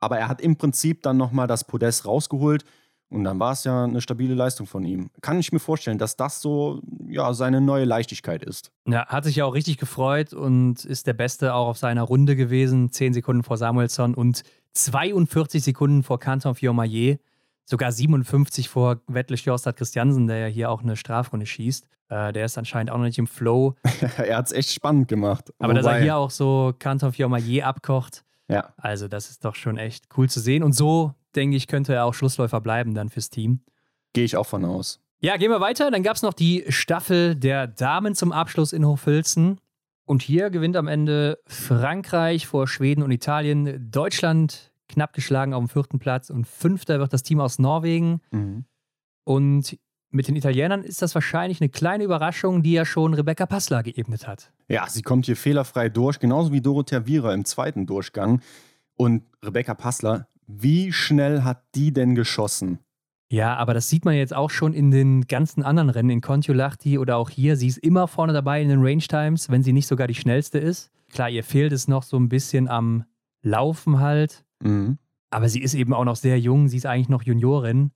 [0.00, 2.64] aber er hat im Prinzip dann nochmal das Podest rausgeholt.
[3.10, 5.10] Und dann war es ja eine stabile Leistung von ihm.
[5.22, 8.70] Kann ich mir vorstellen, dass das so ja, seine neue Leichtigkeit ist.
[8.86, 12.36] Ja, hat sich ja auch richtig gefreut und ist der Beste auch auf seiner Runde
[12.36, 12.92] gewesen.
[12.92, 14.42] Zehn Sekunden vor Samuelsson und
[14.74, 17.20] 42 Sekunden vor Canton Fiormaillet.
[17.64, 21.86] Sogar 57 vor Wettle Sjostad Christiansen, der ja hier auch eine Strafrunde schießt.
[22.10, 23.74] Äh, der ist anscheinend auch noch nicht im Flow.
[24.18, 25.52] er hat es echt spannend gemacht.
[25.58, 25.82] Aber Wobei...
[25.82, 28.24] dass er hier auch so Canton Fiormaillet abkocht.
[28.48, 28.72] Ja.
[28.78, 30.62] Also, das ist doch schon echt cool zu sehen.
[30.62, 33.60] Und so denke ich, könnte er auch Schlussläufer bleiben dann fürs Team.
[34.12, 35.00] Gehe ich auch von aus.
[35.20, 35.90] Ja, gehen wir weiter.
[35.90, 39.60] Dann gab es noch die Staffel der Damen zum Abschluss in Hochfilzen.
[40.04, 43.90] Und hier gewinnt am Ende Frankreich vor Schweden und Italien.
[43.90, 46.30] Deutschland knapp geschlagen auf dem vierten Platz.
[46.30, 48.20] Und fünfter wird das Team aus Norwegen.
[48.30, 48.64] Mhm.
[49.24, 49.78] Und
[50.10, 54.26] mit den Italienern ist das wahrscheinlich eine kleine Überraschung, die ja schon Rebecca Passler geebnet
[54.26, 54.52] hat.
[54.68, 58.40] Ja, sie kommt hier fehlerfrei durch, genauso wie Dorothea Viera im zweiten Durchgang.
[58.94, 62.78] Und Rebecca Passler wie schnell hat die denn geschossen?
[63.30, 66.98] Ja, aber das sieht man jetzt auch schon in den ganzen anderen Rennen, in Kontiolahti
[66.98, 67.56] oder auch hier.
[67.56, 70.58] Sie ist immer vorne dabei in den Range Times, wenn sie nicht sogar die schnellste
[70.58, 70.90] ist.
[71.12, 73.04] Klar, ihr fehlt es noch so ein bisschen am
[73.42, 74.44] Laufen halt.
[74.62, 74.98] Mhm.
[75.30, 76.68] Aber sie ist eben auch noch sehr jung.
[76.68, 77.90] Sie ist eigentlich noch Juniorin.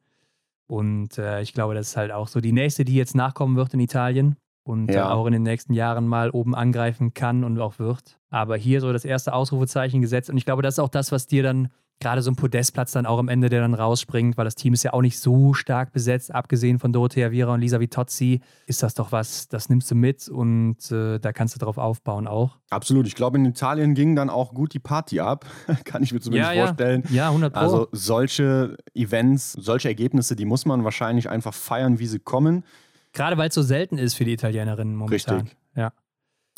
[0.67, 3.73] Und äh, ich glaube, das ist halt auch so die nächste, die jetzt nachkommen wird
[3.73, 5.09] in Italien und ja.
[5.09, 8.19] äh, auch in den nächsten Jahren mal oben angreifen kann und auch wird.
[8.31, 10.29] Aber hier so das erste Ausrufezeichen gesetzt.
[10.29, 11.69] Und ich glaube, das ist auch das, was dir dann
[12.03, 14.83] gerade so ein Podestplatz dann auch am Ende, der dann rausspringt, weil das Team ist
[14.83, 18.95] ja auch nicht so stark besetzt, abgesehen von Dorothea Viera und Lisa Vitozzi, ist das
[18.95, 22.59] doch was, das nimmst du mit und äh, da kannst du drauf aufbauen auch.
[22.71, 23.07] Absolut.
[23.07, 25.47] Ich glaube, in Italien ging dann auch gut die Party ab,
[25.85, 27.05] kann ich mir zumindest ja, vorstellen.
[27.11, 27.61] Ja, 100 Pro.
[27.61, 32.65] Also solche Events, solche Ergebnisse, die muss man wahrscheinlich einfach feiern, wie sie kommen.
[33.13, 35.41] Gerade weil es so selten ist für die Italienerinnen momentan.
[35.41, 35.57] Richtig.
[35.77, 35.93] Ja.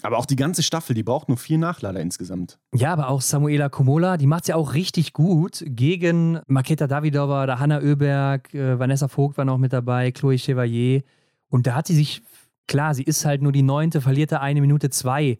[0.02, 2.58] Aber auch die ganze Staffel, die braucht nur vier Nachlader insgesamt.
[2.74, 7.46] Ja, aber auch Samuela Komola, die macht es ja auch richtig gut gegen Maketa Davidova,
[7.46, 11.02] da Hanna Oeberg, äh, Vanessa Vogt war noch mit dabei, Chloe Chevalier.
[11.48, 12.22] Und da hat sie sich,
[12.68, 15.38] klar, sie ist halt nur die neunte, verliert da eine Minute zwei.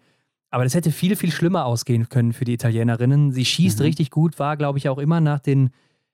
[0.51, 3.33] Aber das hätte viel, viel schlimmer ausgehen können für die Italienerinnen.
[3.33, 3.85] Sie schießt mhm.
[3.85, 5.71] richtig gut, war, glaube ich, auch immer nach den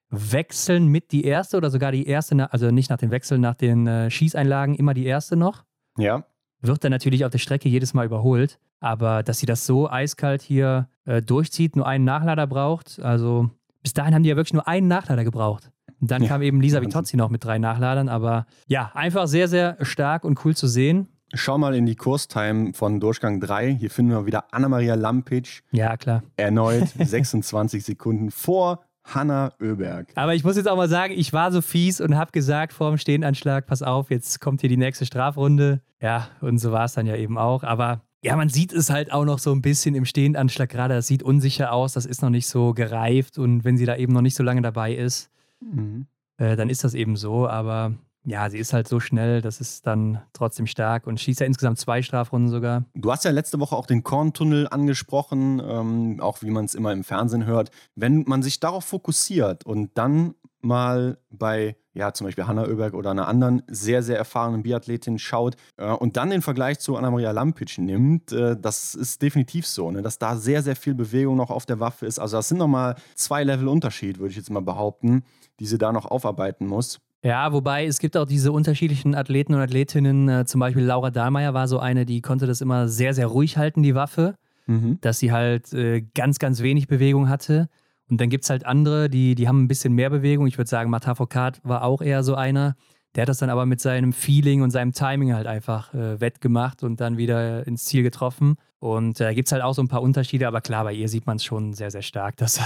[0.08, 3.86] Wechseln mit die erste oder sogar die erste, also nicht nach den Wechseln, nach den
[3.86, 5.62] äh, Schießeinlagen immer die erste noch.
[5.96, 6.24] Ja
[6.62, 8.58] wird dann natürlich auf der Strecke jedes Mal überholt.
[8.80, 13.50] Aber dass sie das so eiskalt hier äh, durchzieht, nur einen Nachlader braucht, also
[13.82, 15.70] bis dahin haben die ja wirklich nur einen Nachlader gebraucht.
[16.00, 18.08] Und dann ja, kam eben Lisa Vitozzi noch mit drei Nachladern.
[18.08, 21.08] Aber ja, einfach sehr, sehr stark und cool zu sehen.
[21.32, 23.74] Schau mal in die Kurstime von Durchgang 3.
[23.74, 25.62] Hier finden wir wieder Anna-Maria Lampic.
[25.70, 26.22] Ja, klar.
[26.36, 30.08] Erneut 26 Sekunden vor Hanna Oeberg.
[30.14, 32.90] Aber ich muss jetzt auch mal sagen, ich war so fies und habe gesagt vor
[32.90, 35.80] dem Stehenanschlag, pass auf, jetzt kommt hier die nächste Strafrunde.
[36.00, 37.62] Ja, und so war es dann ja eben auch.
[37.62, 40.94] Aber ja, man sieht es halt auch noch so ein bisschen im Stehendanschlag gerade.
[40.94, 43.38] Das sieht unsicher aus, das ist noch nicht so gereift.
[43.38, 45.30] Und wenn sie da eben noch nicht so lange dabei ist,
[45.60, 46.06] mhm.
[46.36, 47.48] äh, dann ist das eben so.
[47.48, 47.94] Aber
[48.24, 51.78] ja, sie ist halt so schnell, das ist dann trotzdem stark und schießt ja insgesamt
[51.78, 52.84] zwei Strafrunden sogar.
[52.94, 56.92] Du hast ja letzte Woche auch den Korntunnel angesprochen, ähm, auch wie man es immer
[56.92, 57.70] im Fernsehen hört.
[57.94, 63.10] Wenn man sich darauf fokussiert und dann mal bei, ja, zum Beispiel Hanna Oeberg oder
[63.10, 67.80] einer anderen sehr, sehr erfahrenen Biathletin schaut äh, und dann den Vergleich zu Anna-Maria Lampic
[67.80, 71.64] nimmt, äh, das ist definitiv so, ne, dass da sehr, sehr viel Bewegung noch auf
[71.64, 72.18] der Waffe ist.
[72.18, 75.24] Also das sind nochmal zwei Level Unterschied, würde ich jetzt mal behaupten,
[75.58, 77.00] die sie da noch aufarbeiten muss.
[77.22, 80.28] Ja, wobei es gibt auch diese unterschiedlichen Athleten und Athletinnen.
[80.28, 83.58] Äh, zum Beispiel Laura Dahlmeier war so eine, die konnte das immer sehr, sehr ruhig
[83.58, 84.36] halten, die Waffe.
[84.66, 84.98] Mhm.
[85.00, 87.68] Dass sie halt äh, ganz, ganz wenig Bewegung hatte.
[88.08, 90.46] Und dann gibt es halt andere, die, die haben ein bisschen mehr Bewegung.
[90.46, 92.76] Ich würde sagen, Marta Foucault war auch eher so einer.
[93.14, 96.84] Der hat das dann aber mit seinem Feeling und seinem Timing halt einfach äh, wettgemacht
[96.84, 98.54] und dann wieder ins Ziel getroffen.
[98.78, 101.08] Und da äh, gibt es halt auch so ein paar Unterschiede, aber klar, bei ihr
[101.08, 102.60] sieht man es schon sehr, sehr stark, dass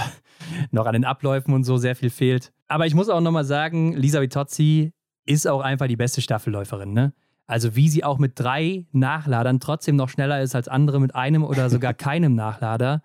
[0.71, 2.51] noch an den Abläufen und so sehr viel fehlt.
[2.67, 4.91] Aber ich muss auch nochmal sagen, Lisa Vitozzi
[5.25, 7.13] ist auch einfach die beste Staffelläuferin, ne?
[7.47, 11.43] Also wie sie auch mit drei Nachladern trotzdem noch schneller ist als andere mit einem
[11.43, 13.01] oder sogar keinem Nachlader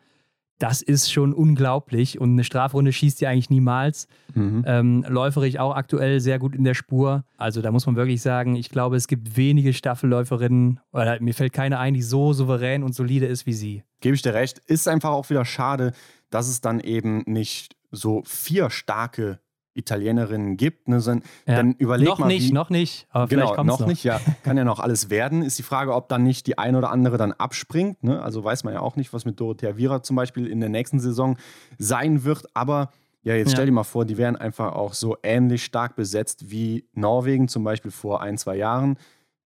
[0.61, 2.21] das ist schon unglaublich.
[2.21, 4.07] Und eine Strafrunde schießt ja eigentlich niemals.
[4.35, 4.63] Mhm.
[4.67, 7.25] Ähm, läuferig auch aktuell sehr gut in der Spur.
[7.39, 11.55] Also da muss man wirklich sagen, ich glaube, es gibt wenige Staffelläuferinnen, oder mir fällt
[11.55, 13.85] keine ein, die so souverän und solide ist wie sie.
[14.01, 14.59] Gebe ich dir recht.
[14.67, 15.93] Ist einfach auch wieder schade,
[16.29, 19.41] dass es dann eben nicht so vier starke
[19.75, 21.57] Italienerinnen gibt, ne, dann, ja.
[21.57, 22.25] dann überleg noch mal.
[22.25, 23.07] Noch nicht, wie, noch nicht.
[23.11, 24.21] Aber genau, noch, noch nicht, ja.
[24.43, 25.43] Kann ja noch alles werden.
[25.43, 28.03] Ist die Frage, ob dann nicht die eine oder andere dann abspringt.
[28.03, 28.21] Ne?
[28.23, 30.99] Also weiß man ja auch nicht, was mit Dorothea Viera zum Beispiel in der nächsten
[30.99, 31.37] Saison
[31.79, 32.45] sein wird.
[32.55, 32.91] Aber
[33.23, 36.89] ja, jetzt stell dir mal vor, die wären einfach auch so ähnlich stark besetzt wie
[36.95, 38.97] Norwegen zum Beispiel vor ein, zwei Jahren.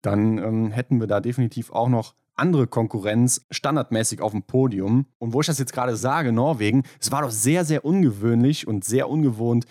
[0.02, 5.06] Dann ähm, hätten wir da definitiv auch noch andere Konkurrenz standardmäßig auf dem Podium.
[5.18, 8.84] Und wo ich das jetzt gerade sage, Norwegen, es war doch sehr, sehr ungewöhnlich und
[8.84, 9.66] sehr ungewohnt,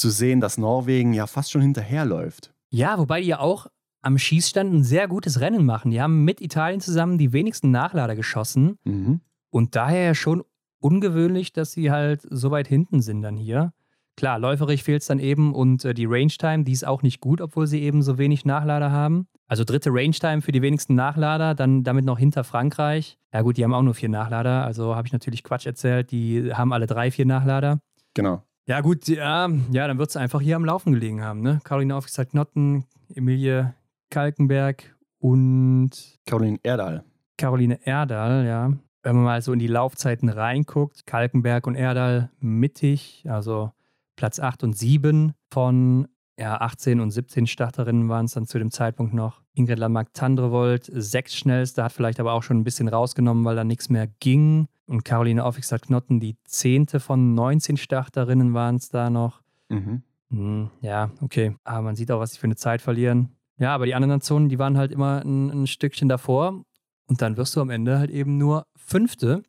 [0.00, 2.52] zu sehen, dass Norwegen ja fast schon hinterherläuft.
[2.70, 3.66] Ja, wobei die ja auch
[4.02, 5.90] am Schießstand ein sehr gutes Rennen machen.
[5.90, 8.78] Die haben mit Italien zusammen die wenigsten Nachlader geschossen.
[8.84, 9.20] Mhm.
[9.50, 10.42] Und daher ja schon
[10.80, 13.72] ungewöhnlich, dass sie halt so weit hinten sind dann hier.
[14.16, 17.20] Klar, läuferig fehlt es dann eben und äh, die Range Time, die ist auch nicht
[17.20, 19.28] gut, obwohl sie eben so wenig Nachlader haben.
[19.46, 23.18] Also dritte Range Time für die wenigsten Nachlader, dann damit noch hinter Frankreich.
[23.32, 26.10] Ja gut, die haben auch nur vier Nachlader, also habe ich natürlich Quatsch erzählt.
[26.10, 27.80] Die haben alle drei, vier Nachlader.
[28.14, 28.42] Genau.
[28.70, 31.58] Ja, gut, ja, ja dann wird es einfach hier am Laufen gelegen haben, ne?
[31.64, 33.74] Caroline Aufgesagt-Notten, Emilie
[34.10, 35.90] Kalkenberg und.
[36.24, 37.02] Caroline Erdal.
[37.36, 38.72] Caroline Erdal, ja.
[39.02, 43.72] Wenn man mal so in die Laufzeiten reinguckt, Kalkenberg und Erdal mittig, also
[44.14, 46.06] Platz 8 und 7 von
[46.40, 49.42] ja, 18 und 17 Starterinnen waren es dann zu dem Zeitpunkt noch.
[49.52, 53.90] Ingrid Landmark-Tandrevold, sechs schnellste, hat vielleicht aber auch schon ein bisschen rausgenommen, weil da nichts
[53.90, 54.66] mehr ging.
[54.86, 59.42] Und Caroline Aufwixer-Knotten, die zehnte von 19 Starterinnen waren es da noch.
[59.68, 60.02] Mhm.
[60.30, 61.56] Hm, ja, okay.
[61.62, 63.36] Aber man sieht auch, was sie für eine Zeit verlieren.
[63.58, 66.62] Ja, aber die anderen Nationen, die waren halt immer ein, ein Stückchen davor.
[67.06, 69.42] Und dann wirst du am Ende halt eben nur Fünfte.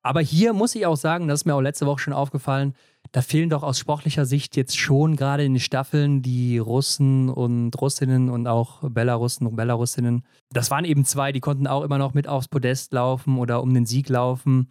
[0.00, 2.74] Aber hier muss ich auch sagen, das ist mir auch letzte Woche schon aufgefallen,
[3.12, 7.72] da fehlen doch aus sportlicher Sicht jetzt schon gerade in den Staffeln die Russen und
[7.80, 10.24] Russinnen und auch Belarussen und Belarusinnen.
[10.52, 13.74] Das waren eben zwei, die konnten auch immer noch mit aufs Podest laufen oder um
[13.74, 14.68] den Sieg laufen.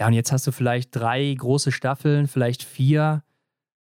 [0.00, 3.22] Ja, und jetzt hast du vielleicht drei große Staffeln, vielleicht vier.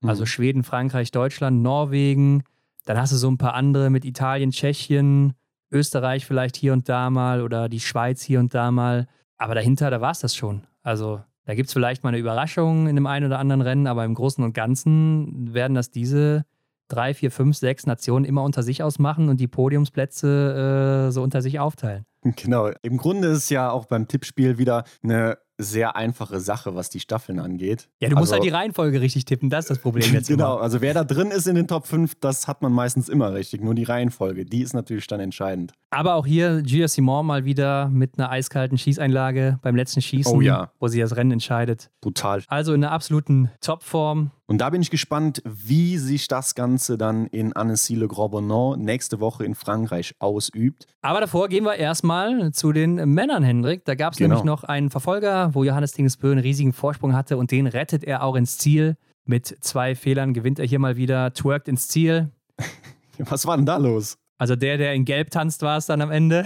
[0.03, 0.27] Also mhm.
[0.27, 2.43] Schweden, Frankreich, Deutschland, Norwegen.
[2.85, 5.33] Dann hast du so ein paar andere mit Italien, Tschechien,
[5.71, 9.07] Österreich vielleicht hier und da mal oder die Schweiz hier und da mal.
[9.37, 10.67] Aber dahinter, da war es das schon.
[10.83, 14.03] Also da gibt es vielleicht mal eine Überraschung in dem einen oder anderen Rennen, aber
[14.03, 16.45] im Großen und Ganzen werden das diese
[16.87, 21.41] drei, vier, fünf, sechs Nationen immer unter sich ausmachen und die Podiumsplätze äh, so unter
[21.41, 22.05] sich aufteilen.
[22.23, 22.71] Genau.
[22.81, 26.99] Im Grunde ist es ja auch beim Tippspiel wieder eine sehr einfache Sache, was die
[26.99, 27.87] Staffeln angeht.
[27.99, 30.27] Ja, du musst also, halt die Reihenfolge richtig tippen, das ist das Problem jetzt.
[30.27, 30.63] genau, immer.
[30.63, 33.61] also wer da drin ist in den Top 5, das hat man meistens immer richtig.
[33.61, 35.73] Nur die Reihenfolge, die ist natürlich dann entscheidend.
[35.89, 40.41] Aber auch hier Gia Simon mal wieder mit einer eiskalten Schießeinlage beim letzten Schießen, oh,
[40.41, 40.71] ja.
[40.79, 41.89] wo sie das Rennen entscheidet.
[42.01, 42.43] Brutal.
[42.47, 44.31] Also in einer absoluten Topform.
[44.47, 49.55] Und da bin ich gespannt, wie sich das Ganze dann in Annecy-le-Grand-Bonnant nächste Woche in
[49.55, 50.85] Frankreich ausübt.
[51.01, 53.85] Aber davor gehen wir erstmal zu den Männern, Hendrik.
[53.85, 54.35] Da gab es genau.
[54.35, 58.23] nämlich noch einen Verfolger, wo Johannes Dingesbö einen riesigen Vorsprung hatte und den rettet er
[58.23, 58.97] auch ins Ziel.
[59.25, 62.29] Mit zwei Fehlern gewinnt er hier mal wieder, twerkt ins Ziel.
[63.17, 64.17] Was war denn da los?
[64.37, 66.45] Also der, der in Gelb tanzt, war es dann am Ende.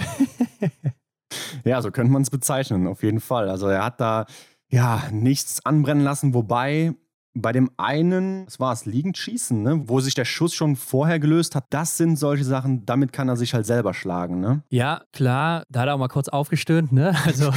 [1.66, 3.50] ja, so könnte man es bezeichnen, auf jeden Fall.
[3.50, 4.26] Also er hat da
[4.72, 6.94] ja nichts anbrennen lassen, wobei
[7.34, 9.84] bei dem einen, es war es, liegend schießen, ne?
[9.86, 13.38] wo sich der Schuss schon vorher gelöst hat, das sind solche Sachen, damit kann er
[13.38, 14.40] sich halt selber schlagen.
[14.40, 14.64] Ne?
[14.70, 16.92] Ja, klar, da hat er auch mal kurz aufgestöhnt.
[16.92, 17.16] Ne?
[17.30, 17.52] Also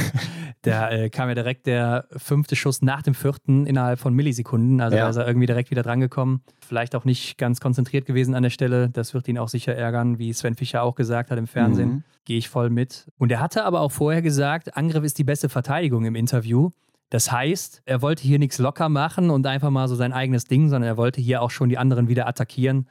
[0.61, 4.81] da äh, kam ja direkt der fünfte Schuss nach dem vierten innerhalb von Millisekunden.
[4.81, 5.03] Also ja.
[5.03, 6.41] da ist er irgendwie direkt wieder drangekommen.
[6.59, 8.89] Vielleicht auch nicht ganz konzentriert gewesen an der Stelle.
[8.89, 11.89] Das wird ihn auch sicher ärgern, wie Sven Fischer auch gesagt hat im Fernsehen.
[11.89, 12.03] Mhm.
[12.25, 13.07] Gehe ich voll mit.
[13.17, 16.69] Und er hatte aber auch vorher gesagt, Angriff ist die beste Verteidigung im Interview.
[17.13, 20.69] Das heißt, er wollte hier nichts locker machen und einfach mal so sein eigenes Ding,
[20.69, 22.89] sondern er wollte hier auch schon die anderen wieder attackieren.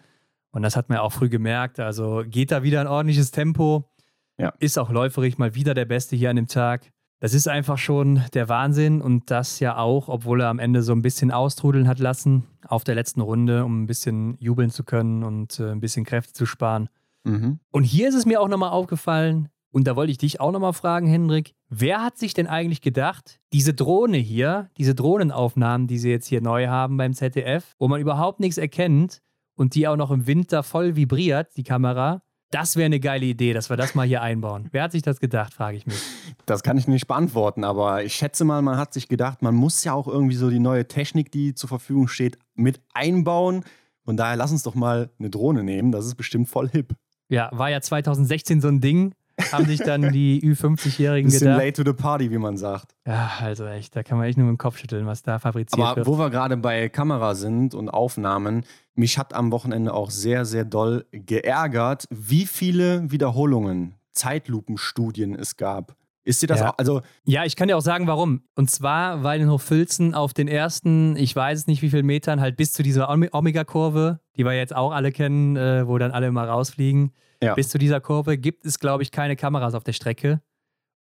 [0.53, 1.81] Und das hat man ja auch früh gemerkt.
[1.81, 3.91] Also geht da wieder ein ordentliches Tempo.
[4.39, 4.53] Ja.
[4.61, 6.93] Ist auch läuferig mal wieder der Beste hier an dem Tag.
[7.19, 10.93] Das ist einfach schon der Wahnsinn und das ja auch, obwohl er am Ende so
[10.93, 15.25] ein bisschen austrudeln hat lassen auf der letzten Runde, um ein bisschen jubeln zu können
[15.25, 16.89] und äh, ein bisschen Kräfte zu sparen.
[17.25, 17.59] Mhm.
[17.73, 20.75] Und hier ist es mir auch nochmal aufgefallen, und da wollte ich dich auch nochmal
[20.75, 26.11] fragen, Hendrik, wer hat sich denn eigentlich gedacht, diese Drohne hier, diese Drohnenaufnahmen, die sie
[26.11, 29.23] jetzt hier neu haben beim ZDF, wo man überhaupt nichts erkennt
[29.57, 33.55] und die auch noch im Winter voll vibriert, die Kamera, das wäre eine geile Idee,
[33.55, 34.69] dass wir das mal hier einbauen.
[34.73, 35.97] Wer hat sich das gedacht, frage ich mich.
[36.45, 39.85] Das kann ich nicht beantworten, aber ich schätze mal, man hat sich gedacht, man muss
[39.85, 43.65] ja auch irgendwie so die neue Technik, die zur Verfügung steht, mit einbauen.
[44.05, 46.95] Von daher lass uns doch mal eine Drohne nehmen, das ist bestimmt voll hip.
[47.29, 49.15] Ja, war ja 2016 so ein Ding
[49.51, 51.41] haben sich dann die Ü50-Jährigen gedacht.
[51.41, 52.95] Bisschen late to the party, wie man sagt.
[53.07, 55.85] Ja, also echt, da kann man echt nur mit dem Kopf schütteln, was da fabriziert
[55.85, 56.07] Aber wird.
[56.07, 58.65] wo wir gerade bei Kamera sind und Aufnahmen,
[58.95, 65.97] mich hat am Wochenende auch sehr, sehr doll geärgert, wie viele Wiederholungen, Zeitlupenstudien es gab.
[66.25, 66.71] Ist dir das ja.
[66.71, 66.79] auch?
[66.79, 68.43] Also ja, ich kann dir auch sagen, warum.
[68.55, 72.41] Und zwar, weil in Hochfilzen auf den ersten, ich weiß es nicht wie viel Metern,
[72.41, 76.29] halt bis zu dieser Omega-Kurve, die wir jetzt auch alle kennen, äh, wo dann alle
[76.29, 77.13] immer rausfliegen,
[77.43, 77.55] ja.
[77.55, 80.41] bis zu dieser Kurve gibt es, glaube ich, keine Kameras auf der Strecke.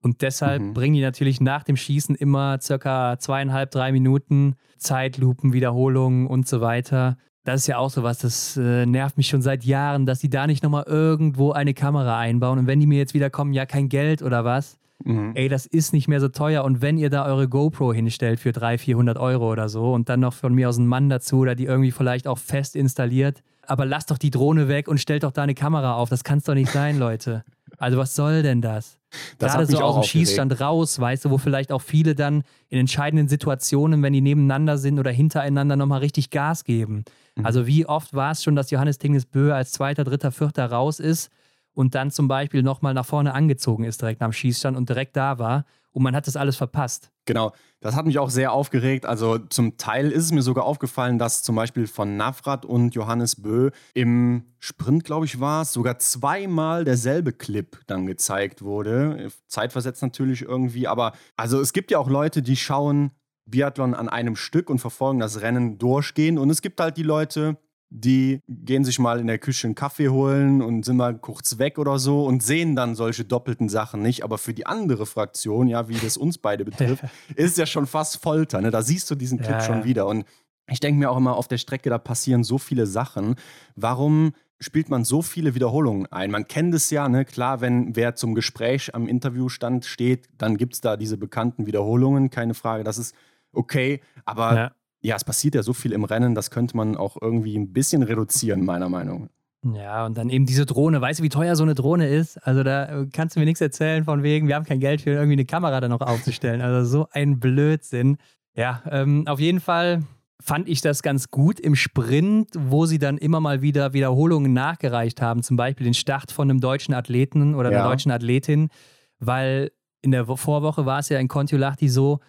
[0.02, 0.72] Und deshalb mhm.
[0.72, 6.62] bringen die natürlich nach dem Schießen immer circa zweieinhalb, drei Minuten Zeitlupen, Wiederholungen und so
[6.62, 7.18] weiter.
[7.44, 10.46] Das ist ja auch sowas, das äh, nervt mich schon seit Jahren, dass die da
[10.46, 12.58] nicht nochmal irgendwo eine Kamera einbauen.
[12.60, 15.32] Und wenn die mir jetzt wieder kommen, ja, kein Geld oder was, mhm.
[15.34, 16.64] ey, das ist nicht mehr so teuer.
[16.64, 20.20] Und wenn ihr da eure GoPro hinstellt für 300, 400 Euro oder so und dann
[20.20, 23.86] noch von mir aus einen Mann dazu oder die irgendwie vielleicht auch fest installiert, aber
[23.86, 26.08] lasst doch die Drohne weg und stellt doch da eine Kamera auf.
[26.08, 27.44] Das kann es doch nicht sein, Leute.
[27.78, 28.98] Also was soll denn das?
[29.38, 32.78] das Gerade so aus dem Schießstand raus, weißt du, wo vielleicht auch viele dann in
[32.78, 37.04] entscheidenden Situationen, wenn die nebeneinander sind oder hintereinander, nochmal richtig Gas geben.
[37.36, 37.46] Mhm.
[37.46, 41.30] Also wie oft war es schon, dass Johannes Dingesbö als Zweiter, Dritter, Vierter raus ist
[41.72, 45.38] und dann zum Beispiel nochmal nach vorne angezogen ist direkt am Schießstand und direkt da
[45.38, 47.10] war und man hat das alles verpasst.
[47.26, 49.06] Genau, das hat mich auch sehr aufgeregt.
[49.06, 53.36] Also zum Teil ist es mir sogar aufgefallen, dass zum Beispiel von Navrat und Johannes
[53.36, 59.30] Bö im Sprint, glaube ich, war es, sogar zweimal derselbe Clip dann gezeigt wurde.
[59.46, 63.12] Zeitversetzt natürlich irgendwie, aber also es gibt ja auch Leute, die schauen
[63.46, 66.38] Biathlon an einem Stück und verfolgen das Rennen durchgehen.
[66.38, 67.56] Und es gibt halt die Leute,
[67.90, 71.76] die gehen sich mal in der Küche einen Kaffee holen und sind mal kurz weg
[71.76, 74.22] oder so und sehen dann solche doppelten Sachen nicht.
[74.22, 77.02] Aber für die andere Fraktion, ja, wie das uns beide betrifft,
[77.34, 78.60] ist es ja schon fast Folter.
[78.60, 78.70] Ne?
[78.70, 79.84] Da siehst du diesen Clip ja, schon ja.
[79.84, 80.06] wieder.
[80.06, 80.24] Und
[80.68, 83.34] ich denke mir auch immer, auf der Strecke, da passieren so viele Sachen.
[83.74, 86.30] Warum spielt man so viele Wiederholungen ein?
[86.30, 87.24] Man kennt es ja, ne?
[87.24, 92.30] klar, wenn wer zum Gespräch am Interviewstand steht, dann gibt es da diese bekannten Wiederholungen,
[92.30, 93.16] keine Frage, das ist
[93.52, 94.00] okay.
[94.24, 94.70] Aber ja
[95.02, 98.02] ja, es passiert ja so viel im Rennen, das könnte man auch irgendwie ein bisschen
[98.02, 99.30] reduzieren, meiner Meinung nach.
[99.62, 101.00] Ja, und dann eben diese Drohne.
[101.00, 102.38] Weißt du, wie teuer so eine Drohne ist?
[102.46, 105.10] Also da äh, kannst du mir nichts erzählen von wegen, wir haben kein Geld für
[105.10, 106.62] irgendwie eine Kamera da noch aufzustellen.
[106.62, 108.16] Also so ein Blödsinn.
[108.54, 110.02] Ja, ähm, auf jeden Fall
[110.40, 115.20] fand ich das ganz gut im Sprint, wo sie dann immer mal wieder Wiederholungen nachgereicht
[115.20, 118.70] haben, zum Beispiel den Start von einem deutschen Athleten oder einer deutschen Athletin,
[119.18, 119.70] weil
[120.00, 122.20] in der Vorwoche war es ja in Kontiolahti so,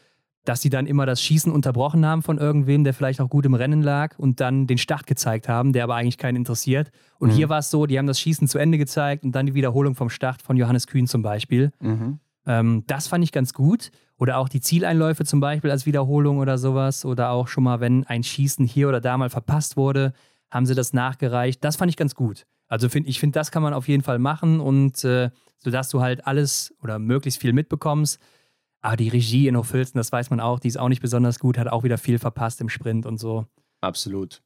[0.46, 3.54] dass sie dann immer das Schießen unterbrochen haben von irgendwem, der vielleicht auch gut im
[3.54, 6.92] Rennen lag und dann den Start gezeigt haben, der aber eigentlich keinen interessiert.
[7.20, 7.34] Und mhm.
[7.34, 9.96] hier war es so, die haben das Schießen zu Ende gezeigt und dann die Wiederholung
[9.96, 11.72] vom Start von Johannes Kühn zum Beispiel.
[11.80, 12.20] Mhm.
[12.48, 13.92] Ähm, das fand ich ganz gut.
[14.18, 17.06] Oder auch die Zieleinläufe zum Beispiel als Wiederholung oder sowas.
[17.06, 20.14] Oder auch schon mal, wenn ein Schießen hier oder da mal verpasst wurde,
[20.52, 21.64] haben sie das nachgereicht.
[21.64, 22.46] Das fand ich ganz gut.
[22.68, 26.02] Also find, ich finde, das kann man auf jeden Fall machen und äh, sodass du
[26.02, 28.20] halt alles oder möglichst viel mitbekommst.
[28.82, 31.58] Aber die Regie in Hofilzen, das weiß man auch, die ist auch nicht besonders gut,
[31.58, 33.46] hat auch wieder viel verpasst im Sprint und so.
[33.80, 34.42] Absolut.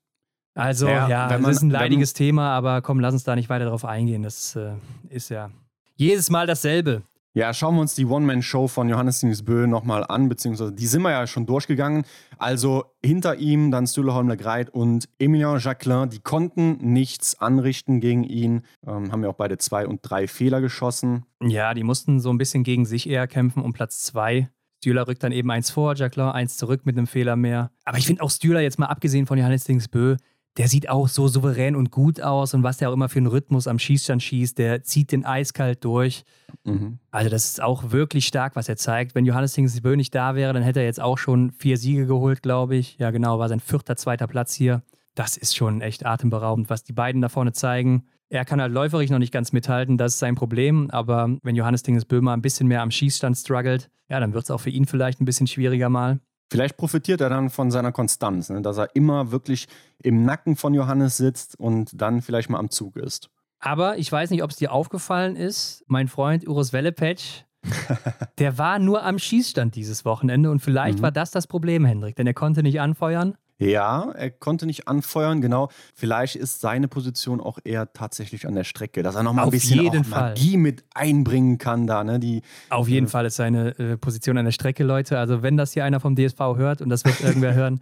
[0.56, 3.49] Also, ja, ja man, das ist ein leidiges Thema, aber komm, lass uns da nicht
[3.49, 4.24] weiter drauf eingehen.
[4.24, 4.74] Das äh,
[5.10, 5.52] ist ja
[5.95, 7.03] jedes Mal dasselbe.
[7.38, 11.12] Ja, schauen wir uns die One-Man-Show von Johannes Dingsbö nochmal an, beziehungsweise die sind wir
[11.12, 12.06] ja schon durchgegangen.
[12.38, 18.24] Also hinter ihm dann Stühle Holmler Greit und Emilien Jacquelin, die konnten nichts anrichten gegen
[18.24, 18.62] ihn.
[18.88, 21.26] Ähm, haben ja auch beide zwei und drei Fehler geschossen.
[21.44, 24.49] Ja, die mussten so ein bisschen gegen sich eher kämpfen um Platz zwei.
[24.78, 27.70] Stühler rückt dann eben eins vor, Jacquelin eins zurück mit einem Fehler mehr.
[27.84, 30.16] Aber ich finde auch Stühler jetzt mal abgesehen von Johannes Dingsbö,
[30.57, 33.27] der sieht auch so souverän und gut aus und was der auch immer für einen
[33.27, 36.23] Rhythmus am Schießstand schießt, der zieht den eiskalt durch.
[36.64, 36.99] Mhm.
[37.11, 39.15] Also das ist auch wirklich stark, was er zeigt.
[39.15, 42.41] Wenn Johannes Hingsbö nicht da wäre, dann hätte er jetzt auch schon vier Siege geholt,
[42.41, 42.98] glaube ich.
[42.98, 44.82] Ja genau, war sein vierter, zweiter Platz hier.
[45.14, 48.06] Das ist schon echt atemberaubend, was die beiden da vorne zeigen.
[48.30, 50.90] Er kann halt läuferig noch nicht ganz mithalten, das ist sein Problem.
[50.90, 54.52] Aber wenn Johannes Dingesbö mal ein bisschen mehr am Schießstand struggelt, ja, dann wird es
[54.52, 56.19] auch für ihn vielleicht ein bisschen schwieriger mal.
[56.52, 58.62] Vielleicht profitiert er dann von seiner Konstanz, ne?
[58.62, 59.68] dass er immer wirklich
[60.04, 63.30] im Nacken von Johannes sitzt und dann vielleicht mal am Zug ist.
[63.60, 67.44] Aber ich weiß nicht, ob es dir aufgefallen ist, mein Freund Urus Wellepetsch,
[68.38, 71.04] der war nur am Schießstand dieses Wochenende und vielleicht mhm.
[71.04, 73.36] war das das Problem, Hendrik, denn er konnte nicht anfeuern.
[73.57, 75.69] Ja, er konnte nicht anfeuern, genau.
[75.94, 80.06] Vielleicht ist seine Position auch eher tatsächlich an der Strecke, dass er nochmal ein bisschen
[80.10, 82.03] Magie mit einbringen kann da.
[82.03, 82.19] Ne?
[82.19, 85.18] Die, Auf jeden äh, Fall ist seine äh, Position an der Strecke, Leute.
[85.19, 87.82] Also wenn das hier einer vom DSV hört und das wird irgendwer hören,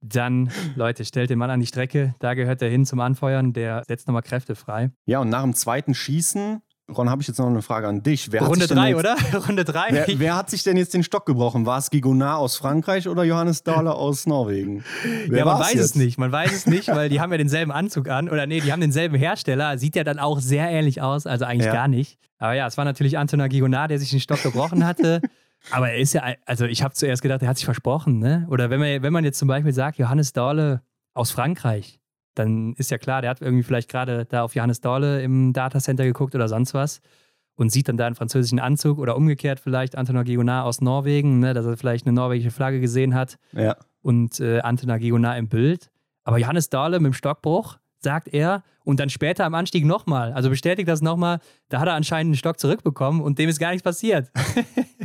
[0.00, 2.14] dann, Leute, stellt den Mann an die Strecke.
[2.18, 3.52] Da gehört er hin zum Anfeuern.
[3.52, 4.90] Der setzt nochmal Kräfte frei.
[5.06, 6.60] Ja, und nach dem zweiten Schießen
[6.92, 8.30] Ron, habe ich jetzt noch eine Frage an dich.
[8.30, 9.16] Wer Runde 3, oder?
[9.48, 9.86] Runde 3.
[9.90, 11.64] Wer, wer, hat sich denn jetzt den Stock gebrochen?
[11.64, 14.84] War es Gigonard aus Frankreich oder Johannes Dahler aus Norwegen?
[15.26, 15.84] Wer ja, man weiß jetzt?
[15.84, 16.18] es nicht.
[16.18, 18.28] Man weiß es nicht, weil die haben ja denselben Anzug an.
[18.28, 19.78] Oder nee, die haben denselben Hersteller.
[19.78, 21.26] Sieht ja dann auch sehr ähnlich aus.
[21.26, 21.72] Also eigentlich ja.
[21.72, 22.18] gar nicht.
[22.38, 25.22] Aber ja, es war natürlich Antonin Gigonard, der sich den Stock gebrochen hatte.
[25.70, 28.46] Aber er ist ja, also ich habe zuerst gedacht, er hat sich versprochen, ne?
[28.50, 30.82] Oder wenn man, wenn man jetzt zum Beispiel sagt, Johannes Dahle
[31.14, 32.00] aus Frankreich,
[32.34, 36.04] dann ist ja klar, der hat irgendwie vielleicht gerade da auf Johannes Dahle im Datacenter
[36.04, 37.00] geguckt oder sonst was
[37.56, 41.54] und sieht dann da einen französischen Anzug oder umgekehrt vielleicht Antonin Guillonard aus Norwegen, ne,
[41.54, 43.76] dass er vielleicht eine norwegische Flagge gesehen hat ja.
[44.02, 45.90] und äh, Antonin Guillonard im Bild.
[46.24, 50.50] Aber Johannes Dahle mit dem Stockbruch, sagt er, und dann später am Anstieg nochmal, also
[50.50, 51.38] bestätigt das nochmal,
[51.68, 54.30] da hat er anscheinend einen Stock zurückbekommen und dem ist gar nichts passiert.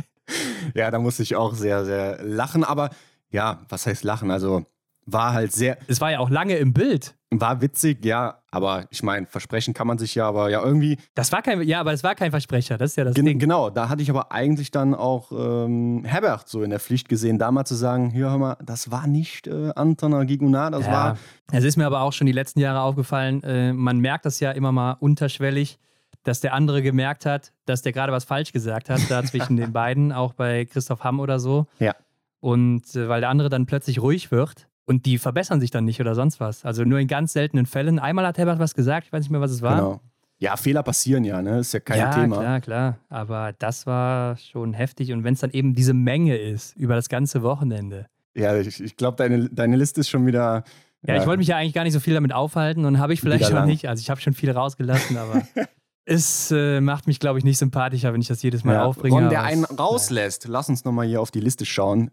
[0.74, 2.90] ja, da musste ich auch sehr, sehr lachen, aber
[3.30, 4.30] ja, was heißt lachen?
[4.30, 4.64] Also
[5.06, 5.78] war halt sehr.
[5.86, 7.16] Es war ja auch lange im Bild.
[7.32, 10.98] War witzig, ja, aber ich meine, versprechen kann man sich ja, aber ja irgendwie.
[11.14, 13.38] Das war kein, ja, aber es war kein Versprecher, das ist ja das gen Ding.
[13.38, 17.38] Genau, da hatte ich aber eigentlich dann auch ähm, Herbert so in der Pflicht gesehen,
[17.38, 20.92] da mal zu sagen, hier hör mal, das war nicht äh, Anton Gigunat, das ja.
[20.92, 21.18] war.
[21.52, 24.50] Es ist mir aber auch schon die letzten Jahre aufgefallen, äh, man merkt das ja
[24.50, 25.78] immer mal unterschwellig,
[26.24, 29.72] dass der andere gemerkt hat, dass der gerade was falsch gesagt hat, da zwischen den
[29.72, 31.66] beiden, auch bei Christoph Hamm oder so.
[31.78, 31.94] Ja.
[32.40, 36.00] Und äh, weil der andere dann plötzlich ruhig wird und die verbessern sich dann nicht
[36.00, 36.64] oder sonst was.
[36.64, 38.00] Also nur in ganz seltenen Fällen.
[38.00, 39.76] Einmal hat Herbert was gesagt, ich weiß nicht mehr, was es war.
[39.76, 40.00] Genau.
[40.38, 41.60] Ja, Fehler passieren ja, ne?
[41.60, 42.42] Ist ja kein ja, Thema.
[42.42, 42.98] Ja, klar, klar.
[43.08, 45.12] Aber das war schon heftig.
[45.12, 48.06] Und wenn es dann eben diese Menge ist über das ganze Wochenende.
[48.34, 50.64] Ja, ich, ich glaube, deine, deine Liste ist schon wieder.
[51.06, 51.20] Ja, ja.
[51.20, 53.46] ich wollte mich ja eigentlich gar nicht so viel damit aufhalten und habe ich vielleicht
[53.46, 53.88] schon nicht.
[53.88, 55.42] Also ich habe schon viel rausgelassen, aber
[56.04, 58.84] es äh, macht mich, glaube ich, nicht sympathischer, wenn ich das jedes Mal ja.
[58.84, 59.14] aufbringe.
[59.14, 62.10] Ron, der einen rauslässt, lass uns nochmal hier auf die Liste schauen.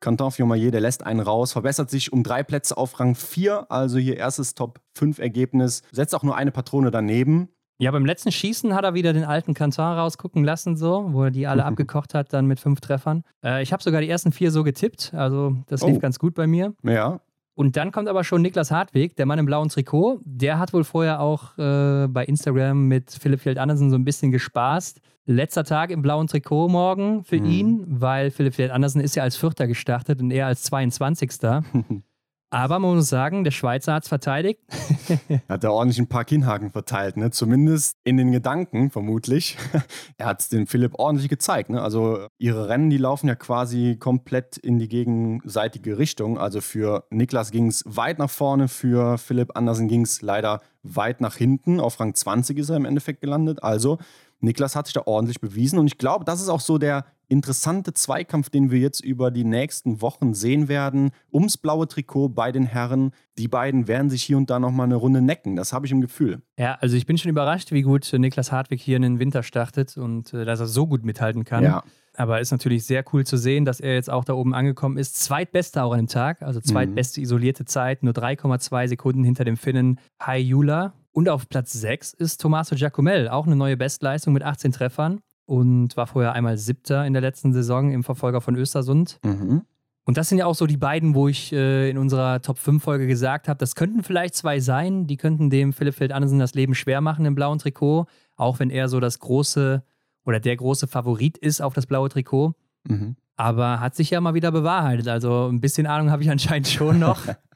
[0.00, 3.98] Canton Fiomayer, der lässt einen raus, verbessert sich um drei Plätze auf Rang 4, also
[3.98, 7.48] hier erstes Top 5 Ergebnis, setzt auch nur eine Patrone daneben.
[7.80, 11.30] Ja, beim letzten Schießen hat er wieder den alten Canton rausgucken lassen, so, wo er
[11.30, 13.22] die alle abgekocht hat, dann mit fünf Treffern.
[13.44, 16.00] Äh, ich habe sogar die ersten vier so getippt, also das lief oh.
[16.00, 16.74] ganz gut bei mir.
[16.82, 17.20] Ja.
[17.54, 20.20] Und dann kommt aber schon Niklas Hartweg, der Mann im blauen Trikot.
[20.24, 24.30] Der hat wohl vorher auch äh, bei Instagram mit Philipp Fjeld Andersen so ein bisschen
[24.30, 25.00] gespaßt.
[25.30, 27.50] Letzter Tag im blauen Trikot morgen für mhm.
[27.50, 31.32] ihn, weil Philipp Andersen ist ja als Vierter gestartet und er als 22.
[32.50, 34.62] Aber man muss sagen, der Schweizer hat es verteidigt.
[35.50, 37.30] hat er ordentlich ein paar Kinnhaken verteilt, ne?
[37.30, 39.58] Zumindest in den Gedanken, vermutlich.
[40.16, 41.68] er hat es dem Philipp ordentlich gezeigt.
[41.68, 41.82] Ne?
[41.82, 46.38] Also ihre Rennen, die laufen ja quasi komplett in die gegenseitige Richtung.
[46.38, 51.20] Also für Niklas ging es weit nach vorne, für Philipp Andersen ging es leider weit
[51.20, 51.80] nach hinten.
[51.80, 53.62] Auf Rang 20 ist er im Endeffekt gelandet.
[53.62, 53.98] Also
[54.40, 57.92] Niklas hat sich da ordentlich bewiesen und ich glaube, das ist auch so der interessante
[57.92, 62.64] Zweikampf, den wir jetzt über die nächsten Wochen sehen werden, ums blaue Trikot bei den
[62.64, 63.12] Herren.
[63.36, 66.00] Die beiden werden sich hier und da nochmal eine Runde necken, das habe ich im
[66.00, 66.40] Gefühl.
[66.58, 69.96] Ja, also ich bin schon überrascht, wie gut Niklas Hartwig hier in den Winter startet
[69.96, 71.64] und äh, dass er so gut mithalten kann.
[71.64, 71.84] Ja.
[72.14, 75.16] Aber ist natürlich sehr cool zu sehen, dass er jetzt auch da oben angekommen ist.
[75.22, 77.24] Zweitbester auch an dem Tag, also zweitbeste mhm.
[77.24, 80.94] isolierte Zeit, nur 3,2 Sekunden hinter dem Finnen Hai Jula.
[81.12, 85.96] Und auf Platz 6 ist Tommaso Giacomel, auch eine neue Bestleistung mit 18 Treffern und
[85.96, 89.18] war vorher einmal Siebter in der letzten Saison im Verfolger von Östersund.
[89.24, 89.62] Mhm.
[90.04, 92.82] Und das sind ja auch so die beiden, wo ich äh, in unserer Top 5
[92.82, 96.54] Folge gesagt habe, das könnten vielleicht zwei sein, die könnten dem Philipp Feld Andersen das
[96.54, 98.06] Leben schwer machen im blauen Trikot,
[98.36, 99.82] auch wenn er so das große
[100.24, 102.54] oder der große Favorit ist auf das blaue Trikot.
[102.86, 103.16] Mhm.
[103.36, 105.08] Aber hat sich ja mal wieder bewahrheitet.
[105.08, 107.20] Also ein bisschen Ahnung habe ich anscheinend schon noch.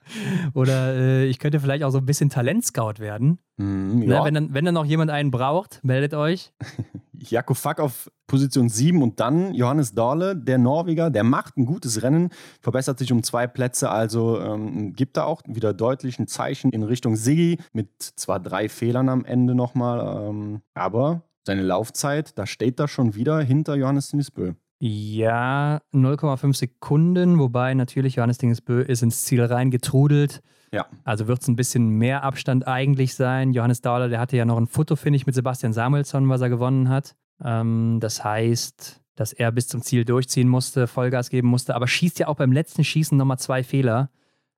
[0.55, 3.39] Oder äh, ich könnte vielleicht auch so ein bisschen Talentscout werden.
[3.57, 4.19] Mm, ja.
[4.19, 6.53] Na, wenn, dann, wenn dann noch jemand einen braucht, meldet euch.
[7.13, 12.03] Jakob Fack auf Position 7 und dann Johannes Dahle, der Norweger, der macht ein gutes
[12.03, 12.31] Rennen,
[12.61, 16.83] verbessert sich um zwei Plätze, also ähm, gibt da auch wieder deutlich ein Zeichen in
[16.83, 22.79] Richtung Siggi mit zwar drei Fehlern am Ende nochmal, ähm, aber seine Laufzeit, da steht
[22.81, 24.55] er schon wieder hinter Johannes Tinisbö.
[24.85, 30.43] Ja, 0,5 Sekunden, wobei natürlich Johannes Dingesbö ist ins Ziel reingetrudelt.
[30.73, 30.87] Ja.
[31.05, 33.53] Also wird es ein bisschen mehr Abstand eigentlich sein.
[33.53, 36.49] Johannes Dauler, der hatte ja noch ein Foto, finde ich, mit Sebastian Samuelsson, was er
[36.49, 37.15] gewonnen hat.
[37.45, 42.19] Ähm, das heißt, dass er bis zum Ziel durchziehen musste, Vollgas geben musste, aber schießt
[42.19, 44.11] ja auch beim letzten Schießen nochmal zwei Fehler.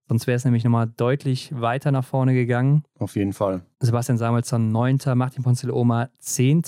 [0.09, 2.85] Sonst wäre es nämlich nochmal deutlich weiter nach vorne gegangen.
[2.99, 3.67] Auf jeden Fall.
[3.81, 6.63] Sebastian Samuelsson 9., Martin Ponzil-Oma 10.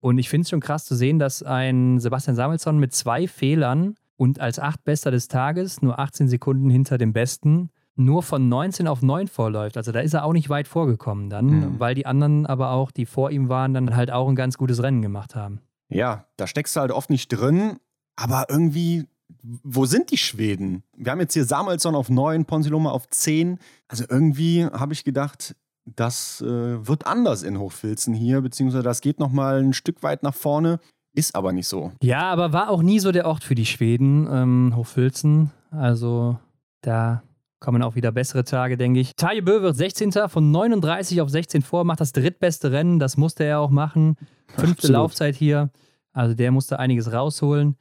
[0.00, 3.96] Und ich finde es schon krass zu sehen, dass ein Sebastian Samuelsson mit zwei Fehlern
[4.16, 9.02] und als Achtbester des Tages nur 18 Sekunden hinter dem Besten nur von 19 auf
[9.02, 9.76] 9 vorläuft.
[9.76, 11.80] Also da ist er auch nicht weit vorgekommen dann, mhm.
[11.80, 14.82] weil die anderen aber auch, die vor ihm waren, dann halt auch ein ganz gutes
[14.82, 15.60] Rennen gemacht haben.
[15.88, 17.78] Ja, da steckst du halt oft nicht drin,
[18.16, 19.06] aber irgendwie,
[19.42, 20.82] wo sind die Schweden?
[20.96, 23.58] Wir haben jetzt hier Samuelsson auf 9, Ponsiloma auf 10.
[23.88, 29.18] Also irgendwie habe ich gedacht, das äh, wird anders in Hochfilzen hier, beziehungsweise das geht
[29.18, 30.80] nochmal ein Stück weit nach vorne.
[31.12, 31.92] Ist aber nicht so.
[32.02, 35.50] Ja, aber war auch nie so der Ort für die Schweden, ähm, Hochfilzen.
[35.70, 36.38] Also
[36.82, 37.22] da
[37.58, 39.14] kommen auch wieder bessere Tage, denke ich.
[39.16, 40.12] Taje Bö wird 16.
[40.28, 42.98] von 39 auf 16 vor, macht das drittbeste Rennen.
[42.98, 44.16] Das musste er auch machen.
[44.48, 44.92] Fünfte Absolut.
[44.92, 45.70] Laufzeit hier.
[46.12, 47.76] Also der musste einiges rausholen.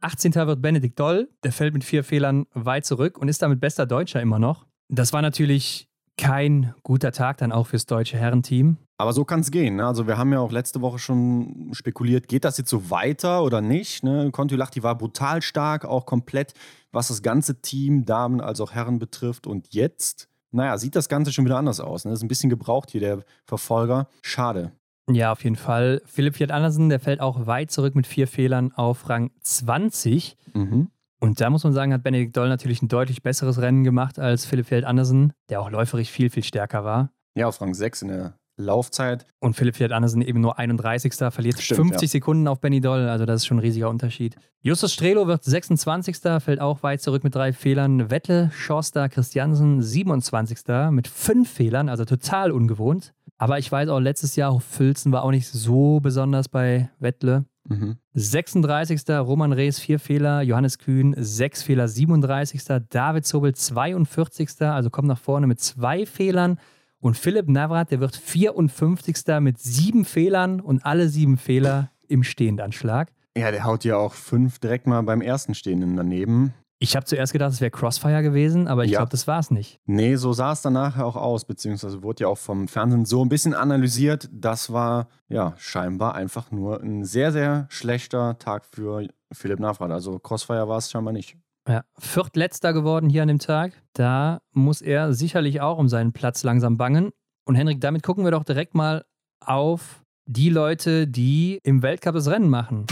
[0.00, 0.34] 18.
[0.34, 1.28] wird Benedikt Doll.
[1.44, 4.66] Der fällt mit vier Fehlern weit zurück und ist damit bester Deutscher immer noch.
[4.88, 8.78] Das war natürlich kein guter Tag dann auch fürs deutsche Herrenteam.
[8.98, 9.76] Aber so kann es gehen.
[9.76, 9.86] Ne?
[9.86, 13.60] Also wir haben ja auch letzte Woche schon spekuliert, geht das jetzt so weiter oder
[13.60, 14.02] nicht?
[14.02, 14.30] Ne?
[14.30, 16.54] Kontiolahti war brutal stark, auch komplett,
[16.92, 19.46] was das ganze Team, Damen als auch Herren betrifft.
[19.46, 22.04] Und jetzt, naja, sieht das Ganze schon wieder anders aus.
[22.04, 22.10] Ne?
[22.10, 24.08] Das ist ein bisschen gebraucht hier, der Verfolger.
[24.22, 24.72] Schade.
[25.10, 26.02] Ja, auf jeden Fall.
[26.06, 30.36] Philipp Fiat Andersen, der fällt auch weit zurück mit vier Fehlern auf Rang 20.
[30.54, 30.88] Mhm.
[31.20, 34.44] Und da muss man sagen, hat Benedikt Doll natürlich ein deutlich besseres Rennen gemacht als
[34.44, 37.10] Philipp Feld Andersen, der auch läuferisch viel, viel stärker war.
[37.34, 39.26] Ja, auf Rang 6 in der Laufzeit.
[39.38, 41.14] Und Philipp Fiat Andersen eben nur 31.
[41.30, 42.08] verliert Stimmt, 50 ja.
[42.08, 44.36] Sekunden auf Benny Doll, also das ist schon ein riesiger Unterschied.
[44.62, 46.16] Justus Strelo wird 26.
[46.40, 48.10] fällt auch weit zurück mit drei Fehlern.
[48.10, 50.58] Wettle, Schorster, Christiansen 27.
[50.90, 53.12] mit fünf Fehlern, also total ungewohnt.
[53.38, 57.44] Aber ich weiß auch, letztes Jahr Fülzen war auch nicht so besonders bei Wettle.
[57.68, 57.96] Mhm.
[58.14, 59.08] 36.
[59.10, 60.42] Roman Rees, vier Fehler.
[60.42, 61.88] Johannes Kühn, sechs Fehler.
[61.88, 62.62] 37.
[62.90, 64.60] David Zobel, 42.
[64.60, 66.58] Also kommt nach vorne mit zwei Fehlern.
[67.00, 69.16] Und Philipp Navrat, der wird 54.
[69.40, 73.12] mit sieben Fehlern und alle sieben Fehler im Stehendanschlag.
[73.36, 76.54] Ja, der haut ja auch fünf direkt mal beim ersten Stehenden daneben.
[76.78, 78.98] Ich habe zuerst gedacht, es wäre Crossfire gewesen, aber ich ja.
[78.98, 79.80] glaube, das war es nicht.
[79.86, 83.24] Nee, so sah es dann nachher auch aus, beziehungsweise wurde ja auch vom Fernsehen so
[83.24, 84.28] ein bisschen analysiert.
[84.30, 89.90] Das war ja scheinbar einfach nur ein sehr, sehr schlechter Tag für Philipp Navrat.
[89.90, 91.38] Also Crossfire war es scheinbar nicht.
[91.66, 93.72] Ja, viertletzter geworden hier an dem Tag.
[93.94, 97.10] Da muss er sicherlich auch um seinen Platz langsam bangen.
[97.46, 99.04] Und Henrik, damit gucken wir doch direkt mal
[99.40, 102.84] auf die Leute, die im Weltcup das Rennen machen.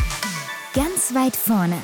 [0.72, 1.76] Ganz weit vorne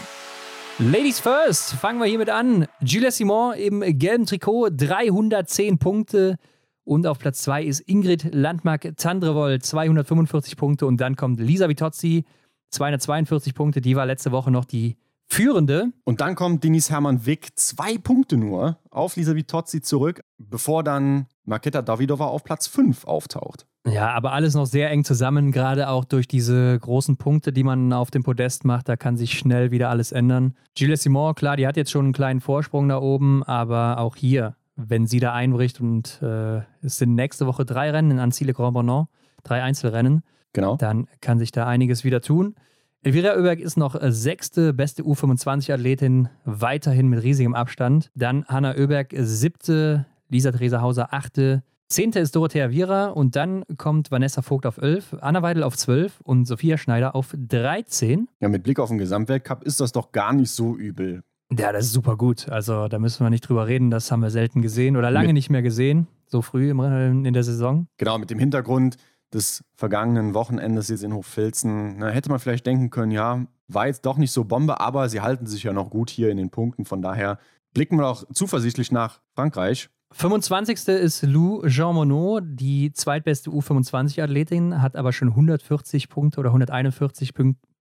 [0.82, 2.66] Ladies first, fangen wir hiermit an.
[2.81, 6.36] Julia Simon im gelben Trikot, 310 Punkte.
[6.85, 10.86] Und auf Platz 2 ist Ingrid Landmark-Tandrevoll, 245 Punkte.
[10.86, 12.24] Und dann kommt Lisa Vitozzi,
[12.70, 13.82] 242 Punkte.
[13.82, 14.97] Die war letzte Woche noch die
[15.31, 15.93] führende.
[16.05, 21.27] Und dann kommt Denise Hermann Wick, zwei Punkte nur auf Lisa Vitozzi zurück, bevor dann
[21.44, 23.66] Marketa Davidova auf Platz 5 auftaucht.
[23.86, 27.93] Ja, aber alles noch sehr eng zusammen, gerade auch durch diese großen Punkte, die man
[27.93, 28.89] auf dem Podest macht.
[28.89, 30.55] Da kann sich schnell wieder alles ändern.
[30.74, 34.57] Gilles Simon, klar, die hat jetzt schon einen kleinen Vorsprung da oben, aber auch hier,
[34.77, 38.74] wenn sie da einbricht und äh, es sind nächste Woche drei Rennen in Anzile Grand
[38.74, 39.07] Bonan,
[39.44, 40.77] drei Einzelrennen, genau.
[40.77, 42.55] dann kann sich da einiges wieder tun.
[43.02, 48.10] Elvira Oeberg ist noch äh, sechste beste U25-Athletin, weiterhin mit riesigem Abstand.
[48.14, 54.10] Dann Hanna Oeberg siebte, Lisa Theresa Hauser achte, zehnte ist Dorothea Viera und dann kommt
[54.10, 58.28] Vanessa Vogt auf elf, Anna Weidel auf zwölf und Sophia Schneider auf 13.
[58.39, 61.22] Ja, mit Blick auf den Gesamtweltcup ist das doch gar nicht so übel.
[61.56, 62.51] Ja, das ist super gut.
[62.51, 65.35] Also da müssen wir nicht drüber reden, das haben wir selten gesehen oder lange mit
[65.35, 67.86] nicht mehr gesehen, so früh in der Saison.
[67.97, 68.98] Genau, mit dem Hintergrund,
[69.32, 71.98] des vergangenen Wochenendes jetzt in Hochfilzen.
[71.98, 75.20] Na, hätte man vielleicht denken können, ja, war jetzt doch nicht so Bombe, aber sie
[75.20, 76.85] halten sich ja noch gut hier in den Punkten.
[76.85, 77.39] Von daher
[77.73, 79.89] blicken wir auch zuversichtlich nach Frankreich.
[80.12, 80.89] 25.
[80.89, 87.32] ist Lou Jean Monod, die zweitbeste U25-Athletin, hat aber schon 140 Punkte oder 141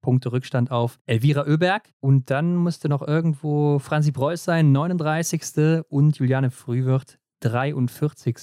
[0.01, 1.91] Punkte Rückstand auf Elvira Oeberg.
[1.99, 5.83] Und dann müsste noch irgendwo Franzi Preuß sein, 39.
[5.89, 8.37] und Juliane Frühwirth, 43.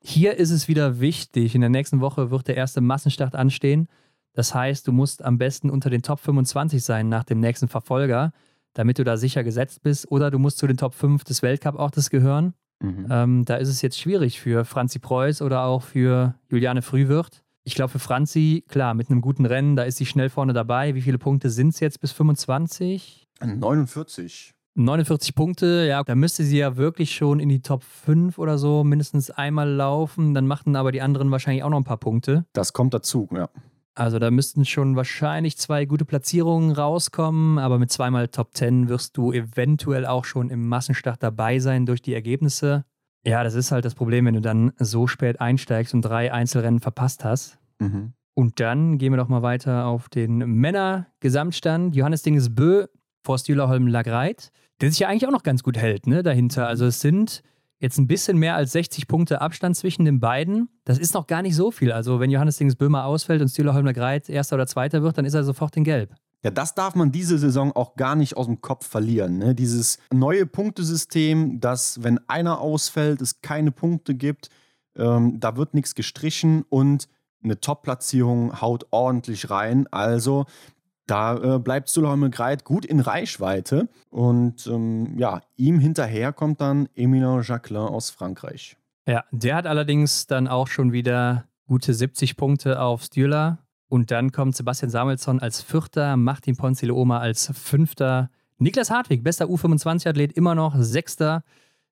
[0.00, 1.54] Hier ist es wieder wichtig.
[1.54, 3.88] In der nächsten Woche wird der erste Massenstart anstehen.
[4.32, 8.32] Das heißt, du musst am besten unter den Top 25 sein nach dem nächsten Verfolger,
[8.74, 10.10] damit du da sicher gesetzt bist.
[10.10, 12.54] Oder du musst zu den Top 5 des Weltcup-Ortes gehören.
[12.80, 13.06] Mhm.
[13.10, 17.42] Ähm, da ist es jetzt schwierig für Franzi Preuß oder auch für Juliane Frühwirth.
[17.62, 20.94] Ich glaube, für Franzi, klar, mit einem guten Rennen, da ist sie schnell vorne dabei.
[20.94, 23.26] Wie viele Punkte sind es jetzt bis 25?
[23.40, 24.53] 49.
[24.76, 28.82] 49 Punkte, ja, da müsste sie ja wirklich schon in die Top 5 oder so
[28.82, 30.34] mindestens einmal laufen.
[30.34, 32.44] Dann machten aber die anderen wahrscheinlich auch noch ein paar Punkte.
[32.52, 33.48] Das kommt dazu, ja.
[33.96, 39.16] Also da müssten schon wahrscheinlich zwei gute Platzierungen rauskommen, aber mit zweimal Top 10 wirst
[39.16, 42.84] du eventuell auch schon im Massenstart dabei sein durch die Ergebnisse.
[43.24, 46.80] Ja, das ist halt das Problem, wenn du dann so spät einsteigst und drei Einzelrennen
[46.80, 47.58] verpasst hast.
[47.78, 48.14] Mhm.
[48.34, 51.94] Und dann gehen wir doch mal weiter auf den Männer-Gesamtstand.
[51.94, 52.86] Johannes Dinges Bö
[53.24, 54.50] vor Stühlerholm Lagreit
[54.84, 56.66] der sich ja eigentlich auch noch ganz gut hält, ne, dahinter.
[56.66, 57.42] Also es sind
[57.80, 60.68] jetzt ein bisschen mehr als 60 Punkte Abstand zwischen den beiden.
[60.84, 61.92] Das ist noch gar nicht so viel.
[61.92, 65.34] Also wenn Johannes Dings Böhmer ausfällt und Stühler Greit erster oder zweiter wird, dann ist
[65.34, 66.14] er sofort in Gelb.
[66.42, 69.38] Ja, das darf man diese Saison auch gar nicht aus dem Kopf verlieren.
[69.38, 69.54] Ne?
[69.54, 74.50] Dieses neue Punktesystem, dass wenn einer ausfällt, es keine Punkte gibt,
[74.96, 77.08] ähm, da wird nichts gestrichen und
[77.42, 79.86] eine Top-Platzierung haut ordentlich rein.
[79.90, 80.46] Also
[81.06, 83.88] da äh, bleibt Sulheimer Greit gut in Reichweite.
[84.10, 88.76] Und ähm, ja, ihm hinterher kommt dann Emilien Jacquelin aus Frankreich.
[89.06, 93.58] Ja, der hat allerdings dann auch schon wieder gute 70 Punkte auf Stühler.
[93.88, 98.30] Und dann kommt Sebastian Samuelsson als Vierter, Martin Ponzileoma als Fünfter.
[98.58, 101.44] Niklas Hartwig, bester U25-Athlet, immer noch Sechster.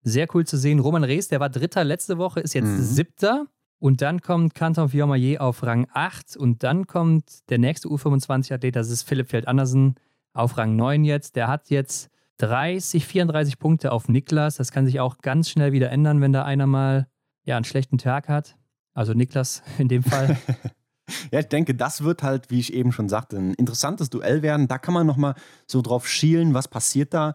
[0.03, 0.81] Sehr cool zu sehen.
[0.81, 2.83] Roman Rees, der war Dritter letzte Woche, ist jetzt mhm.
[2.83, 3.47] Siebter.
[3.83, 8.91] Und dann kommt Canton Fiormaillet auf Rang 8 und dann kommt der nächste U25-Athlet, das
[8.91, 9.97] ist Philipp Feld Andersen
[10.35, 11.35] auf Rang 9 jetzt.
[11.35, 14.55] Der hat jetzt 30, 34 Punkte auf Niklas.
[14.55, 17.09] Das kann sich auch ganz schnell wieder ändern, wenn da einer mal
[17.43, 18.57] ja, einen schlechten Tag hat.
[18.95, 20.39] Also Niklas in dem Fall.
[21.33, 24.69] ja, ich denke, das wird halt, wie ich eben schon sagte, ein interessantes Duell werden.
[24.69, 25.35] Da kann man nochmal
[25.67, 27.35] so drauf schielen, was passiert da.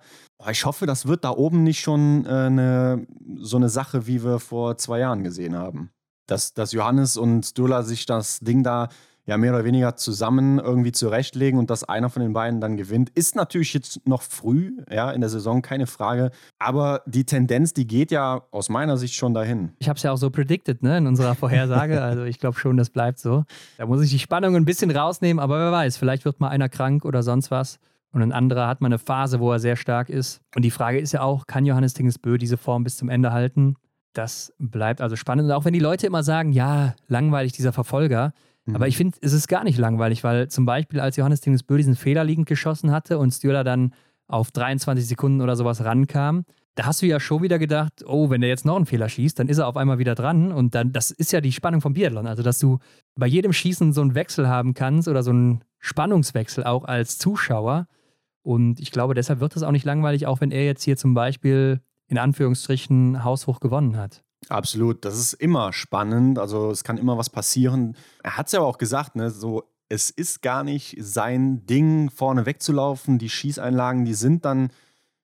[0.49, 3.05] Ich hoffe, das wird da oben nicht schon äh, eine,
[3.35, 5.91] so eine Sache, wie wir vor zwei Jahren gesehen haben
[6.27, 8.89] dass, dass Johannes und Dula sich das Ding da
[9.27, 13.09] ja mehr oder weniger zusammen irgendwie zurechtlegen und dass einer von den beiden dann gewinnt,
[13.09, 16.31] ist natürlich jetzt noch früh, ja, in der Saison, keine Frage.
[16.57, 19.73] Aber die Tendenz, die geht ja aus meiner Sicht schon dahin.
[19.79, 22.01] Ich habe es ja auch so predicted, ne, in unserer Vorhersage.
[22.03, 23.43] also ich glaube schon, das bleibt so.
[23.77, 26.69] Da muss ich die Spannung ein bisschen rausnehmen, aber wer weiß, vielleicht wird mal einer
[26.69, 27.79] krank oder sonst was.
[28.13, 30.41] Und ein anderer hat mal eine Phase, wo er sehr stark ist.
[30.55, 33.75] Und die Frage ist ja auch, kann Johannes Dingesbö diese Form bis zum Ende halten?
[34.18, 35.45] Das bleibt also spannend.
[35.45, 38.34] Und auch wenn die Leute immer sagen, ja, langweilig dieser Verfolger.
[38.65, 38.76] Mhm.
[38.76, 41.95] Aber ich finde, es ist gar nicht langweilig, weil zum Beispiel, als Johannes Dingesbö diesen
[41.95, 43.94] Fehler liegend geschossen hatte und Stühler dann
[44.27, 48.41] auf 23 Sekunden oder sowas rankam, da hast du ja schon wieder gedacht, oh, wenn
[48.41, 50.52] der jetzt noch einen Fehler schießt, dann ist er auf einmal wieder dran.
[50.52, 52.26] Und dann, das ist ja die Spannung vom Biathlon.
[52.26, 52.80] Also, dass du
[53.15, 57.85] bei jedem Schießen so einen Wechsel haben kannst oder so einen Spannungswechsel auch als Zuschauer.
[58.41, 61.14] Und ich glaube, deshalb wird es auch nicht langweilig, auch wenn er jetzt hier zum
[61.14, 64.23] Beispiel in Anführungsstrichen haushoch gewonnen hat.
[64.49, 66.39] Absolut, das ist immer spannend.
[66.39, 67.95] Also es kann immer was passieren.
[68.23, 72.45] Er hat es ja auch gesagt, ne, so es ist gar nicht sein Ding, vorne
[72.45, 73.17] wegzulaufen.
[73.17, 74.69] Die Schießeinlagen, die sind dann,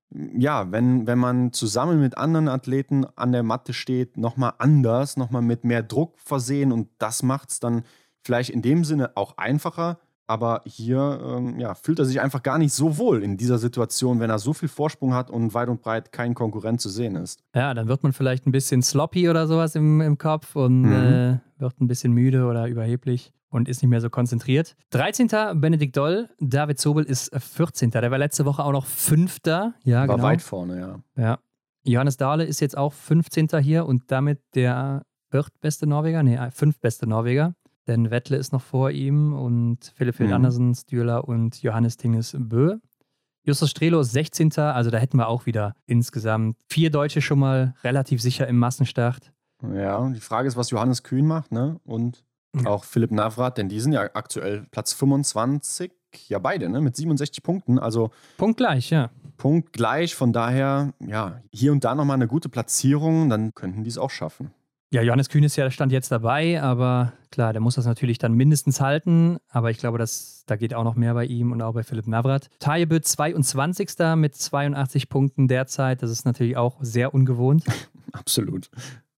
[0.10, 5.42] ja, wenn, wenn man zusammen mit anderen Athleten an der Matte steht, nochmal anders, nochmal
[5.42, 7.84] mit mehr Druck versehen und das macht es dann
[8.22, 10.00] vielleicht in dem Sinne auch einfacher.
[10.34, 14.20] Aber hier ähm, ja, fühlt er sich einfach gar nicht so wohl in dieser Situation,
[14.20, 17.44] wenn er so viel Vorsprung hat und weit und breit kein Konkurrent zu sehen ist.
[17.54, 20.92] Ja, dann wird man vielleicht ein bisschen sloppy oder sowas im, im Kopf und mhm.
[20.92, 24.76] äh, wird ein bisschen müde oder überheblich und ist nicht mehr so konzentriert.
[24.90, 25.28] 13.
[25.62, 27.92] Benedikt Doll, David Zobel ist 14.
[27.92, 29.38] Der war letzte Woche auch noch 5.
[29.46, 30.24] Ja, war genau.
[30.24, 31.24] weit vorne, ja.
[31.24, 31.40] Ja.
[31.84, 33.50] Johannes Dahle ist jetzt auch 15.
[33.62, 37.54] hier und damit der viertbeste Norweger, nee, fünftbeste Norweger.
[37.88, 40.36] Denn Wettle ist noch vor ihm und Philipp Hild mhm.
[40.36, 42.78] Andersen, Stühler und Johannes Tinges Bö.
[43.46, 44.58] Justus Strelo ist 16.
[44.58, 49.34] Also da hätten wir auch wieder insgesamt vier Deutsche schon mal relativ sicher im Massenstart.
[49.74, 51.80] Ja, die Frage ist, was Johannes Kühn macht, ne?
[51.84, 52.24] Und
[52.56, 52.68] ja.
[52.68, 55.92] auch Philipp Navrat, denn die sind ja aktuell Platz 25.
[56.28, 56.82] Ja, beide, ne?
[56.82, 57.80] Mit 67 Punkten.
[57.80, 58.12] Also.
[58.38, 59.10] Punkt gleich, ja.
[59.38, 60.16] Punkt gleich.
[60.16, 64.12] Von daher, ja, hier und da nochmal eine gute Platzierung, dann könnten die es auch
[64.12, 64.52] schaffen.
[64.94, 68.34] Ja, Johannes Kühn ist ja Stand jetzt dabei, aber klar, der muss das natürlich dann
[68.34, 69.38] mindestens halten.
[69.50, 72.06] Aber ich glaube, dass, da geht auch noch mehr bei ihm und auch bei Philipp
[72.06, 72.48] Navrat.
[72.60, 73.90] Tajebö 22.
[74.18, 76.04] mit 82 Punkten derzeit.
[76.04, 77.64] Das ist natürlich auch sehr ungewohnt.
[78.12, 78.70] Absolut.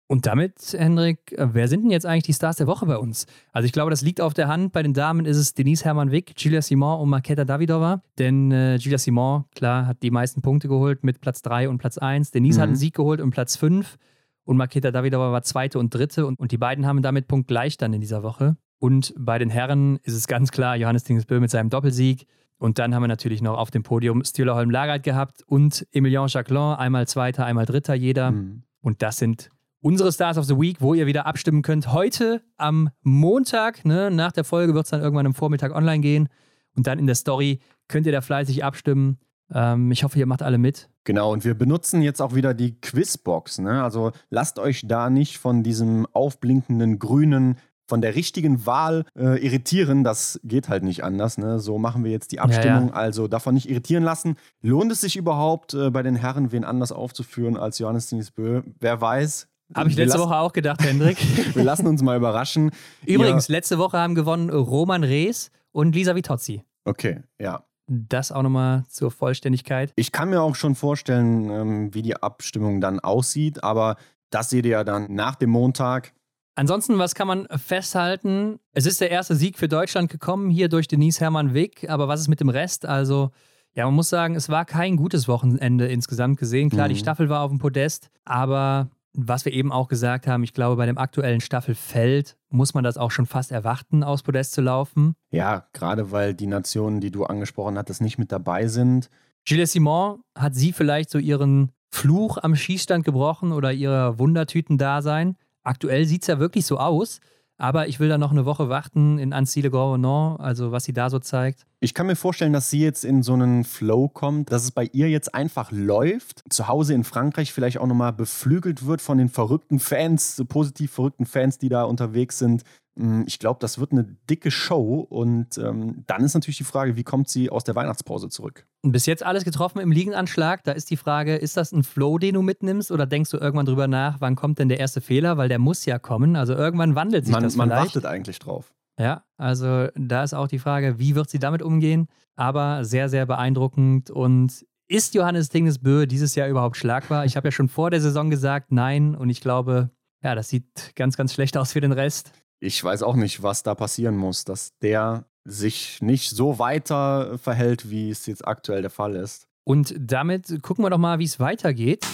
[0.08, 3.26] Und damit, Hendrik, wer sind denn jetzt eigentlich die Stars der Woche bei uns?
[3.52, 4.72] Also ich glaube, das liegt auf der Hand.
[4.72, 8.02] Bei den Damen ist es Denise Hermann-Wick, Julia Simon und Marketa Davidova.
[8.18, 11.98] Denn äh, Julia Simon, klar, hat die meisten Punkte geholt mit Platz 3 und Platz
[11.98, 12.32] 1.
[12.32, 12.62] Denise mhm.
[12.62, 13.98] hat einen Sieg geholt und Platz 5.
[14.46, 17.78] Und Maketa Davidova war zweite und dritte und, und die beiden haben damit Punkt gleich
[17.78, 18.56] dann in dieser Woche.
[18.80, 22.28] Und bei den Herren ist es ganz klar Johannes Dingesbö mit seinem Doppelsieg.
[22.58, 26.28] Und dann haben wir natürlich noch auf dem Podium Stühler Holm Lagert gehabt und Emilien
[26.28, 28.32] Jacquelin, einmal Zweiter, einmal Dritter jeder.
[28.32, 28.64] Mhm.
[28.82, 29.50] Und das sind
[29.82, 31.92] unsere Stars of the Week, wo ihr wieder abstimmen könnt.
[31.92, 36.30] Heute am Montag, ne, nach der Folge wird es dann irgendwann am Vormittag online gehen.
[36.76, 39.18] Und dann in der Story könnt ihr da fleißig abstimmen.
[39.54, 40.90] Ähm, ich hoffe, ihr macht alle mit.
[41.04, 43.60] Genau, und wir benutzen jetzt auch wieder die Quizbox.
[43.60, 43.84] Ne?
[43.84, 47.58] Also lasst euch da nicht von diesem aufblinkenden grünen
[47.88, 51.38] von der richtigen Wahl äh, irritieren, das geht halt nicht anders.
[51.38, 51.60] Ne?
[51.60, 52.88] So machen wir jetzt die Abstimmung.
[52.88, 53.00] Ja, ja.
[53.00, 54.38] Also davon nicht irritieren lassen.
[54.62, 58.64] Lohnt es sich überhaupt, äh, bei den Herren wen anders aufzuführen als Johannes Dingsbö?
[58.80, 59.48] Wer weiß.
[59.74, 61.18] Habe ich letzte Woche auch gedacht, Hendrik.
[61.56, 62.72] wir lassen uns mal überraschen.
[63.06, 63.54] Übrigens, ja.
[63.54, 66.64] letzte Woche haben gewonnen Roman Rees und Lisa Vitozzi.
[66.86, 67.64] Okay, ja.
[67.88, 69.92] Das auch nochmal zur Vollständigkeit.
[69.96, 73.98] Ich kann mir auch schon vorstellen, ähm, wie die Abstimmung dann aussieht, aber
[74.32, 76.14] das seht ihr ja dann nach dem Montag.
[76.56, 78.60] Ansonsten, was kann man festhalten?
[78.74, 82.22] Es ist der erste Sieg für Deutschland gekommen, hier durch Denise Hermann Wick, aber was
[82.22, 82.86] ist mit dem Rest?
[82.86, 83.32] Also,
[83.74, 86.70] ja, man muss sagen, es war kein gutes Wochenende insgesamt gesehen.
[86.70, 86.94] Klar, mhm.
[86.94, 90.76] die Staffel war auf dem Podest, aber was wir eben auch gesagt haben, ich glaube,
[90.76, 95.16] bei dem aktuellen Staffelfeld muss man das auch schon fast erwarten, aus Podest zu laufen.
[95.32, 99.10] Ja, gerade weil die Nationen, die du angesprochen hattest, nicht mit dabei sind.
[99.46, 105.38] Gilles Simon, hat sie vielleicht so ihren Fluch am Schießstand gebrochen oder ihre Wundertüten-Dasein?
[105.64, 107.20] Aktuell sieht es ja wirklich so aus.
[107.58, 110.94] Aber ich will da noch eine Woche warten in Annecy le Grand also was sie
[110.94, 111.66] da so zeigt.
[111.80, 114.90] Ich kann mir vorstellen, dass sie jetzt in so einen Flow kommt, dass es bei
[114.92, 116.44] ihr jetzt einfach läuft.
[116.50, 120.92] Zu Hause in Frankreich vielleicht auch nochmal beflügelt wird von den verrückten Fans, so positiv
[120.92, 122.64] verrückten Fans, die da unterwegs sind.
[122.96, 126.96] Mm, ich glaube, das wird eine dicke Show und ähm, dann ist natürlich die Frage,
[126.96, 128.66] wie kommt sie aus der Weihnachtspause zurück?
[128.84, 130.64] Bis jetzt alles getroffen im Liegenanschlag.
[130.64, 133.66] Da ist die Frage, ist das ein Flow, den du mitnimmst oder denkst du irgendwann
[133.66, 135.38] drüber nach, wann kommt denn der erste Fehler?
[135.38, 136.36] Weil der muss ja kommen.
[136.36, 137.80] Also irgendwann wandelt sich man, das man vielleicht.
[137.80, 138.74] Man wartet eigentlich drauf.
[138.98, 142.08] Ja, also da ist auch die Frage, wie wird sie damit umgehen?
[142.38, 147.26] Aber sehr, sehr beeindruckend und ist Johannes Dingesbö dieses Jahr überhaupt schlagbar?
[147.26, 149.16] Ich habe ja schon vor der Saison gesagt, nein.
[149.16, 149.90] Und ich glaube,
[150.24, 152.32] ja, das sieht ganz, ganz schlecht aus für den Rest
[152.66, 157.90] ich weiß auch nicht, was da passieren muss, dass der sich nicht so weiter verhält,
[157.90, 159.48] wie es jetzt aktuell der Fall ist.
[159.64, 162.06] Und damit gucken wir doch mal, wie es weitergeht.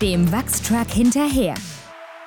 [0.00, 1.54] Dem Wachstruck hinterher.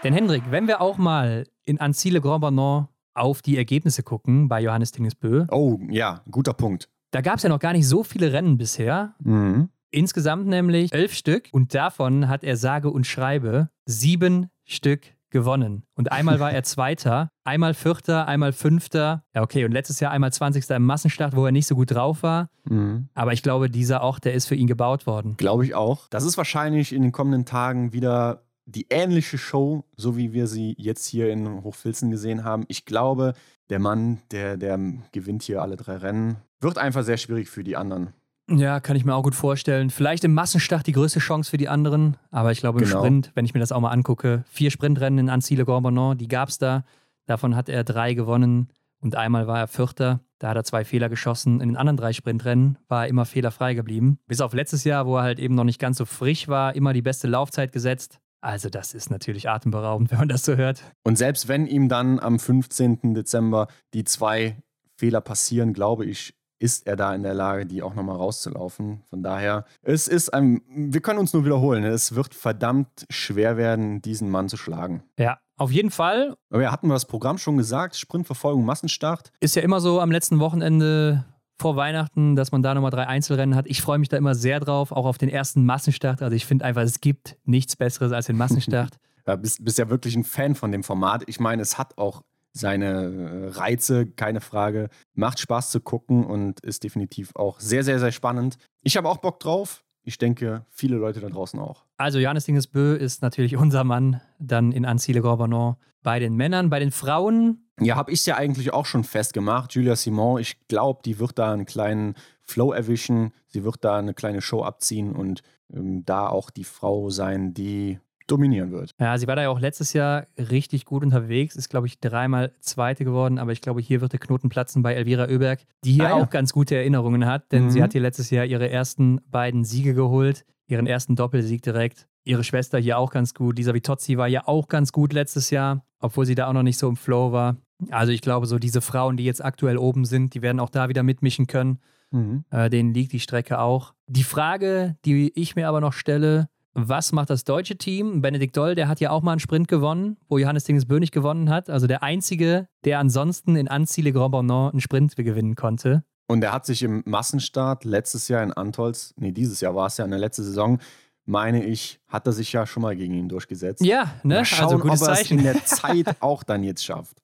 [0.04, 4.62] Denn Hendrik, wenn wir auch mal in Ancile Grand Banon auf die Ergebnisse gucken bei
[4.62, 5.46] Johannes Dingesbö.
[5.50, 6.90] Oh, ja, guter Punkt.
[7.12, 9.16] Da gab es ja noch gar nicht so viele Rennen bisher.
[9.24, 9.70] Mhm.
[9.90, 15.84] Insgesamt nämlich elf Stück und davon hat er sage und schreibe sieben Stück gewonnen.
[15.96, 19.24] Und einmal war er Zweiter, einmal Vierter, einmal Fünfter.
[19.34, 20.70] Ja, okay, und letztes Jahr einmal 20.
[20.70, 22.50] im Massenstart, wo er nicht so gut drauf war.
[22.66, 23.10] Mhm.
[23.14, 25.36] Aber ich glaube, dieser Ort, der ist für ihn gebaut worden.
[25.38, 26.08] Glaube ich auch.
[26.10, 30.76] Das ist wahrscheinlich in den kommenden Tagen wieder die ähnliche Show, so wie wir sie
[30.78, 32.66] jetzt hier in Hochfilzen gesehen haben.
[32.68, 33.34] Ich glaube,
[33.70, 34.78] der Mann, der, der
[35.14, 38.14] gewinnt hier alle drei Rennen, wird einfach sehr schwierig für die anderen.
[38.50, 39.90] Ja, kann ich mir auch gut vorstellen.
[39.90, 43.00] Vielleicht im Massenstart die größte Chance für die anderen, aber ich glaube im genau.
[43.00, 46.58] Sprint, wenn ich mir das auch mal angucke, vier Sprintrennen in Annecy-le-Gorbonon, die gab es
[46.58, 46.86] da.
[47.26, 48.70] Davon hat er drei gewonnen
[49.00, 50.22] und einmal war er Vierter.
[50.40, 51.60] Da hat er zwei Fehler geschossen.
[51.62, 54.20] In den anderen drei Sprintrennen war er immer fehlerfrei geblieben.
[54.28, 56.94] Bis auf letztes Jahr, wo er halt eben noch nicht ganz so frisch war, immer
[56.94, 58.20] die beste Laufzeit gesetzt.
[58.40, 60.84] Also das ist natürlich atemberaubend, wenn man das so hört.
[61.04, 63.14] Und selbst wenn ihm dann am 15.
[63.14, 64.58] Dezember die zwei
[64.96, 69.02] Fehler passieren, glaube ich, ist er da in der Lage, die auch nochmal rauszulaufen.
[69.10, 74.02] Von daher, es ist ein, wir können uns nur wiederholen, es wird verdammt schwer werden,
[74.02, 75.04] diesen Mann zu schlagen.
[75.18, 76.36] Ja, auf jeden Fall.
[76.52, 79.32] Aber ja, hatten wir das Programm schon gesagt, Sprintverfolgung, Massenstart.
[79.40, 81.26] Ist ja immer so am letzten Wochenende
[81.60, 83.66] vor Weihnachten, dass man da nochmal drei Einzelrennen hat.
[83.68, 86.22] Ich freue mich da immer sehr drauf, auch auf den ersten Massenstart.
[86.22, 88.98] Also ich finde einfach, es gibt nichts Besseres als den Massenstart.
[89.28, 91.24] ja, bist, bist ja wirklich ein Fan von dem Format.
[91.26, 92.22] Ich meine, es hat auch
[92.58, 94.90] seine äh, Reize, keine Frage.
[95.14, 98.58] Macht Spaß zu gucken und ist definitiv auch sehr, sehr, sehr spannend.
[98.82, 99.84] Ich habe auch Bock drauf.
[100.04, 101.86] Ich denke, viele Leute da draußen auch.
[101.98, 105.76] Also Janis Dingesbö ist natürlich unser Mann dann in Anzile Gorbanon.
[106.04, 107.68] Bei den Männern, bei den Frauen.
[107.82, 109.74] Ja, habe ich es ja eigentlich auch schon festgemacht.
[109.74, 113.34] Julia Simon, ich glaube, die wird da einen kleinen Flow erwischen.
[113.48, 115.42] Sie wird da eine kleine Show abziehen und
[115.74, 118.92] ähm, da auch die Frau sein, die dominieren wird.
[119.00, 122.54] Ja, sie war da ja auch letztes Jahr richtig gut unterwegs, ist, glaube ich, dreimal
[122.60, 126.08] Zweite geworden, aber ich glaube, hier wird der Knoten platzen bei Elvira Oeberg, die hier
[126.08, 126.24] ah, ja.
[126.24, 127.70] auch ganz gute Erinnerungen hat, denn mhm.
[127.72, 132.08] sie hat hier letztes Jahr ihre ersten beiden Siege geholt, ihren ersten Doppelsieg direkt.
[132.24, 133.58] Ihre Schwester hier auch ganz gut.
[133.58, 136.78] Lisa Vitozzi war ja auch ganz gut letztes Jahr, obwohl sie da auch noch nicht
[136.78, 137.56] so im Flow war.
[137.90, 140.90] Also ich glaube, so diese Frauen, die jetzt aktuell oben sind, die werden auch da
[140.90, 141.80] wieder mitmischen können.
[142.12, 142.44] Mhm.
[142.50, 143.94] Äh, denen liegt die Strecke auch.
[144.08, 146.50] Die Frage, die ich mir aber noch stelle,
[146.80, 148.22] was macht das deutsche Team?
[148.22, 151.50] Benedikt Doll, der hat ja auch mal einen Sprint gewonnen, wo Johannes Dingesbö nicht gewonnen
[151.50, 151.72] hat.
[151.72, 156.04] Also der einzige, der ansonsten in Anziele Grand Bonnant einen Sprint gewinnen konnte.
[156.28, 159.98] Und er hat sich im Massenstart letztes Jahr in Antolz, nee, dieses Jahr war es
[159.98, 160.78] ja in der letzten Saison,
[161.26, 163.84] meine ich, hat er sich ja schon mal gegen ihn durchgesetzt.
[163.84, 164.36] Ja, ne?
[164.36, 167.18] Mal also schauen, also gutes ob er es in der Zeit auch dann jetzt schafft.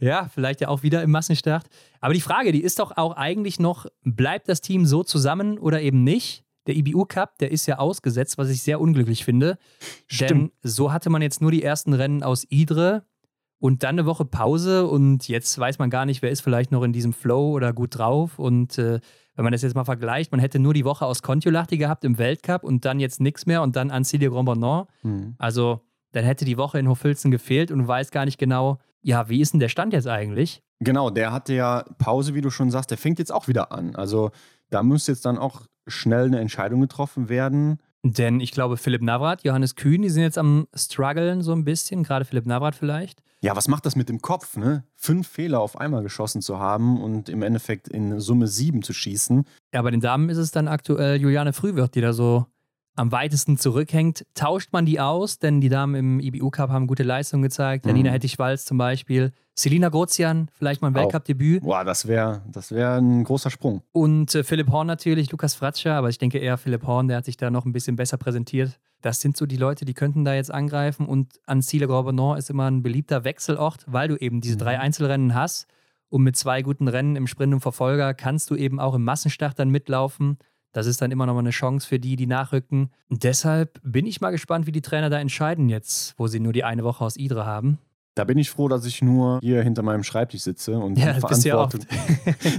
[0.00, 1.66] Ja, vielleicht ja auch wieder im Massenstart.
[2.00, 5.80] Aber die Frage, die ist doch auch eigentlich noch, bleibt das Team so zusammen oder
[5.80, 6.45] eben nicht?
[6.66, 9.58] Der IBU Cup, der ist ja ausgesetzt, was ich sehr unglücklich finde.
[10.06, 10.30] Stimmt.
[10.30, 13.04] Denn so hatte man jetzt nur die ersten Rennen aus Idre
[13.58, 16.82] und dann eine Woche Pause und jetzt weiß man gar nicht, wer ist vielleicht noch
[16.82, 18.38] in diesem Flow oder gut drauf.
[18.38, 19.00] Und äh,
[19.34, 22.18] wenn man das jetzt mal vergleicht, man hätte nur die Woche aus Kontiolahti gehabt im
[22.18, 24.88] Weltcup und dann jetzt nichts mehr und dann Ancilia Grand Bonnant.
[25.02, 25.34] Mhm.
[25.38, 25.80] Also
[26.12, 29.40] dann hätte die Woche in Hofilzen gefehlt und du weißt gar nicht genau, ja, wie
[29.40, 30.62] ist denn der Stand jetzt eigentlich?
[30.80, 33.94] Genau, der hatte ja Pause, wie du schon sagst, der fängt jetzt auch wieder an.
[33.96, 34.30] Also
[34.70, 37.78] da muss jetzt dann auch schnell eine Entscheidung getroffen werden.
[38.02, 42.02] Denn ich glaube, Philipp Navrat, Johannes Kühn, die sind jetzt am struggeln so ein bisschen,
[42.02, 43.22] gerade Philipp Navrat vielleicht.
[43.42, 44.84] Ja, was macht das mit dem Kopf, ne?
[44.94, 49.44] Fünf Fehler auf einmal geschossen zu haben und im Endeffekt in Summe sieben zu schießen.
[49.74, 52.46] Ja, bei den Damen ist es dann aktuell Juliane Frühwirt, die da so
[52.96, 54.26] am weitesten zurückhängt.
[54.34, 57.84] Tauscht man die aus, denn die Damen im IBU Cup haben gute Leistungen gezeigt.
[57.84, 57.90] Mhm.
[57.90, 59.32] Janina Hettich-Walz zum Beispiel.
[59.54, 61.62] Selina Grozian, vielleicht mal ein Weltcup-Debüt.
[61.62, 63.82] Boah, das wäre das wär ein großer Sprung.
[63.92, 67.24] Und äh, Philipp Horn natürlich, Lukas Fratscher, aber ich denke eher Philipp Horn, der hat
[67.24, 68.78] sich da noch ein bisschen besser präsentiert.
[69.00, 71.06] Das sind so die Leute, die könnten da jetzt angreifen.
[71.06, 74.60] Und Ancile Gorbenon ist immer ein beliebter Wechselort, weil du eben diese mhm.
[74.60, 75.66] drei Einzelrennen hast.
[76.08, 79.58] Und mit zwei guten Rennen im Sprint und Verfolger kannst du eben auch im Massenstart
[79.58, 80.38] dann mitlaufen.
[80.72, 82.90] Das ist dann immer noch mal eine Chance für die, die nachrücken.
[83.08, 86.52] Und deshalb bin ich mal gespannt, wie die Trainer da entscheiden jetzt, wo sie nur
[86.52, 87.78] die eine Woche aus Idre haben.
[88.16, 91.20] Da bin ich froh, dass ich nur hier hinter meinem Schreibtisch sitze und ja, die,
[91.20, 91.80] Verantwortung,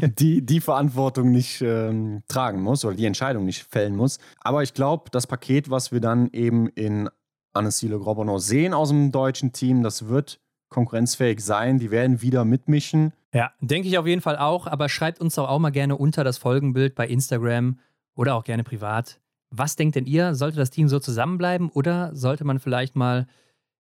[0.20, 4.20] die, die, Verantwortung nicht ähm, tragen muss oder die Entscheidung nicht fällen muss.
[4.40, 7.10] Aber ich glaube, das Paket, was wir dann eben in
[7.54, 10.40] Annesile Grobonneau sehen aus dem deutschen Team, das wird
[10.70, 11.80] konkurrenzfähig sein.
[11.80, 13.14] Die werden wieder mitmischen.
[13.34, 14.68] Ja, denke ich auf jeden Fall auch.
[14.68, 17.80] Aber schreibt uns doch auch mal gerne unter das Folgenbild bei Instagram
[18.18, 19.22] oder auch gerne privat.
[19.50, 20.36] Was denkt denn ihr?
[20.36, 23.28] Sollte das Team so zusammenbleiben oder sollte man vielleicht mal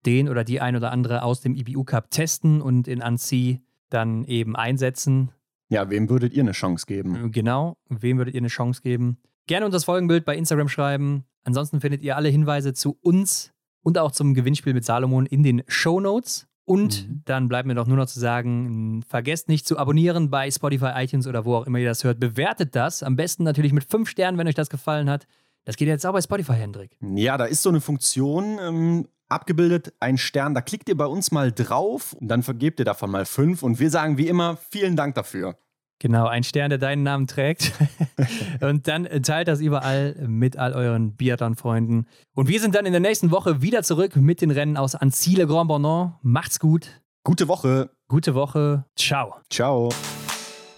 [0.05, 4.23] den oder die ein oder andere aus dem IBU Cup testen und in Annecy dann
[4.23, 5.31] eben einsetzen?
[5.67, 7.25] Ja, wem würdet ihr eine Chance geben?
[7.25, 9.17] Äh, genau, wem würdet ihr eine Chance geben?
[9.47, 11.25] Gerne uns das Folgenbild bei Instagram schreiben.
[11.43, 13.51] Ansonsten findet ihr alle Hinweise zu uns
[13.81, 16.47] und auch zum Gewinnspiel mit Salomon in den Show Notes.
[16.69, 17.21] Und mhm.
[17.25, 21.25] dann bleibt mir doch nur noch zu sagen, vergesst nicht zu abonnieren bei Spotify, iTunes
[21.25, 22.19] oder wo auch immer ihr das hört.
[22.19, 23.01] Bewertet das.
[23.01, 25.25] Am besten natürlich mit fünf Sternen, wenn euch das gefallen hat.
[25.65, 26.95] Das geht jetzt auch bei Spotify, Hendrik.
[27.01, 30.53] Ja, da ist so eine Funktion ähm, abgebildet, ein Stern.
[30.53, 33.63] Da klickt ihr bei uns mal drauf und dann vergebt ihr davon mal fünf.
[33.63, 35.57] Und wir sagen wie immer vielen Dank dafür.
[35.99, 37.73] Genau, ein Stern, der deinen Namen trägt.
[38.61, 42.07] und dann teilt das überall mit all euren Biathlon-Freunden.
[42.33, 45.45] Und wir sind dann in der nächsten Woche wieder zurück mit den Rennen aus Anzile
[45.45, 46.13] Grand Bonnant.
[46.21, 47.01] Macht's gut.
[47.23, 47.89] Gute Woche.
[48.07, 48.85] Gute Woche.
[48.95, 49.35] Ciao.
[49.49, 49.89] Ciao.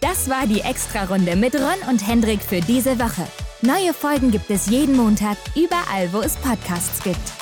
[0.01, 3.27] Das war die Extra-Runde mit Ron und Hendrik für diese Woche.
[3.61, 7.40] Neue Folgen gibt es jeden Montag, überall, wo es Podcasts gibt.